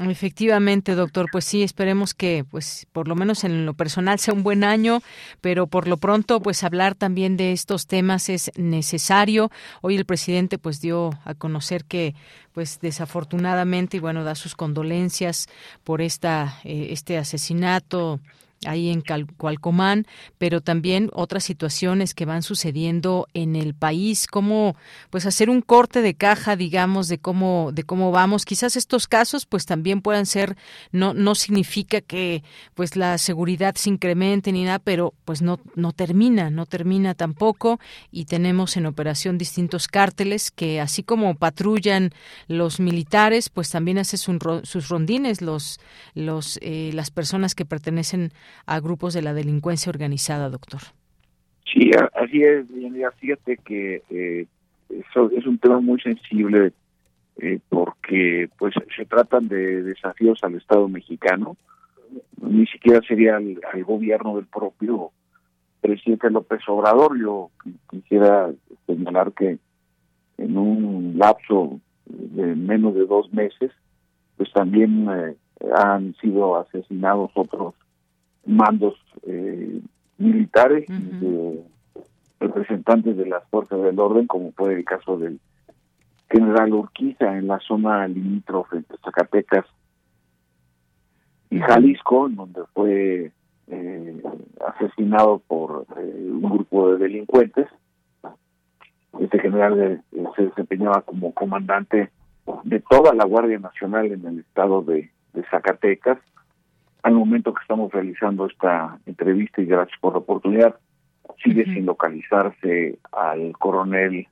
[0.00, 4.44] Efectivamente, doctor, pues sí, esperemos que, pues, por lo menos en lo personal sea un
[4.44, 5.02] buen año,
[5.40, 9.50] pero por lo pronto, pues, hablar también de estos temas es necesario.
[9.80, 12.14] Hoy el presidente, pues, dio a conocer que,
[12.52, 15.48] pues, desafortunadamente, y bueno, da sus condolencias
[15.82, 18.20] por esta, eh, este asesinato
[18.64, 19.02] ahí en
[19.36, 20.06] Cualcomán,
[20.38, 24.76] pero también otras situaciones que van sucediendo en el país, cómo
[25.10, 28.44] pues hacer un corte de caja, digamos, de cómo de cómo vamos.
[28.44, 30.56] Quizás estos casos pues también puedan ser
[30.90, 32.42] no no significa que
[32.74, 37.78] pues la seguridad se incremente ni nada, pero pues no no termina, no termina tampoco
[38.10, 42.10] y tenemos en operación distintos cárteles que así como patrullan
[42.48, 45.78] los militares, pues también hacen sus rondines los
[46.14, 48.32] los eh, las personas que pertenecen
[48.66, 50.80] a grupos de la delincuencia organizada, doctor.
[51.72, 52.66] Sí, así es,
[53.20, 54.46] Fíjate que eh,
[54.88, 56.72] eso es un tema muy sensible
[57.40, 61.56] eh, porque pues se tratan de desafíos al Estado mexicano,
[62.40, 65.10] ni siquiera sería al, gobierno del propio
[65.80, 67.18] presidente López Obrador.
[67.20, 67.50] Yo
[67.90, 68.50] quisiera
[68.86, 69.58] señalar que
[70.38, 73.70] en un lapso de menos de dos meses,
[74.36, 75.36] pues también eh,
[75.74, 77.74] han sido asesinados otros
[78.48, 78.94] mandos
[79.26, 79.80] eh,
[80.16, 81.62] militares de
[82.40, 85.38] representantes de las fuerzas del orden, como fue el caso del
[86.30, 89.66] general Urquiza en la zona limítrofe entre Zacatecas
[91.50, 93.32] y Jalisco, en donde fue
[93.68, 94.22] eh,
[94.66, 97.68] asesinado por eh, un grupo de delincuentes.
[99.20, 100.02] Este general
[100.36, 102.10] se desempeñaba como comandante
[102.64, 105.10] de toda la Guardia Nacional en el estado de
[105.50, 106.18] Zacatecas
[107.02, 110.76] al momento que estamos realizando esta entrevista y gracias por la oportunidad,
[111.42, 114.26] sigue sin localizarse al coronel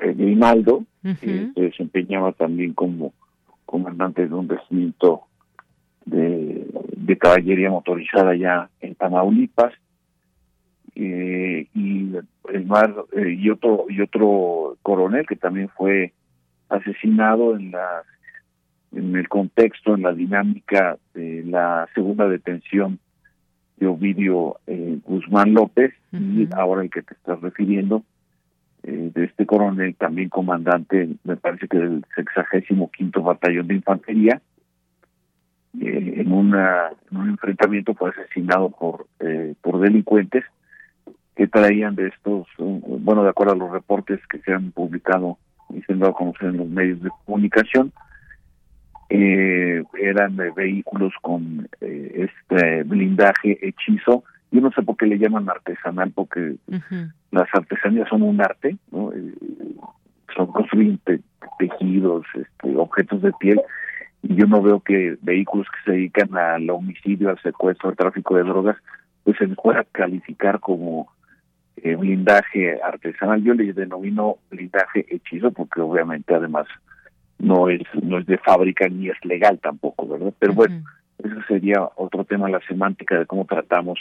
[0.00, 3.12] eh, Grimaldo, que se desempeñaba también como
[3.66, 5.22] comandante de un regimiento
[6.06, 6.66] de,
[7.20, 9.72] caballería motorizada ya en Tamaulipas.
[10.96, 12.12] Eh, y
[12.52, 16.12] el mar, eh, y otro y otro coronel que también fue
[16.68, 18.04] asesinado en las
[18.94, 22.98] en el contexto, en la dinámica de la segunda detención
[23.76, 28.04] de Ovidio eh, Guzmán López y ahora el que te estás refiriendo,
[28.84, 34.40] eh, de este coronel, también comandante, me parece que del sexagésimo quinto batallón de infantería,
[35.80, 39.06] eh, en, una, un enfrentamiento fue asesinado por,
[39.60, 40.44] por delincuentes
[41.34, 45.36] que traían de estos, bueno, de acuerdo a los reportes que se han publicado
[45.70, 47.92] y se han dado a conocer en los medios de comunicación,
[49.10, 54.24] eh, eran vehículos con eh, este blindaje hechizo.
[54.50, 56.56] Yo no sé por qué le llaman artesanal, porque
[57.30, 59.12] las artesanías son un arte, ¿no?
[59.12, 59.34] Eh,
[60.34, 60.98] son construir
[61.58, 63.60] tejidos, este, objetos de piel,
[64.22, 68.36] y yo no veo que vehículos que se dedican al homicidio, al secuestro, al tráfico
[68.36, 68.76] de drogas,
[69.22, 71.08] pues se pueda calificar como
[71.76, 73.42] eh, blindaje artesanal.
[73.42, 76.66] Yo le denomino blindaje hechizo porque obviamente además
[77.44, 80.32] no es no es de fábrica ni es legal tampoco, ¿verdad?
[80.38, 80.82] Pero bueno,
[81.22, 83.98] eso sería otro tema, la semántica de cómo tratamos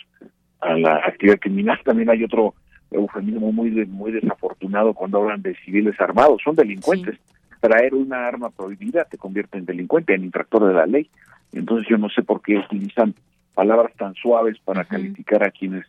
[0.61, 1.80] a la actividad criminal.
[1.84, 2.56] También hay otro
[2.91, 7.20] eufemismo muy muy desafortunado cuando hablan de civiles armados, son delincuentes.
[7.60, 11.10] Traer una arma prohibida te convierte en delincuente, en infractor de la ley.
[11.53, 13.14] Entonces yo no sé por qué utilizan
[13.53, 15.86] palabras tan suaves para calificar a quienes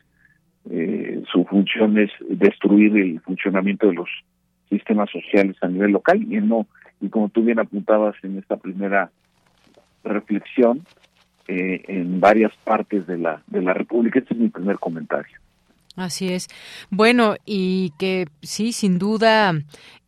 [0.71, 4.09] eh, su función es destruir el funcionamiento de los
[4.69, 6.67] sistemas sociales a nivel local y no
[7.05, 9.11] y como tú bien apuntabas en esta primera
[10.03, 10.87] reflexión,
[11.47, 14.19] eh, en varias partes de la, de la República.
[14.19, 15.37] Este es mi primer comentario.
[15.97, 16.49] Así es.
[16.91, 19.53] Bueno, y que sí, sin duda,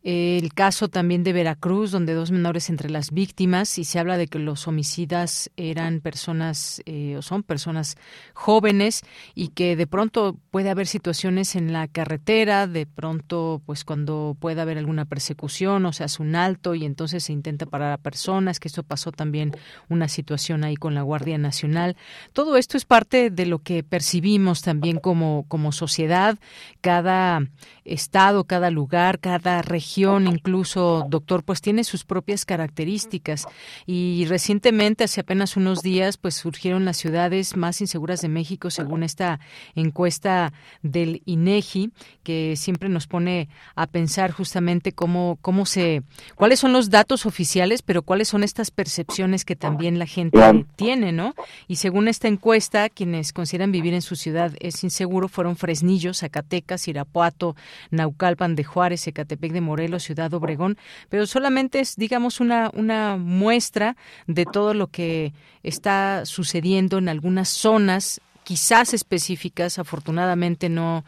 [0.09, 4.27] el caso también de Veracruz, donde dos menores entre las víctimas, y se habla de
[4.27, 7.97] que los homicidas eran personas eh, o son personas
[8.33, 9.03] jóvenes
[9.35, 14.61] y que de pronto puede haber situaciones en la carretera, de pronto, pues cuando puede
[14.61, 18.61] haber alguna persecución o se hace un alto y entonces se intenta parar a personas,
[18.61, 19.51] que esto pasó también
[19.89, 21.97] una situación ahí con la Guardia Nacional.
[22.31, 26.39] Todo esto es parte de lo que percibimos también como, como sociedad,
[26.79, 27.41] cada
[27.83, 33.45] estado, cada lugar, cada región incluso, doctor, pues tiene sus propias características.
[33.85, 39.03] Y recientemente, hace apenas unos días, pues surgieron las ciudades más inseguras de México, según
[39.03, 39.39] esta
[39.75, 41.91] encuesta del INEGI,
[42.23, 46.03] que siempre nos pone a pensar justamente cómo, cómo se,
[46.35, 51.11] cuáles son los datos oficiales, pero cuáles son estas percepciones que también la gente tiene,
[51.11, 51.33] ¿no?
[51.67, 56.87] Y según esta encuesta, quienes consideran vivir en su ciudad es inseguro fueron Fresnillo, Zacatecas,
[56.87, 57.55] Irapuato,
[57.91, 60.77] Naucalpan de Juárez, Ecatepec de Morelos, Ciudad Obregón,
[61.09, 63.95] pero solamente es, digamos, una, una muestra
[64.27, 65.33] de todo lo que
[65.63, 71.03] está sucediendo en algunas zonas quizás específicas, afortunadamente no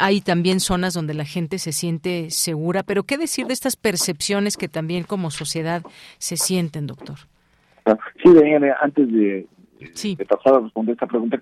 [0.00, 4.56] hay también zonas donde la gente se siente segura, pero qué decir de estas percepciones
[4.56, 5.82] que también como sociedad
[6.18, 7.18] se sienten, doctor.
[8.20, 8.30] Sí,
[8.80, 9.46] antes de,
[10.28, 11.40] pasar a responder esta pregunta,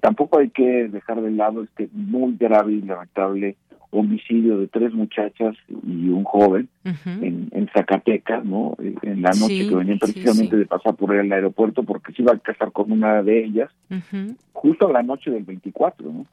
[0.00, 3.56] tampoco hay que dejar de lado este muy grave y lamentable
[3.90, 8.76] homicidio de tres muchachas y un joven en, en, Zacatecas, ¿no?
[8.78, 12.38] En la noche que venían precisamente de pasar por el aeropuerto porque se iba a
[12.38, 13.70] casar con una de ellas,
[14.52, 16.26] justo a la noche del 24, ¿no?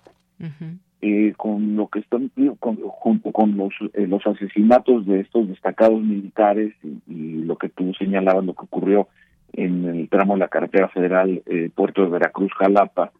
[1.01, 6.01] eh, con lo que están con, junto con los eh, los asesinatos de estos destacados
[6.01, 6.73] militares
[7.07, 9.07] y, lo que tú señalabas lo que ocurrió
[9.53, 13.11] en el tramo de la carretera federal eh, Puerto de Veracruz Jalapa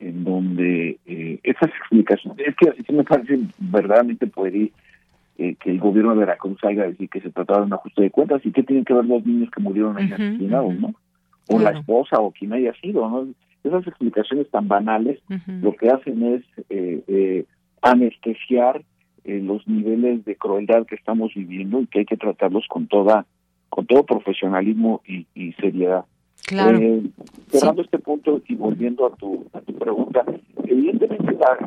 [0.00, 4.54] en donde eh, esas explicaciones, es que sí me parece verdaderamente poder
[5.38, 8.02] eh, que el gobierno de Veracruz salga a decir que se trataba de un ajuste
[8.02, 10.94] de cuentas y que tienen que ver los niños que murieron ahí asesinados, ¿no?
[11.48, 13.28] O la esposa o quien haya sido, ¿no?
[13.64, 17.44] Esas explicaciones tan banales lo que hacen es eh, eh,
[17.80, 18.82] anestesiar
[19.24, 23.24] eh, los niveles de crueldad que estamos viviendo y que hay que tratarlos con toda
[23.68, 26.04] con todo profesionalismo y, y seriedad.
[26.46, 26.78] Claro.
[26.78, 27.02] Eh,
[27.48, 30.24] cerrando este punto y volviendo a tu, a tu pregunta,
[30.64, 31.58] evidentemente la,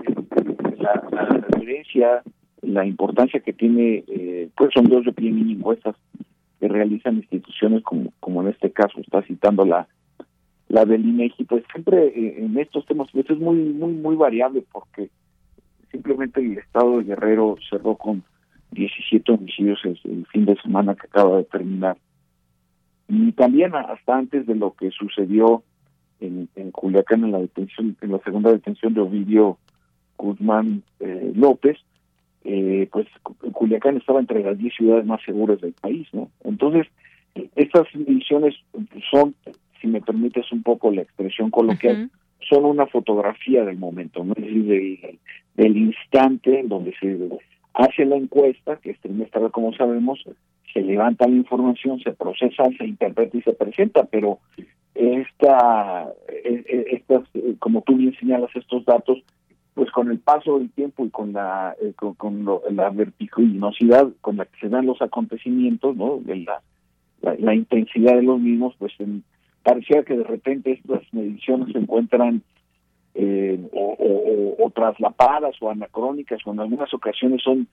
[0.77, 2.23] la, la referencia,
[2.61, 5.95] la importancia que tiene, eh, pues son dos de pie encuestas
[6.59, 9.87] que realizan instituciones como, como en este caso está citando la
[10.67, 14.63] la del INEGI, pues siempre eh, en estos temas pues es muy muy muy variable
[14.71, 15.09] porque
[15.91, 18.23] simplemente el estado de Guerrero cerró con
[18.71, 21.97] 17 homicidios el fin de semana que acaba de terminar
[23.07, 25.63] y también hasta antes de lo que sucedió
[26.19, 29.57] en, en Culiacán en la detención en la segunda detención de Ovidio
[30.17, 31.77] Guzmán eh, López
[32.43, 33.07] eh, pues
[33.53, 36.87] Culiacán estaba entre las 10 ciudades más seguras del país no entonces
[37.55, 38.55] estas mediciones
[39.11, 39.35] son
[39.81, 42.09] si me permites un poco la expresión coloquial
[42.49, 45.19] son una fotografía del momento no es decir del,
[45.55, 47.19] del instante en donde se
[47.73, 50.25] hace la encuesta que es trimestral como sabemos
[50.75, 54.39] se levanta la información, se procesa, se interpreta y se presenta, pero
[54.93, 57.23] esta, e, e, estas,
[57.59, 59.23] como tú bien señalas, estos datos,
[59.73, 64.45] pues con el paso del tiempo y con la eh, con, la vertiginosidad con la
[64.45, 66.17] que se dan los acontecimiimientos, ¿no?
[66.17, 66.61] De la,
[67.21, 68.93] la, intensidad de los mismos, pues
[69.63, 72.41] parecía que de repente estas mediciones se encuentran
[73.13, 77.65] eh, o, o, traslapadas o anacrónicas o en algunas ocasiones son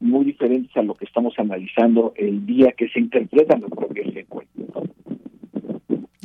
[0.00, 4.50] muy diferentes a lo que estamos analizando el día que se interpretan los propios encuentros.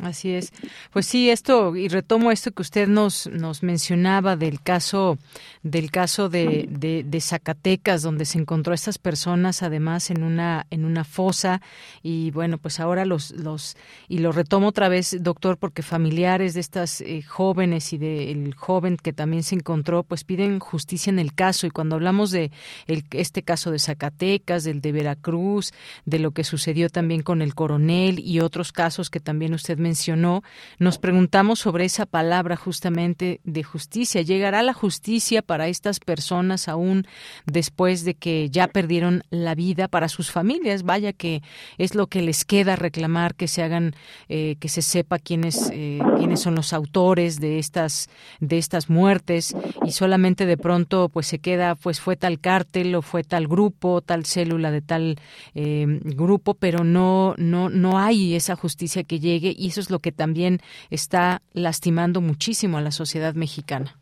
[0.02, 0.52] Así es.
[0.92, 5.16] Pues sí, esto, y retomo esto que usted nos, nos mencionaba del caso,
[5.62, 10.84] del caso de, de, Zacatecas, donde se encontró a estas personas además en una, en
[10.84, 11.62] una fosa,
[12.02, 16.60] y bueno, pues ahora los, los, y lo retomo otra vez, doctor, porque familiares de
[16.60, 21.32] estas eh, jóvenes y del joven que también se encontró, pues piden justicia en el
[21.32, 22.50] caso, y cuando hablamos de
[22.86, 25.72] el, este caso de Zacatecas, del de Veracruz,
[26.04, 30.42] de lo que sucedió también con el coronel y otros casos que también usted mencionó,
[30.78, 34.22] nos preguntamos sobre esa palabra justamente de justicia.
[34.22, 37.06] ¿Llegará la justicia para estas personas aún
[37.46, 40.82] después de que ya perdieron la vida para sus familias?
[40.82, 41.42] Vaya que
[41.78, 43.94] es lo que les queda reclamar que se hagan,
[44.28, 48.08] eh, que se sepa quiénes, eh, quiénes son los autores de estas,
[48.40, 49.54] de estas muertes
[49.84, 54.00] y solamente de pronto pues se queda, pues fue tal cártel o fue tal grupo,
[54.00, 55.16] tal célula de tal
[55.54, 59.98] eh, grupo, pero no, no, no hay esa justicia que llegue y eso es lo
[59.98, 63.94] que también está lastimando muchísimo a la sociedad mexicana.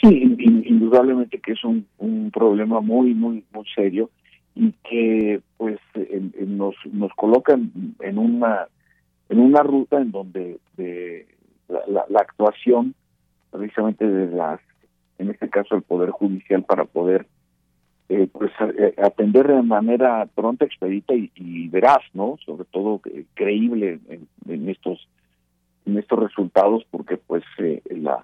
[0.00, 0.08] Sí,
[0.38, 4.10] indudablemente que es un, un problema muy, muy, muy serio
[4.56, 5.78] y que pues
[6.46, 7.70] nos, nos colocan
[8.00, 8.66] en una
[9.28, 11.26] en una ruta en donde de,
[11.68, 12.94] la, la, actuación
[13.50, 14.60] precisamente de las
[15.18, 17.26] en este caso el poder judicial para poder
[18.10, 23.98] eh, pues eh, atender de manera pronta expedita y, veraz no sobre todo eh, creíble
[24.46, 25.08] en, estos
[25.86, 27.42] en estos resultados porque pues
[27.86, 28.18] la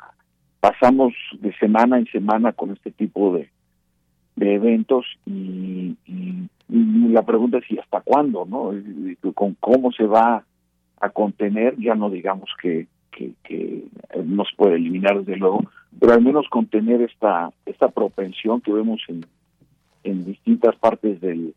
[0.61, 3.48] pasamos de semana en semana con este tipo de
[4.36, 5.97] de eventos y,
[6.69, 8.70] la pregunta es si hasta cuándo, ¿no?
[9.35, 10.44] Con cómo se va
[11.01, 13.85] a contener, ya no digamos que, que, que
[14.24, 15.65] nos puede eliminar desde luego,
[15.98, 19.24] pero al menos contener esta esta propensión que vemos en,
[20.05, 21.55] en distintas partes del,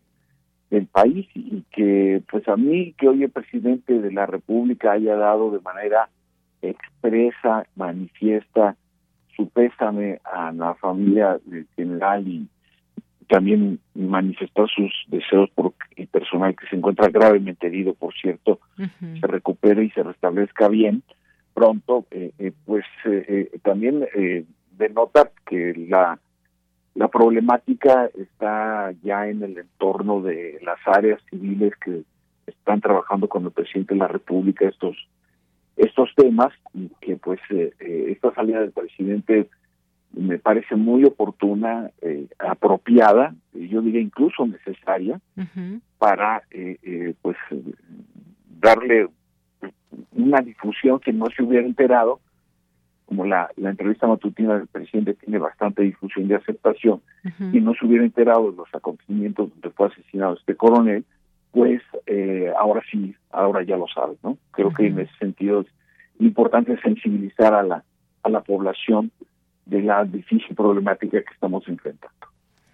[0.70, 5.15] del país y que pues a mí que hoy el presidente de la República haya
[5.15, 6.10] dado de manera
[6.61, 8.76] expresa, manifiesta
[9.36, 12.48] su pésame a la familia del general y,
[13.28, 19.28] también manifestar sus deseos por el personal que se encuentra gravemente herido, por cierto, se
[19.28, 21.03] recupere y se restablezca bien
[21.53, 24.06] pronto, eh, eh, pues eh, también
[24.78, 26.20] denota que la
[26.95, 32.03] la problemática está ya en el entorno de las áreas civiles que
[32.45, 34.95] están trabajando con el presidente de la República estos
[35.76, 39.49] estos temas y que pues esta salida del presidente
[40.14, 45.20] me parece muy oportuna, eh, apropiada, yo diría incluso necesaria,
[45.98, 47.38] para eh, eh, pues
[48.60, 49.07] darle
[50.11, 52.20] una difusión que no se hubiera enterado,
[53.06, 57.02] como la, la entrevista matutina del presidente tiene bastante difusión de aceptación,
[57.52, 61.06] y no se hubiera enterado de los acontecimientos donde fue asesinado este coronel,
[61.52, 61.82] pues
[62.58, 64.38] ahora sí, ahora ya lo sabe, ¿no?
[64.52, 65.68] Creo que en ese sentido es
[66.20, 67.84] importante sensibilizar a la
[68.24, 69.12] a la población
[69.66, 72.32] de la difícil problemática que estamos enfrentando.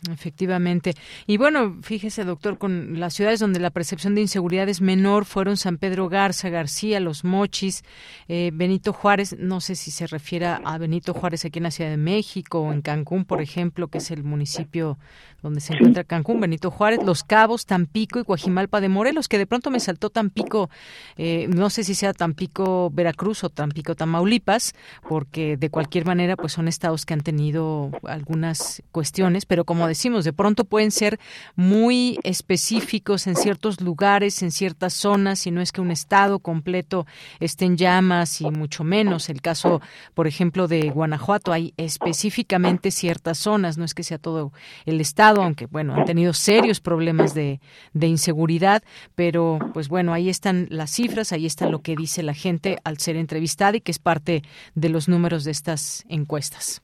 [0.09, 0.93] Efectivamente.
[1.27, 5.57] Y bueno, fíjese, doctor, con las ciudades donde la percepción de inseguridad es menor fueron
[5.57, 7.83] San Pedro Garza, García, Los Mochis,
[8.29, 11.89] eh, Benito Juárez, no sé si se refiere a Benito Juárez aquí en la Ciudad
[11.89, 14.97] de México o en Cancún, por ejemplo, que es el municipio
[15.41, 19.47] donde se encuentra Cancún, Benito Juárez, Los Cabos, Tampico y Guajimalpa de Morelos, que de
[19.47, 20.69] pronto me saltó Tampico,
[21.17, 24.73] eh, no sé si sea Tampico, Veracruz o Tampico, Tamaulipas,
[25.07, 30.23] porque de cualquier manera pues son estados que han tenido algunas cuestiones, pero como decimos,
[30.23, 31.19] de pronto pueden ser
[31.55, 37.05] muy específicos en ciertos lugares, en ciertas zonas, y no es que un estado completo
[37.39, 39.29] esté en llamas y mucho menos.
[39.29, 39.81] El caso,
[40.13, 44.53] por ejemplo, de Guanajuato, hay específicamente ciertas zonas, no es que sea todo
[44.85, 47.59] el estado, aunque bueno, han tenido serios problemas de,
[47.93, 48.83] de inseguridad,
[49.15, 52.97] pero pues bueno, ahí están las cifras, ahí está lo que dice la gente al
[52.99, 54.43] ser entrevistada y que es parte
[54.75, 56.81] de los números de estas encuestas.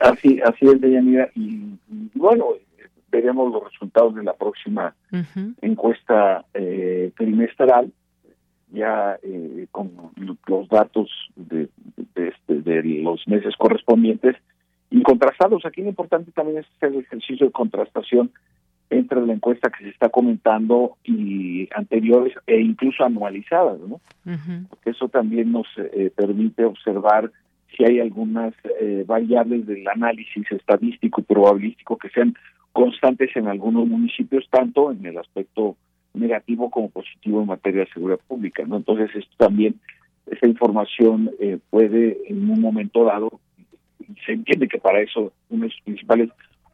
[0.00, 1.78] Así, así es, Deyanira, y,
[2.14, 2.46] bueno,
[3.10, 4.94] veremos los resultados de la próxima
[5.60, 7.92] encuesta eh, trimestral,
[8.70, 9.90] ya eh, con
[10.46, 11.68] los datos de,
[12.14, 14.36] de, este, de, los meses correspondientes
[14.90, 15.66] y contrastados.
[15.66, 18.30] Aquí lo importante también es hacer el ejercicio de contrastación
[18.88, 24.00] entre la encuesta que se está comentando y anteriores e incluso anualizadas, ¿no?
[24.68, 27.30] Porque eso también nos eh, permite observar
[27.76, 32.34] si hay algunas eh, variables del análisis estadístico y probabilístico que sean
[32.72, 35.76] constantes en algunos municipios, tanto en el aspecto
[36.14, 38.76] negativo como positivo en materia de seguridad pública, ¿no?
[38.76, 39.76] Entonces esto también,
[40.26, 43.40] esa información eh, puede en un momento dado
[44.26, 46.30] se entiende que para eso una de sus principales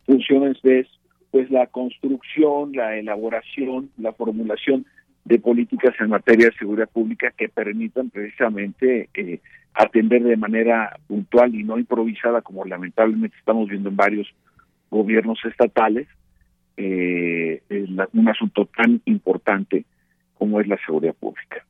[0.06, 0.86] funciones es
[1.30, 4.86] pues la construcción, la elaboración, la formulación
[5.24, 9.40] de políticas en materia de seguridad pública que permitan precisamente eh,
[9.78, 14.28] atender de manera puntual y no improvisada como lamentablemente estamos viendo en varios
[14.90, 16.08] gobiernos estatales
[16.76, 17.62] eh,
[18.12, 19.84] un asunto tan importante
[20.34, 21.64] como es la seguridad pública.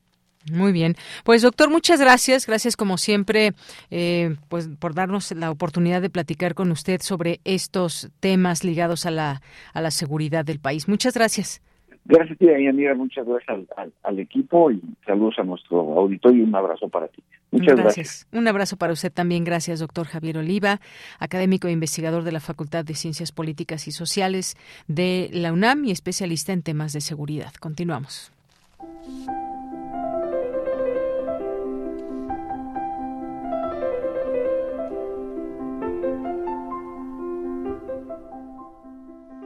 [0.51, 0.95] Muy bien.
[1.23, 2.47] Pues doctor, muchas gracias.
[2.47, 3.51] Gracias como siempre
[3.91, 9.11] eh, pues por darnos la oportunidad de platicar con usted sobre estos temas ligados a
[9.11, 9.41] la,
[9.73, 10.87] a la seguridad del país.
[10.87, 11.61] Muchas gracias.
[12.05, 12.95] Gracias, tía Yanira.
[12.95, 13.67] Muchas gracias
[14.03, 17.21] al, equipo y saludos a nuestro auditorio y un abrazo para ti.
[17.51, 18.27] Muchas gracias.
[18.31, 19.43] Un abrazo para usted también.
[19.43, 20.79] Gracias, doctor Javier Oliva,
[21.17, 24.55] académico e investigador de la Facultad de Ciencias Políticas y Sociales
[24.87, 27.53] de la UNAM y especialista en temas de seguridad.
[27.59, 28.31] Continuamos.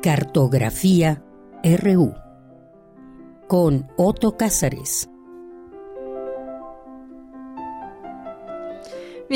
[0.01, 1.23] Cartografía
[1.63, 2.13] RU
[3.47, 5.07] con Otto Cázares.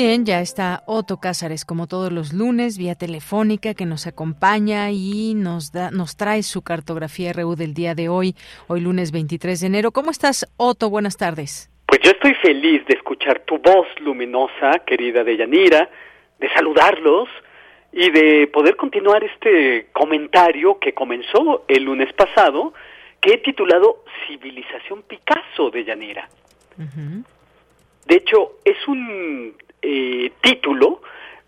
[0.00, 5.34] Bien, ya está Otto Cázares como todos los lunes vía telefónica que nos acompaña y
[5.34, 8.36] nos da nos trae su cartografía RU del día de hoy,
[8.68, 9.90] hoy lunes 23 de enero.
[9.90, 10.88] ¿Cómo estás, Otto?
[10.88, 11.68] Buenas tardes.
[11.84, 15.90] Pues yo estoy feliz de escuchar tu voz luminosa, querida Deyanira,
[16.38, 17.28] de saludarlos
[17.90, 22.72] y de poder continuar este comentario que comenzó el lunes pasado,
[23.20, 26.28] que he titulado Civilización Picasso de Yanira.
[28.06, 31.00] De hecho, es un eh, título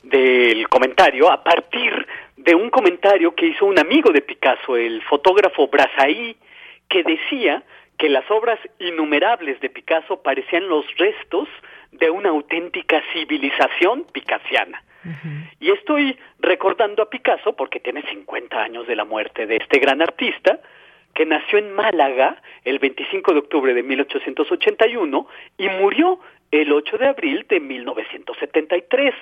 [0.02, 5.68] del comentario a partir de un comentario que hizo un amigo de Picasso, el fotógrafo
[5.68, 6.36] Brazaí,
[6.88, 7.62] que decía
[7.98, 11.48] que las obras innumerables de Picasso parecían los restos
[11.92, 14.82] de una auténtica civilización picasiana.
[15.60, 20.02] Y estoy recordando a Picasso porque tiene 50 años de la muerte de este gran
[20.02, 20.60] artista,
[21.14, 25.26] que nació en Málaga el 25 de octubre de 1881
[25.58, 26.20] y murió
[26.50, 29.14] el 8 de abril de 1973.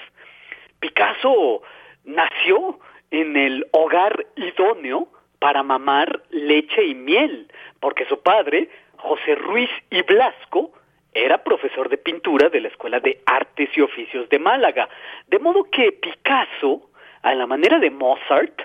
[0.81, 1.63] Picasso
[2.05, 2.79] nació
[3.11, 7.51] en el hogar idóneo para mamar leche y miel,
[7.81, 10.73] porque su padre, José Ruiz y Blasco,
[11.13, 14.89] era profesor de pintura de la Escuela de Artes y Oficios de Málaga.
[15.27, 16.91] De modo que Picasso,
[17.23, 18.63] a la manera de Mozart,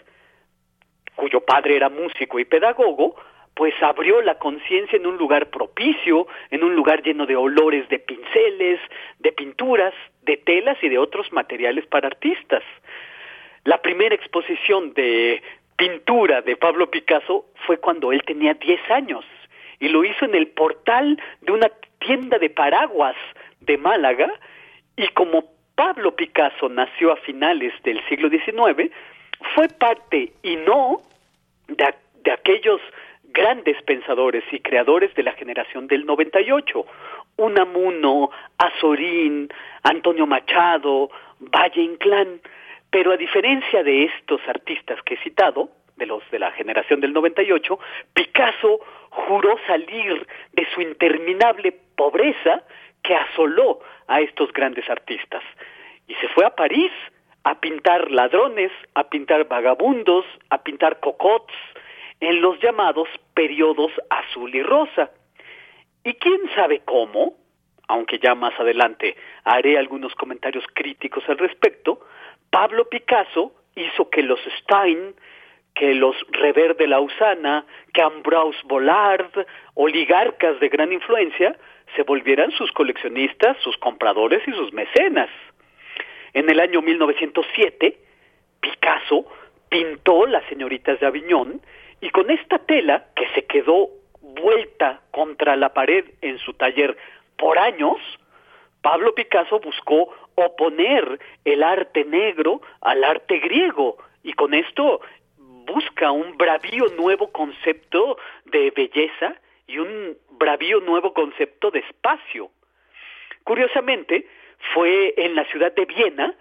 [1.15, 3.15] cuyo padre era músico y pedagogo,
[3.55, 7.99] pues abrió la conciencia en un lugar propicio, en un lugar lleno de olores de
[7.99, 8.79] pinceles,
[9.19, 9.93] de pinturas,
[10.23, 12.63] de telas y de otros materiales para artistas.
[13.63, 15.41] La primera exposición de
[15.77, 19.25] pintura de Pablo Picasso fue cuando él tenía 10 años
[19.79, 21.69] y lo hizo en el portal de una
[21.99, 23.15] tienda de paraguas
[23.61, 24.31] de Málaga
[24.95, 28.91] y como Pablo Picasso nació a finales del siglo XIX,
[29.55, 31.01] fue parte y no
[31.67, 31.93] de,
[32.23, 32.81] de aquellos
[33.33, 36.85] grandes pensadores y creadores de la generación del 98,
[37.37, 39.49] Unamuno, Azorín,
[39.81, 42.39] Antonio Machado, Valle Inclán,
[42.89, 47.13] pero a diferencia de estos artistas que he citado, de los de la generación del
[47.13, 47.79] 98,
[48.13, 48.79] Picasso
[49.09, 52.63] juró salir de su interminable pobreza
[53.03, 55.43] que asoló a estos grandes artistas.
[56.07, 56.91] Y se fue a París
[57.43, 61.53] a pintar ladrones, a pintar vagabundos, a pintar cocots,
[62.23, 65.11] en los llamados periodos azul y rosa.
[66.03, 67.35] Y quién sabe cómo,
[67.87, 71.99] aunque ya más adelante haré algunos comentarios críticos al respecto,
[72.49, 75.15] Pablo Picasso hizo que los Stein,
[75.75, 81.57] que los Rever de Lausana, que Ambrose Bollard, oligarcas de gran influencia,
[81.95, 85.29] se volvieran sus coleccionistas, sus compradores y sus mecenas.
[86.33, 87.97] En el año 1907,
[88.61, 89.25] Picasso
[89.67, 91.61] pintó Las señoritas de Aviñón
[92.03, 93.87] y con esta tela que se quedó
[94.19, 96.97] vuelta contra la pared en su taller
[97.37, 97.95] por años,
[98.81, 104.99] Pablo Picasso buscó oponer el arte negro al arte griego y con esto
[105.37, 108.17] busca un bravío nuevo concepto
[108.47, 109.35] de belleza
[109.67, 112.51] y un bravío nuevo concepto de espacio.
[113.45, 114.27] Curiosamente,
[114.73, 116.35] fue en la ciudad de Viena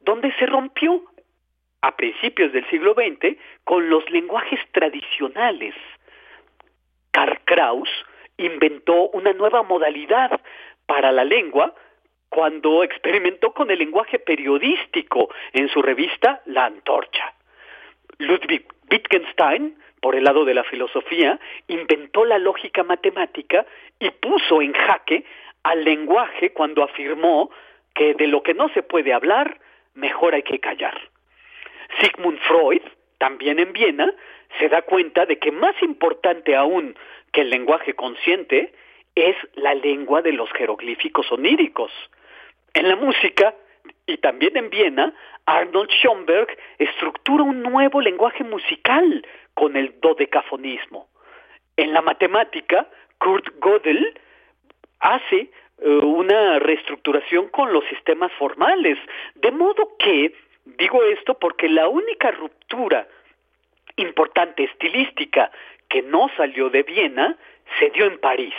[0.00, 1.02] donde se rompió
[1.84, 5.74] a principios del siglo XX con los lenguajes tradicionales.
[7.10, 7.90] Karl Kraus
[8.38, 10.40] inventó una nueva modalidad
[10.86, 11.74] para la lengua
[12.30, 17.34] cuando experimentó con el lenguaje periodístico en su revista La Antorcha.
[18.16, 21.38] Ludwig Wittgenstein, por el lado de la filosofía,
[21.68, 23.66] inventó la lógica matemática
[23.98, 25.26] y puso en jaque
[25.62, 27.50] al lenguaje cuando afirmó
[27.94, 29.60] que de lo que no se puede hablar,
[29.92, 30.98] mejor hay que callar.
[32.00, 32.82] Sigmund Freud,
[33.18, 34.12] también en Viena,
[34.58, 36.96] se da cuenta de que más importante aún
[37.32, 38.72] que el lenguaje consciente
[39.14, 41.90] es la lengua de los jeroglíficos oníricos.
[42.72, 43.54] En la música,
[44.06, 45.12] y también en Viena,
[45.46, 46.48] Arnold Schoenberg
[46.78, 51.08] estructura un nuevo lenguaje musical con el dodecafonismo.
[51.76, 52.88] En la matemática,
[53.18, 54.18] Kurt Gödel
[55.00, 58.98] hace eh, una reestructuración con los sistemas formales,
[59.34, 60.34] de modo que
[60.64, 63.06] Digo esto porque la única ruptura
[63.96, 65.50] importante estilística
[65.88, 67.36] que no salió de Viena
[67.78, 68.54] se dio en París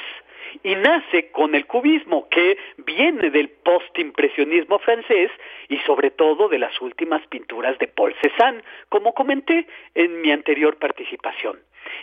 [0.63, 5.31] y nace con el cubismo que viene del postimpresionismo francés
[5.67, 10.77] y sobre todo de las últimas pinturas de Paul Cézanne, como comenté en mi anterior
[10.77, 11.59] participación.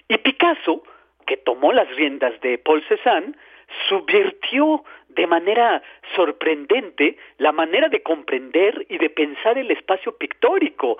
[0.09, 0.83] Y Picasso,
[1.27, 3.35] que tomó las riendas de Paul Cézanne,
[3.89, 5.83] subvirtió de manera
[6.17, 10.97] sorprendente la manera de comprender y de pensar el espacio pictórico,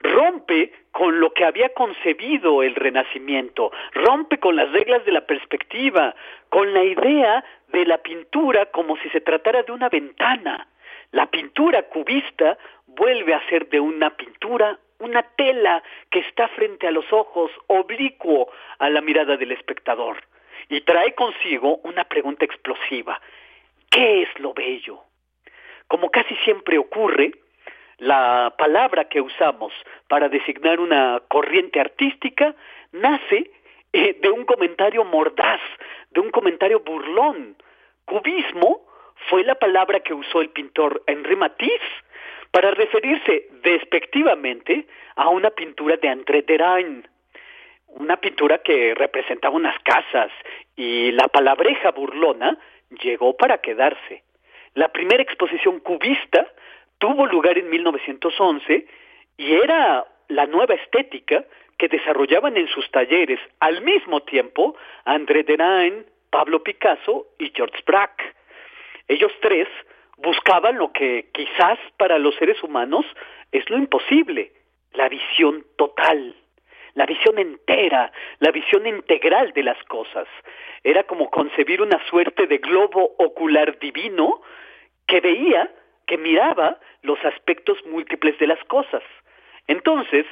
[0.00, 6.14] rompe con lo que había concebido el Renacimiento, rompe con las reglas de la perspectiva,
[6.48, 10.68] con la idea de la pintura como si se tratara de una ventana.
[11.12, 16.90] La pintura cubista vuelve a ser de una pintura una tela que está frente a
[16.90, 18.48] los ojos, oblicuo
[18.78, 20.16] a la mirada del espectador,
[20.68, 23.20] y trae consigo una pregunta explosiva.
[23.90, 25.00] ¿Qué es lo bello?
[25.88, 27.32] Como casi siempre ocurre,
[27.98, 29.72] la palabra que usamos
[30.08, 32.54] para designar una corriente artística
[32.92, 33.50] nace
[33.92, 35.60] eh, de un comentario mordaz,
[36.10, 37.56] de un comentario burlón.
[38.04, 38.86] Cubismo
[39.28, 42.04] fue la palabra que usó el pintor Henri Matisse
[42.50, 44.86] para referirse despectivamente
[45.16, 47.08] a una pintura de André Derain,
[47.88, 50.30] una pintura que representaba unas casas
[50.76, 52.58] y la palabreja burlona
[53.02, 54.22] llegó para quedarse.
[54.74, 56.46] La primera exposición cubista
[56.98, 58.86] tuvo lugar en 1911
[59.38, 61.44] y era la nueva estética
[61.78, 68.24] que desarrollaban en sus talleres al mismo tiempo André Derain, Pablo Picasso y George Braque.
[69.08, 69.68] Ellos tres
[70.18, 73.04] buscaban lo que quizás para los seres humanos
[73.52, 74.52] es lo imposible,
[74.92, 76.34] la visión total,
[76.96, 80.26] la visión entera, la visión integral de las cosas.
[80.82, 84.40] Era como concebir una suerte de globo ocular divino
[85.06, 85.70] que veía,
[86.06, 89.02] que miraba los aspectos múltiples de las cosas.
[89.68, 90.24] Entonces,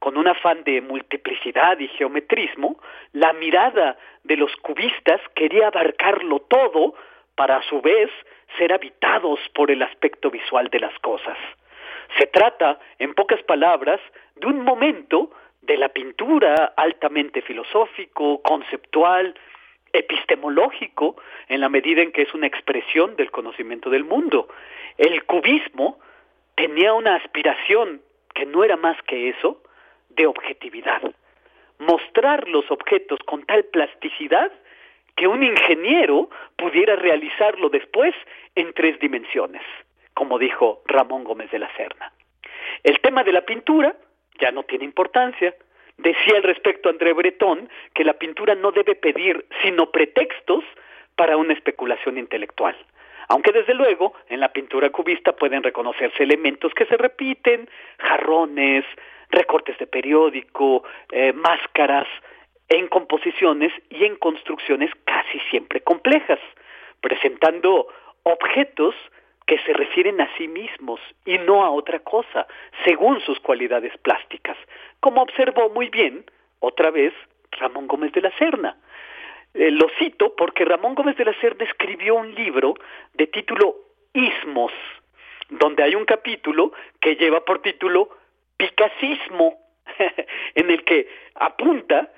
[0.00, 2.78] con un afán de multiplicidad y geometrismo,
[3.12, 6.94] la mirada de los cubistas quería abarcarlo todo
[7.36, 8.10] para a su vez
[8.58, 11.38] ser habitados por el aspecto visual de las cosas.
[12.18, 14.00] Se trata, en pocas palabras,
[14.36, 15.30] de un momento
[15.62, 19.34] de la pintura altamente filosófico, conceptual,
[19.92, 21.16] epistemológico,
[21.48, 24.48] en la medida en que es una expresión del conocimiento del mundo.
[24.98, 25.98] El cubismo
[26.54, 28.02] tenía una aspiración
[28.34, 29.62] que no era más que eso,
[30.10, 31.02] de objetividad.
[31.78, 34.52] Mostrar los objetos con tal plasticidad
[35.16, 38.14] que un ingeniero pudiera realizarlo después
[38.54, 39.62] en tres dimensiones,
[40.14, 42.12] como dijo Ramón Gómez de la Serna.
[42.82, 43.94] El tema de la pintura
[44.40, 45.54] ya no tiene importancia.
[45.98, 50.64] Decía al respecto André Breton que la pintura no debe pedir sino pretextos
[51.16, 52.76] para una especulación intelectual.
[53.28, 57.68] Aunque desde luego en la pintura cubista pueden reconocerse elementos que se repiten,
[57.98, 58.84] jarrones,
[59.30, 62.06] recortes de periódico, eh, máscaras,
[62.68, 66.38] en composiciones y en construcciones casi siempre complejas,
[67.00, 67.88] presentando
[68.22, 68.94] objetos
[69.52, 72.46] que se refieren a sí mismos y no a otra cosa,
[72.86, 74.56] según sus cualidades plásticas,
[74.98, 76.24] como observó muy bien,
[76.60, 77.12] otra vez,
[77.50, 78.78] Ramón Gómez de la Serna.
[79.52, 82.72] Eh, lo cito porque Ramón Gómez de la Serna escribió un libro
[83.12, 83.76] de título
[84.14, 84.72] Ismos,
[85.50, 88.08] donde hay un capítulo que lleva por título
[88.56, 89.58] Picasismo,
[90.54, 92.08] en el que apunta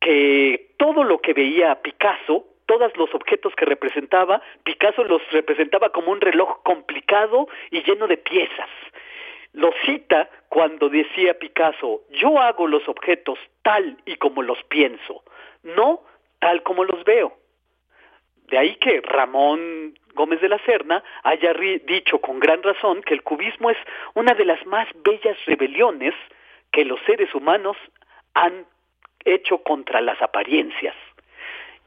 [0.00, 6.12] que todo lo que veía Picasso, todos los objetos que representaba, Picasso los representaba como
[6.12, 8.68] un reloj complicado y lleno de piezas.
[9.52, 15.24] Lo cita cuando decía Picasso, yo hago los objetos tal y como los pienso,
[15.64, 16.02] no
[16.38, 17.36] tal como los veo.
[18.46, 21.52] De ahí que Ramón Gómez de la Serna haya
[21.88, 23.78] dicho con gran razón que el cubismo es
[24.14, 26.14] una de las más bellas rebeliones
[26.70, 27.76] que los seres humanos
[28.34, 28.64] han
[29.24, 30.94] hecho contra las apariencias.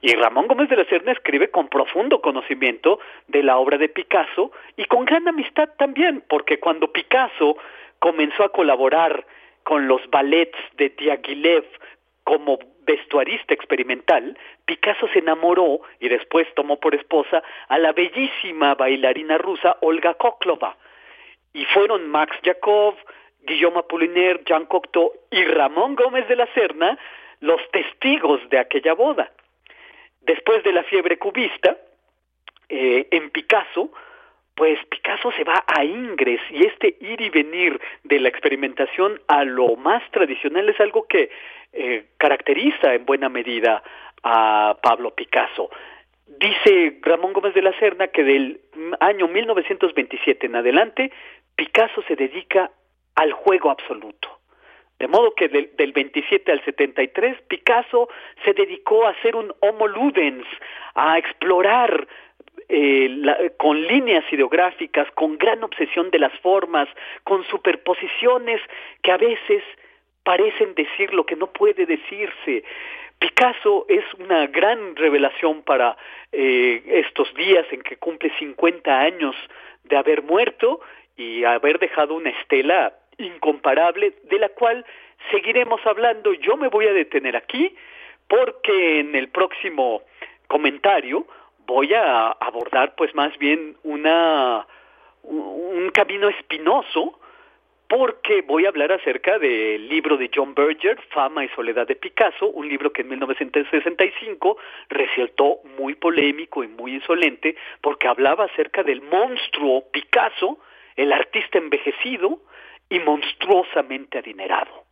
[0.03, 2.99] Y Ramón Gómez de la Serna escribe con profundo conocimiento
[3.29, 7.55] de la obra de Picasso y con gran amistad también, porque cuando Picasso
[7.99, 9.25] comenzó a colaborar
[9.63, 11.63] con los ballets de Diaghilev
[12.25, 19.37] como vestuarista experimental, Picasso se enamoró y después tomó por esposa a la bellísima bailarina
[19.37, 20.75] rusa Olga Koklova.
[21.53, 22.95] Y fueron Max Jakov,
[23.43, 26.99] Guillaume Apollinaire, Jean Cocteau y Ramón Gómez de la Serna
[27.39, 29.31] los testigos de aquella boda.
[30.25, 31.77] Después de la fiebre cubista,
[32.69, 33.91] eh, en Picasso,
[34.55, 39.43] pues Picasso se va a Ingres y este ir y venir de la experimentación a
[39.43, 41.29] lo más tradicional es algo que
[41.73, 43.83] eh, caracteriza en buena medida
[44.23, 45.69] a Pablo Picasso.
[46.25, 48.61] Dice Ramón Gómez de la Serna que del
[48.99, 51.11] año 1927 en adelante,
[51.55, 52.71] Picasso se dedica
[53.15, 54.39] al juego absoluto.
[54.99, 58.07] De modo que del, 27 al 73, Picasso
[58.45, 60.45] se dedicó a hacer un homo ludens,
[60.95, 62.07] a explorar
[62.69, 66.87] eh, con líneas ideográficas, con gran obsesión de las formas,
[67.23, 68.61] con superposiciones
[69.01, 69.63] que a veces
[70.23, 72.63] parecen decir lo que no puede decirse.
[73.19, 75.97] Picasso es una gran revelación para
[76.31, 79.35] eh, estos días en que cumple 50 años
[79.83, 80.81] de haber muerto
[81.15, 84.85] y haber dejado una estela incomparable de la cual
[85.31, 86.33] seguiremos hablando.
[86.33, 87.75] Yo me voy a detener aquí
[88.27, 90.01] porque en el próximo
[90.47, 91.25] comentario
[91.65, 94.67] voy a abordar pues más bien una
[95.23, 97.19] un camino espinoso
[97.87, 102.47] porque voy a hablar acerca del libro de John Berger, Fama y Soledad de Picasso,
[102.47, 104.57] un libro que en 1965
[104.89, 110.57] resultó muy polémico y muy insolente porque hablaba acerca del monstruo Picasso,
[110.95, 112.39] el artista envejecido
[112.93, 114.85] y monstruosamente adinerado.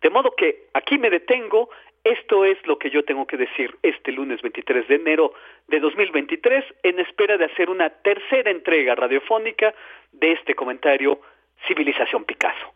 [0.00, 1.68] De modo que aquí me detengo,
[2.02, 5.34] esto es lo que yo tengo que decir este lunes 23 de enero
[5.68, 9.74] de 2023 en espera de hacer una tercera entrega radiofónica
[10.12, 11.20] de este comentario
[11.68, 12.72] Civilización Picasso.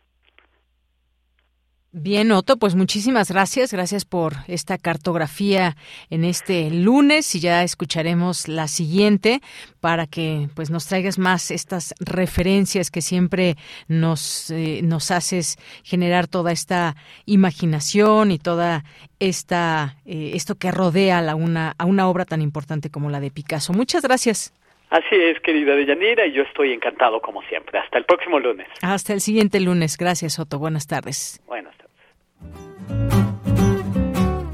[1.90, 3.72] Bien, Otto, pues muchísimas gracias.
[3.72, 5.74] Gracias por esta cartografía
[6.10, 9.40] en este lunes y ya escucharemos la siguiente
[9.80, 13.56] para que pues nos traigas más estas referencias que siempre
[13.88, 16.94] nos, eh, nos haces generar toda esta
[17.24, 18.84] imaginación y toda
[19.18, 23.30] esta eh, esto que rodea a, una, a una obra tan importante como la de
[23.30, 23.72] Picasso.
[23.72, 24.52] Muchas gracias.
[24.90, 27.78] Así es, querida Deyanira, y yo estoy encantado como siempre.
[27.78, 28.66] Hasta el próximo lunes.
[28.80, 29.96] Hasta el siguiente lunes.
[29.98, 30.58] Gracias, Otto.
[30.58, 31.42] Buenas tardes.
[31.46, 31.88] Buenas tardes.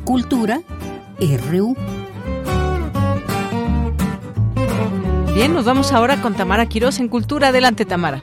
[0.05, 0.59] Cultura
[1.21, 1.77] RU.
[5.35, 7.49] Bien, nos vamos ahora con Tamara Quiroz en Cultura.
[7.49, 8.21] Adelante, Tamara.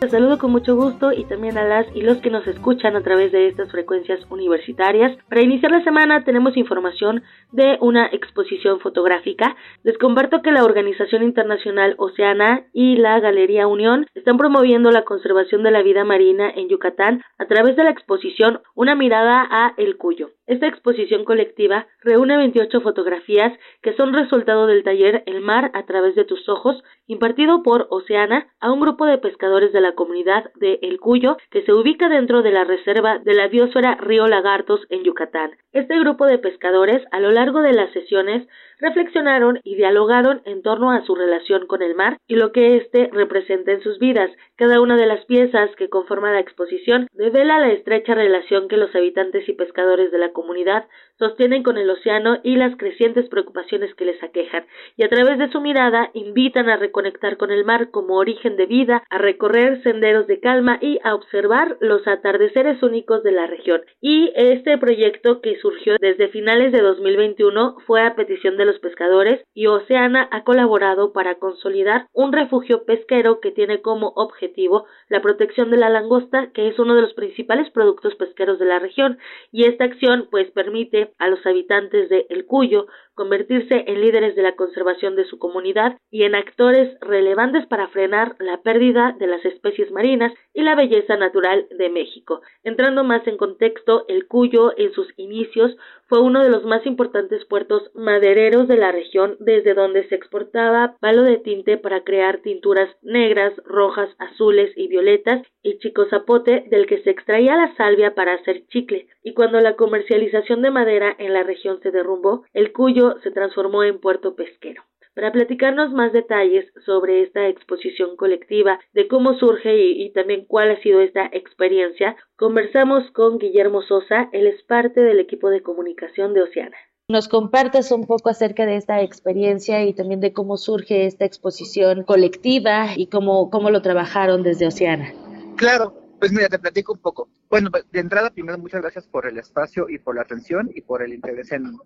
[0.00, 3.02] Te saludo con mucho gusto y también a las y los que nos escuchan a
[3.02, 5.18] través de estas frecuencias universitarias.
[5.28, 9.56] Para iniciar la semana tenemos información de una exposición fotográfica.
[9.82, 15.64] Les comparto que la Organización Internacional Oceana y la Galería Unión están promoviendo la conservación
[15.64, 19.96] de la vida marina en Yucatán a través de la exposición Una mirada a El
[19.96, 20.30] Cuyo.
[20.48, 23.52] Esta exposición colectiva reúne 28 fotografías
[23.82, 28.48] que son resultado del taller El mar a través de tus ojos, impartido por Oceana
[28.58, 32.40] a un grupo de pescadores de la comunidad de El Cuyo, que se ubica dentro
[32.40, 35.50] de la reserva de la biosfera Río Lagartos en Yucatán.
[35.72, 38.48] Este grupo de pescadores, a lo largo de las sesiones,
[38.80, 43.10] reflexionaron y dialogaron en torno a su relación con el mar y lo que éste
[43.12, 44.30] representa en sus vidas.
[44.56, 48.94] Cada una de las piezas que conforman la exposición revela la estrecha relación que los
[48.94, 50.86] habitantes y pescadores de la comunidad
[51.18, 55.50] sostienen con el océano y las crecientes preocupaciones que les aquejan, y a través de
[55.50, 60.26] su mirada invitan a reconectar con el mar como origen de vida, a recorrer senderos
[60.26, 63.82] de calma y a observar los atardeceres únicos de la región.
[64.00, 69.44] Y este proyecto que surgió desde finales de 2021 fue a petición de los pescadores
[69.54, 75.70] y Oceana ha colaborado para consolidar un refugio pesquero que tiene como objetivo la protección
[75.70, 79.18] de la langosta, que es uno de los principales productos pesqueros de la región,
[79.50, 82.86] y esta acción pues permite a los habitantes de El Cuyo
[83.18, 88.36] convertirse en líderes de la conservación de su comunidad y en actores relevantes para frenar
[88.38, 92.42] la pérdida de las especies marinas y la belleza natural de México.
[92.62, 95.76] Entrando más en contexto, el Cuyo en sus inicios
[96.06, 100.96] fue uno de los más importantes puertos madereros de la región desde donde se exportaba
[101.00, 106.86] palo de tinte para crear tinturas negras, rojas, azules y violetas y chico zapote del
[106.86, 109.08] que se extraía la salvia para hacer chicle.
[109.22, 113.82] Y cuando la comercialización de madera en la región se derrumbó, el Cuyo se transformó
[113.84, 114.82] en puerto pesquero.
[115.18, 120.80] Para platicarnos más detalles sobre esta exposición colectiva, de cómo surge y, también cuál ha
[120.80, 126.42] sido esta experiencia, conversamos con Guillermo Sosa, él es parte del equipo de comunicación de
[126.42, 126.76] Oceana.
[127.10, 132.04] Nos compartes un poco acerca de esta experiencia y también de cómo surge esta exposición
[132.04, 135.12] colectiva y cómo, cómo lo trabajaron desde Oceana.
[135.58, 137.28] Claro, pues mira, te platico un poco.
[137.50, 141.02] Bueno, de entrada, primero, muchas gracias por el espacio y por la atención y por
[141.02, 141.76] el interés en,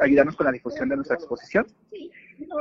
[0.00, 1.64] ayudarnos con la difusión de nuestra exposición.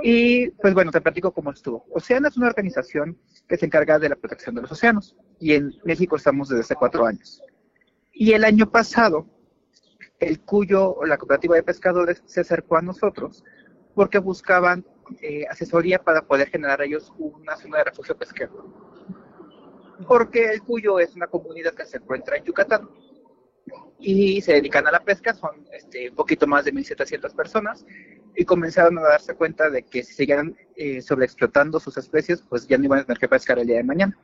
[0.04, 1.86] Y pues bueno, te platico cómo estuvo.
[1.92, 5.74] Oceana es una organización que se encarga de la protección de los océanos y en
[5.84, 7.42] México estamos desde hace cuatro años.
[8.14, 9.26] Y el año pasado,
[10.20, 13.44] el Cuyo, la cooperativa de pescadores, se acercó a nosotros
[13.96, 14.86] porque buscaban
[15.22, 18.97] eh, asesoría para poder generar ellos una zona de refugio pesquero.
[20.06, 22.90] Porque el Cuyo es una comunidad que se encuentra en Yucatán
[24.00, 27.86] y se dedican a la pesca, son este, un poquito más de 1.700 personas,
[28.36, 32.78] y comenzaron a darse cuenta de que si seguían eh, sobreexplotando sus especies, pues ya
[32.78, 34.18] no iban a tener que pescar el día de mañana.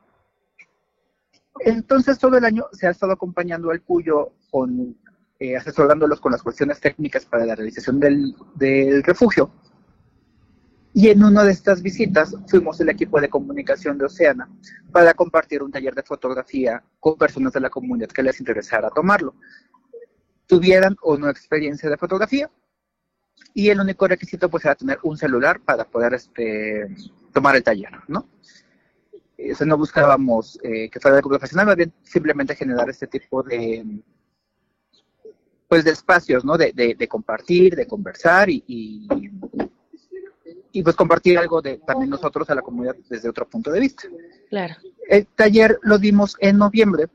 [1.59, 4.95] Entonces todo el año se ha estado acompañando al Cuyo con,
[5.39, 9.51] eh, asesorándolos con las cuestiones técnicas para la realización del, del refugio.
[10.95, 14.47] Y en una de estas visitas fuimos el equipo de comunicación de Oceana
[14.91, 19.35] para compartir un taller de fotografía con personas de la comunidad que les interesara tomarlo,
[20.45, 22.49] tuvieran o no experiencia de fotografía.
[23.55, 26.87] Y el único requisito pues era tener un celular para poder este,
[27.33, 28.29] tomar el taller, ¿no?
[29.35, 33.83] Eso no buscábamos eh, que fuera de profesional, más bien simplemente generar este tipo de
[35.67, 36.55] pues de espacios, ¿no?
[36.55, 39.29] De, de, compartir, de conversar y, y
[40.81, 44.03] pues compartir algo de también nosotros a la comunidad desde otro punto de vista.
[44.49, 44.75] Claro.
[45.07, 47.07] El taller lo dimos en noviembre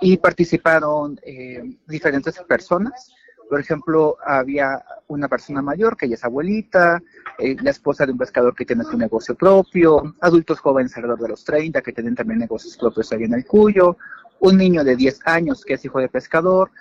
[0.00, 3.12] y participaron eh, diferentes personas.
[3.48, 7.00] Por ejemplo, había una persona mayor que ella es abuelita,
[7.38, 11.28] eh, la esposa de un pescador que tiene su negocio propio, adultos jóvenes alrededor de
[11.28, 13.96] los 30 que tienen también negocios propios ahí en el Cuyo,
[14.40, 16.72] un niño de 10 años que es hijo de pescador.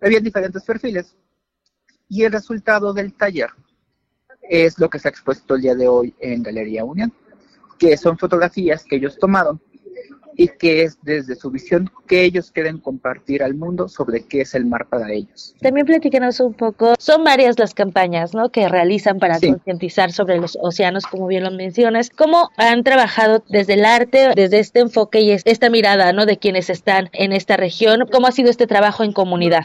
[0.00, 1.16] Había diferentes perfiles.
[2.08, 3.50] Y el resultado del taller
[4.42, 7.12] es lo que se ha expuesto el día de hoy en Galería Unión,
[7.78, 9.60] que son fotografías que ellos tomaron
[10.34, 14.54] y que es desde su visión que ellos quieren compartir al mundo sobre qué es
[14.54, 15.54] el mar para ellos.
[15.60, 18.50] También platícanos un poco, son varias las campañas ¿no?
[18.50, 22.10] que realizan para concientizar sobre los océanos, como bien lo mencionas.
[22.10, 26.26] ¿Cómo han trabajado desde el arte, desde este enfoque y esta mirada ¿no?
[26.26, 28.06] de quienes están en esta región?
[28.10, 29.64] ¿Cómo ha sido este trabajo en comunidad?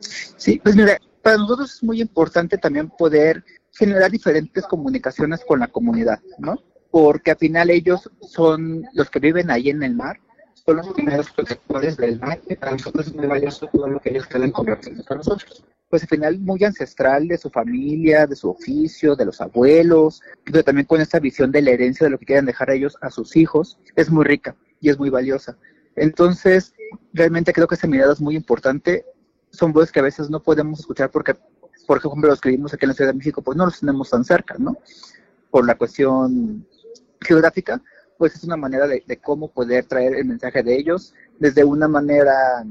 [0.00, 3.44] Sí, pues mira, para nosotros es muy importante también poder
[3.78, 6.60] generar diferentes comunicaciones con la comunidad, ¿no?
[6.90, 10.18] Porque al final ellos son los que viven ahí en el mar,
[10.54, 14.10] son los primeros protectores del mar, y para nosotros es muy valioso todo lo que
[14.10, 15.64] ellos quieren convertir para nosotros.
[15.88, 20.62] Pues al final muy ancestral de su familia, de su oficio, de los abuelos, pero
[20.62, 23.36] también con esta visión de la herencia de lo que quieren dejar ellos a sus
[23.36, 25.56] hijos, es muy rica y es muy valiosa.
[25.96, 26.74] Entonces,
[27.12, 29.04] realmente creo que esa mirada es muy importante.
[29.50, 31.34] Son voces que a veces no podemos escuchar porque
[31.88, 34.10] por ejemplo, los que vivimos aquí en la Ciudad de México, pues no los tenemos
[34.10, 34.76] tan cerca, ¿no?
[35.50, 36.66] Por la cuestión
[37.18, 37.80] geográfica,
[38.18, 42.62] pues es una manera de, cómo poder traer el mensaje de ellos desde una manera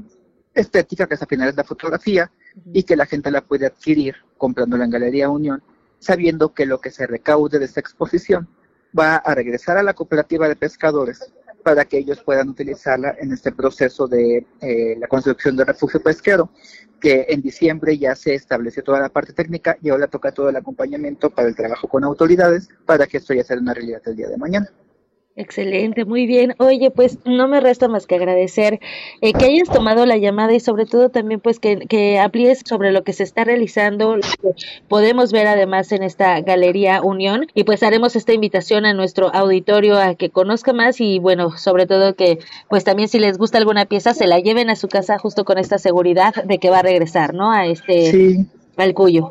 [0.54, 2.30] estética, que es al final es la fotografía,
[2.72, 5.64] y que la gente la puede adquirir comprándola en Galería Unión,
[5.98, 8.48] sabiendo que lo que se recaude de esta exposición
[8.96, 11.32] va a regresar a la cooperativa de pescadores
[11.62, 16.50] para que ellos puedan utilizarla en este proceso de eh, la construcción del refugio pesquero,
[17.00, 20.56] que en diciembre ya se estableció toda la parte técnica y ahora toca todo el
[20.56, 24.28] acompañamiento para el trabajo con autoridades para que esto ya sea una realidad el día
[24.28, 24.70] de mañana.
[25.40, 26.56] Excelente, muy bien.
[26.58, 28.80] Oye, pues no me resta más que agradecer
[29.20, 32.90] eh, que hayas tomado la llamada y sobre todo también pues que, que amplíes sobre
[32.90, 34.56] lo que se está realizando, lo que
[34.88, 39.96] podemos ver además en esta Galería Unión y pues haremos esta invitación a nuestro auditorio
[39.96, 43.84] a que conozca más y bueno, sobre todo que pues también si les gusta alguna
[43.84, 46.82] pieza se la lleven a su casa justo con esta seguridad de que va a
[46.82, 47.52] regresar, ¿no?
[47.52, 48.10] A este...
[48.10, 48.46] Sí.
[48.76, 49.28] Al cuyo.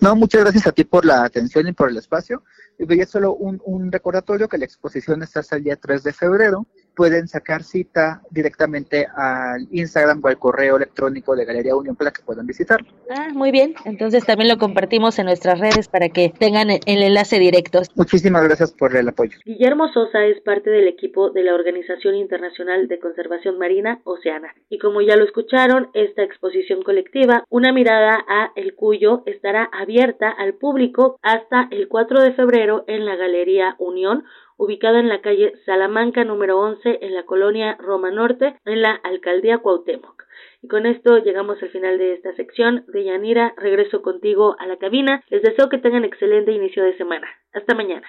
[0.00, 2.42] No, muchas gracias a ti por la atención y por el espacio.
[2.78, 6.12] Y es solo un, un, recordatorio que la exposición está hasta el día 3 de
[6.12, 6.66] febrero.
[6.96, 12.22] Pueden sacar cita directamente al Instagram o al correo electrónico de Galería Unión para que
[12.22, 12.80] puedan visitar.
[13.10, 13.74] Ah, muy bien.
[13.84, 17.82] Entonces también lo compartimos en nuestras redes para que tengan el enlace directo.
[17.94, 19.38] Muchísimas gracias por el apoyo.
[19.44, 24.54] Guillermo Sosa es parte del equipo de la Organización Internacional de Conservación Marina Oceana.
[24.68, 30.30] Y como ya lo escucharon, esta exposición colectiva, una mirada a el cuyo, estará abierta
[30.30, 34.24] al público hasta el 4 de febrero en la Galería Unión,
[34.56, 39.58] ubicada en la calle Salamanca número 11 en la colonia Roma Norte, en la alcaldía
[39.58, 40.24] Cuauhtémoc.
[40.62, 42.84] Y con esto llegamos al final de esta sección.
[42.88, 45.22] De Yanira, regreso contigo a la cabina.
[45.28, 47.26] Les deseo que tengan excelente inicio de semana.
[47.52, 48.06] Hasta mañana.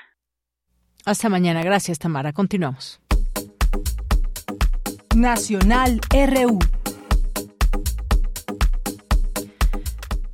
[1.06, 1.64] Hasta mañana.
[1.64, 2.34] Gracias, Tamara.
[2.34, 3.00] Continuamos.
[5.16, 6.60] Nacional RU.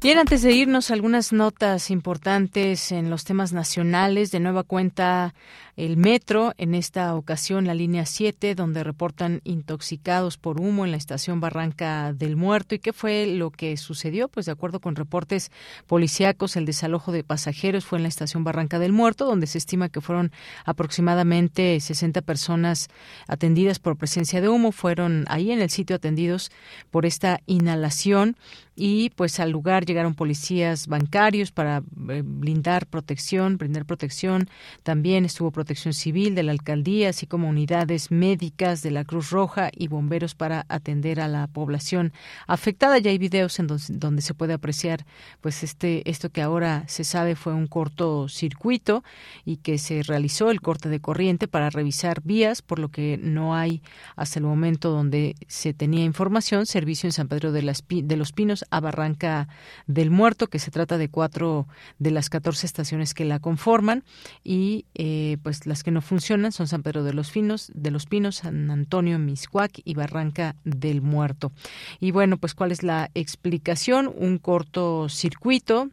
[0.03, 4.31] Bien, antes de irnos, algunas notas importantes en los temas nacionales.
[4.31, 5.33] De nueva cuenta,
[5.75, 10.97] el metro, en esta ocasión la línea 7, donde reportan intoxicados por humo en la
[10.97, 12.75] estación Barranca del Muerto.
[12.75, 14.27] ¿Y qué fue lo que sucedió?
[14.27, 15.51] Pues de acuerdo con reportes
[15.87, 19.89] policíacos, el desalojo de pasajeros fue en la estación Barranca del Muerto, donde se estima
[19.89, 20.31] que fueron
[20.65, 22.89] aproximadamente 60 personas
[23.27, 24.71] atendidas por presencia de humo.
[24.71, 26.51] Fueron ahí en el sitio atendidos
[26.91, 28.35] por esta inhalación
[28.75, 34.49] y pues al lugar llegaron policías bancarios para eh, blindar protección, brindar protección.
[34.83, 39.69] También estuvo Protección Civil de la alcaldía, así como unidades médicas de la Cruz Roja
[39.71, 42.13] y bomberos para atender a la población
[42.47, 42.97] afectada.
[42.99, 45.05] Ya hay videos en donde, se puede apreciar
[45.41, 49.03] pues este esto que ahora se sabe fue un cortocircuito
[49.45, 53.55] y que se realizó el corte de corriente para revisar vías, por lo que no
[53.55, 53.81] hay
[54.15, 58.31] hasta el momento donde se tenía información servicio en San Pedro de, las, de los
[58.31, 59.47] Pinos a Barranca
[59.87, 61.67] del Muerto, que se trata de cuatro
[61.99, 64.03] de las 14 estaciones que la conforman
[64.43, 67.91] y eh, pues pues, las que no funcionan son San Pedro de los Pinos, de
[67.91, 71.51] los Pinos, San Antonio, Miscuac y Barranca del Muerto.
[71.99, 74.11] Y bueno, pues cuál es la explicación?
[74.15, 75.91] Un cortocircuito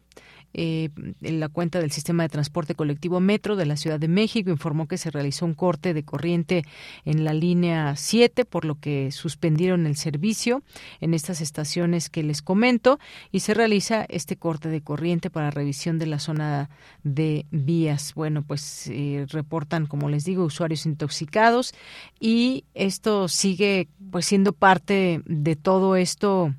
[0.53, 0.89] eh,
[1.21, 4.87] en la cuenta del sistema de transporte colectivo Metro de la Ciudad de México informó
[4.87, 6.63] que se realizó un corte de corriente
[7.05, 10.63] en la línea 7, por lo que suspendieron el servicio
[10.99, 12.99] en estas estaciones que les comento
[13.31, 16.69] y se realiza este corte de corriente para revisión de la zona
[17.03, 18.13] de vías.
[18.13, 21.73] Bueno, pues eh, reportan, como les digo, usuarios intoxicados
[22.19, 26.53] y esto sigue pues siendo parte de todo esto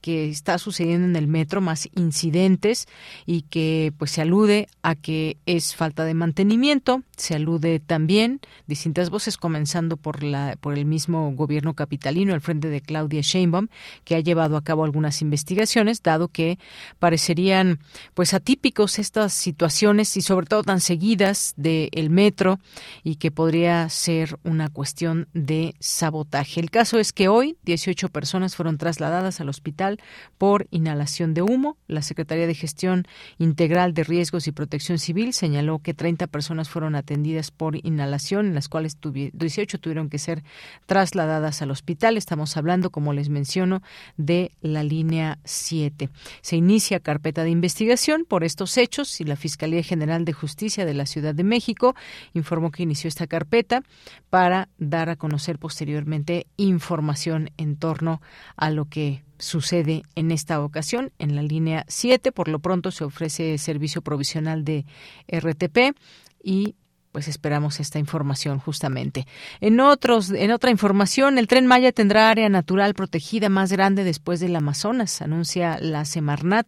[0.00, 2.86] que está sucediendo en el metro, más incidentes
[3.24, 9.10] y que pues se alude a que es falta de mantenimiento, se alude también distintas
[9.10, 13.68] voces comenzando por la por el mismo gobierno capitalino al frente de Claudia Sheinbaum
[14.04, 16.58] que ha llevado a cabo algunas investigaciones dado que
[16.98, 17.80] parecerían
[18.14, 22.58] pues atípicos estas situaciones y sobre todo tan seguidas del metro
[23.02, 26.60] y que podría ser una cuestión de sabotaje.
[26.60, 29.98] El caso es que hoy 18 personas fueron trasladadas al hospital
[30.38, 31.76] por inhalación de humo.
[31.86, 33.06] La Secretaría de Gestión
[33.38, 38.54] Integral de Riesgos y Protección Civil señaló que 30 personas fueron atendidas por inhalación, en
[38.54, 40.42] las cuales 18 tuvieron que ser
[40.86, 42.16] trasladadas al hospital.
[42.16, 43.80] Estamos hablando, como les menciono,
[44.16, 46.10] de la línea 7.
[46.42, 50.94] Se inicia carpeta de investigación por estos hechos y la Fiscalía General de Justicia de
[50.94, 51.94] la Ciudad de México
[52.34, 53.82] informó que inició esta carpeta
[54.28, 58.20] para dar a conocer posteriormente información en torno
[58.56, 62.32] a lo que sucede en esta ocasión en la línea 7.
[62.32, 64.86] Por lo pronto se ofrece servicio provisional de
[65.28, 65.96] RTP
[66.42, 66.74] y
[67.16, 69.26] pues esperamos esta información justamente.
[69.62, 74.38] En otros, en otra información, el tren Maya tendrá área natural protegida más grande después
[74.38, 76.66] del Amazonas, anuncia la Semarnat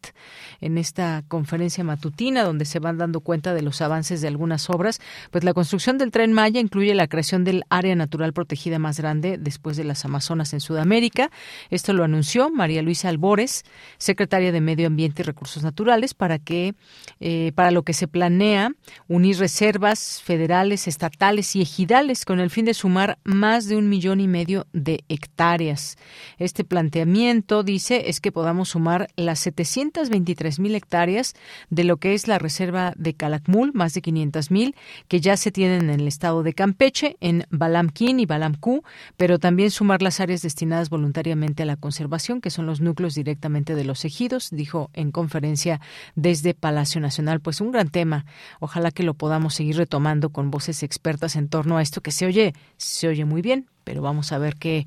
[0.62, 5.03] en esta conferencia matutina donde se van dando cuenta de los avances de algunas obras.
[5.31, 9.37] Pues la construcción del tren Maya incluye la creación del área natural protegida más grande
[9.37, 11.31] después de las Amazonas en Sudamérica.
[11.69, 13.66] Esto lo anunció María Luisa Albores,
[13.99, 16.75] secretaria de Medio Ambiente y Recursos Naturales, para que
[17.20, 18.73] eh, para lo que se planea
[19.09, 23.89] unir reservas federales federales, estatales y ejidales con el fin de sumar más de un
[23.89, 25.97] millón y medio de hectáreas.
[26.39, 31.35] Este planteamiento, dice, es que podamos sumar las 723 mil hectáreas
[31.70, 34.77] de lo que es la reserva de Calakmul, más de 500 mil,
[35.09, 38.85] que ya se tienen en el estado de Campeche, en Balamquín y Balamcú,
[39.16, 43.74] pero también sumar las áreas destinadas voluntariamente a la conservación, que son los núcleos directamente
[43.74, 45.81] de los ejidos, dijo en conferencia
[46.15, 47.40] desde Palacio Nacional.
[47.40, 48.24] Pues un gran tema.
[48.60, 52.27] Ojalá que lo podamos seguir retomando con voces expertas en torno a esto que se
[52.27, 54.86] oye, se oye muy bien, pero vamos a ver qué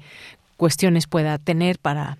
[0.58, 2.18] cuestiones pueda tener para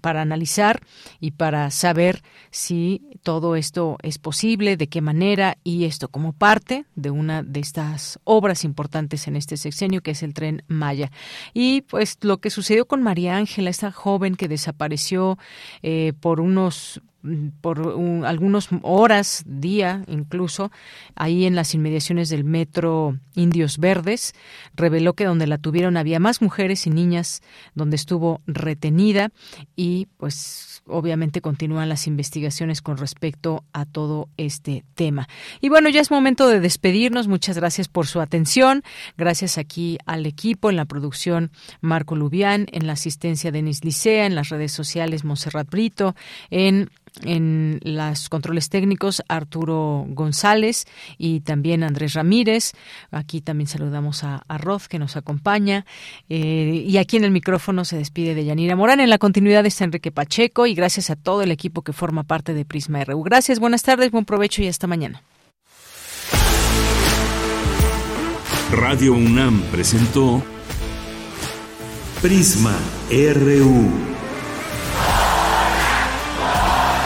[0.00, 0.80] para analizar
[1.20, 6.86] y para saber si todo esto es posible, de qué manera y esto como parte
[6.94, 11.10] de una de estas obras importantes en este sexenio que es el tren Maya.
[11.52, 15.38] Y pues lo que sucedió con María Ángela, esta joven que desapareció
[15.82, 17.02] eh, por unos
[17.60, 20.70] por algunas horas, día incluso,
[21.14, 24.34] ahí en las inmediaciones del metro Indios Verdes,
[24.74, 27.42] reveló que donde la tuvieron había más mujeres y niñas,
[27.74, 29.30] donde estuvo retenida
[29.76, 35.28] y pues obviamente continúan las investigaciones con respecto a todo este tema.
[35.60, 37.28] Y bueno, ya es momento de despedirnos.
[37.28, 38.82] Muchas gracias por su atención.
[39.16, 44.34] Gracias aquí al equipo en la producción Marco Lubián, en la asistencia Denis Licea, en
[44.34, 46.14] las redes sociales Monserrat Brito,
[46.50, 46.90] en
[47.22, 50.86] en los controles técnicos Arturo González
[51.18, 52.72] y también Andrés Ramírez.
[53.10, 55.84] Aquí también saludamos a, a Roth que nos acompaña.
[56.28, 59.00] Eh, y aquí en el micrófono se despide de Yanira Morán.
[59.00, 62.54] En la continuidad está Enrique Pacheco y gracias a todo el equipo que forma parte
[62.54, 63.22] de Prisma RU.
[63.22, 65.22] Gracias, buenas tardes, buen provecho y hasta mañana.
[68.72, 70.42] Radio UNAM presentó
[72.22, 72.76] Prisma
[73.10, 73.90] RU.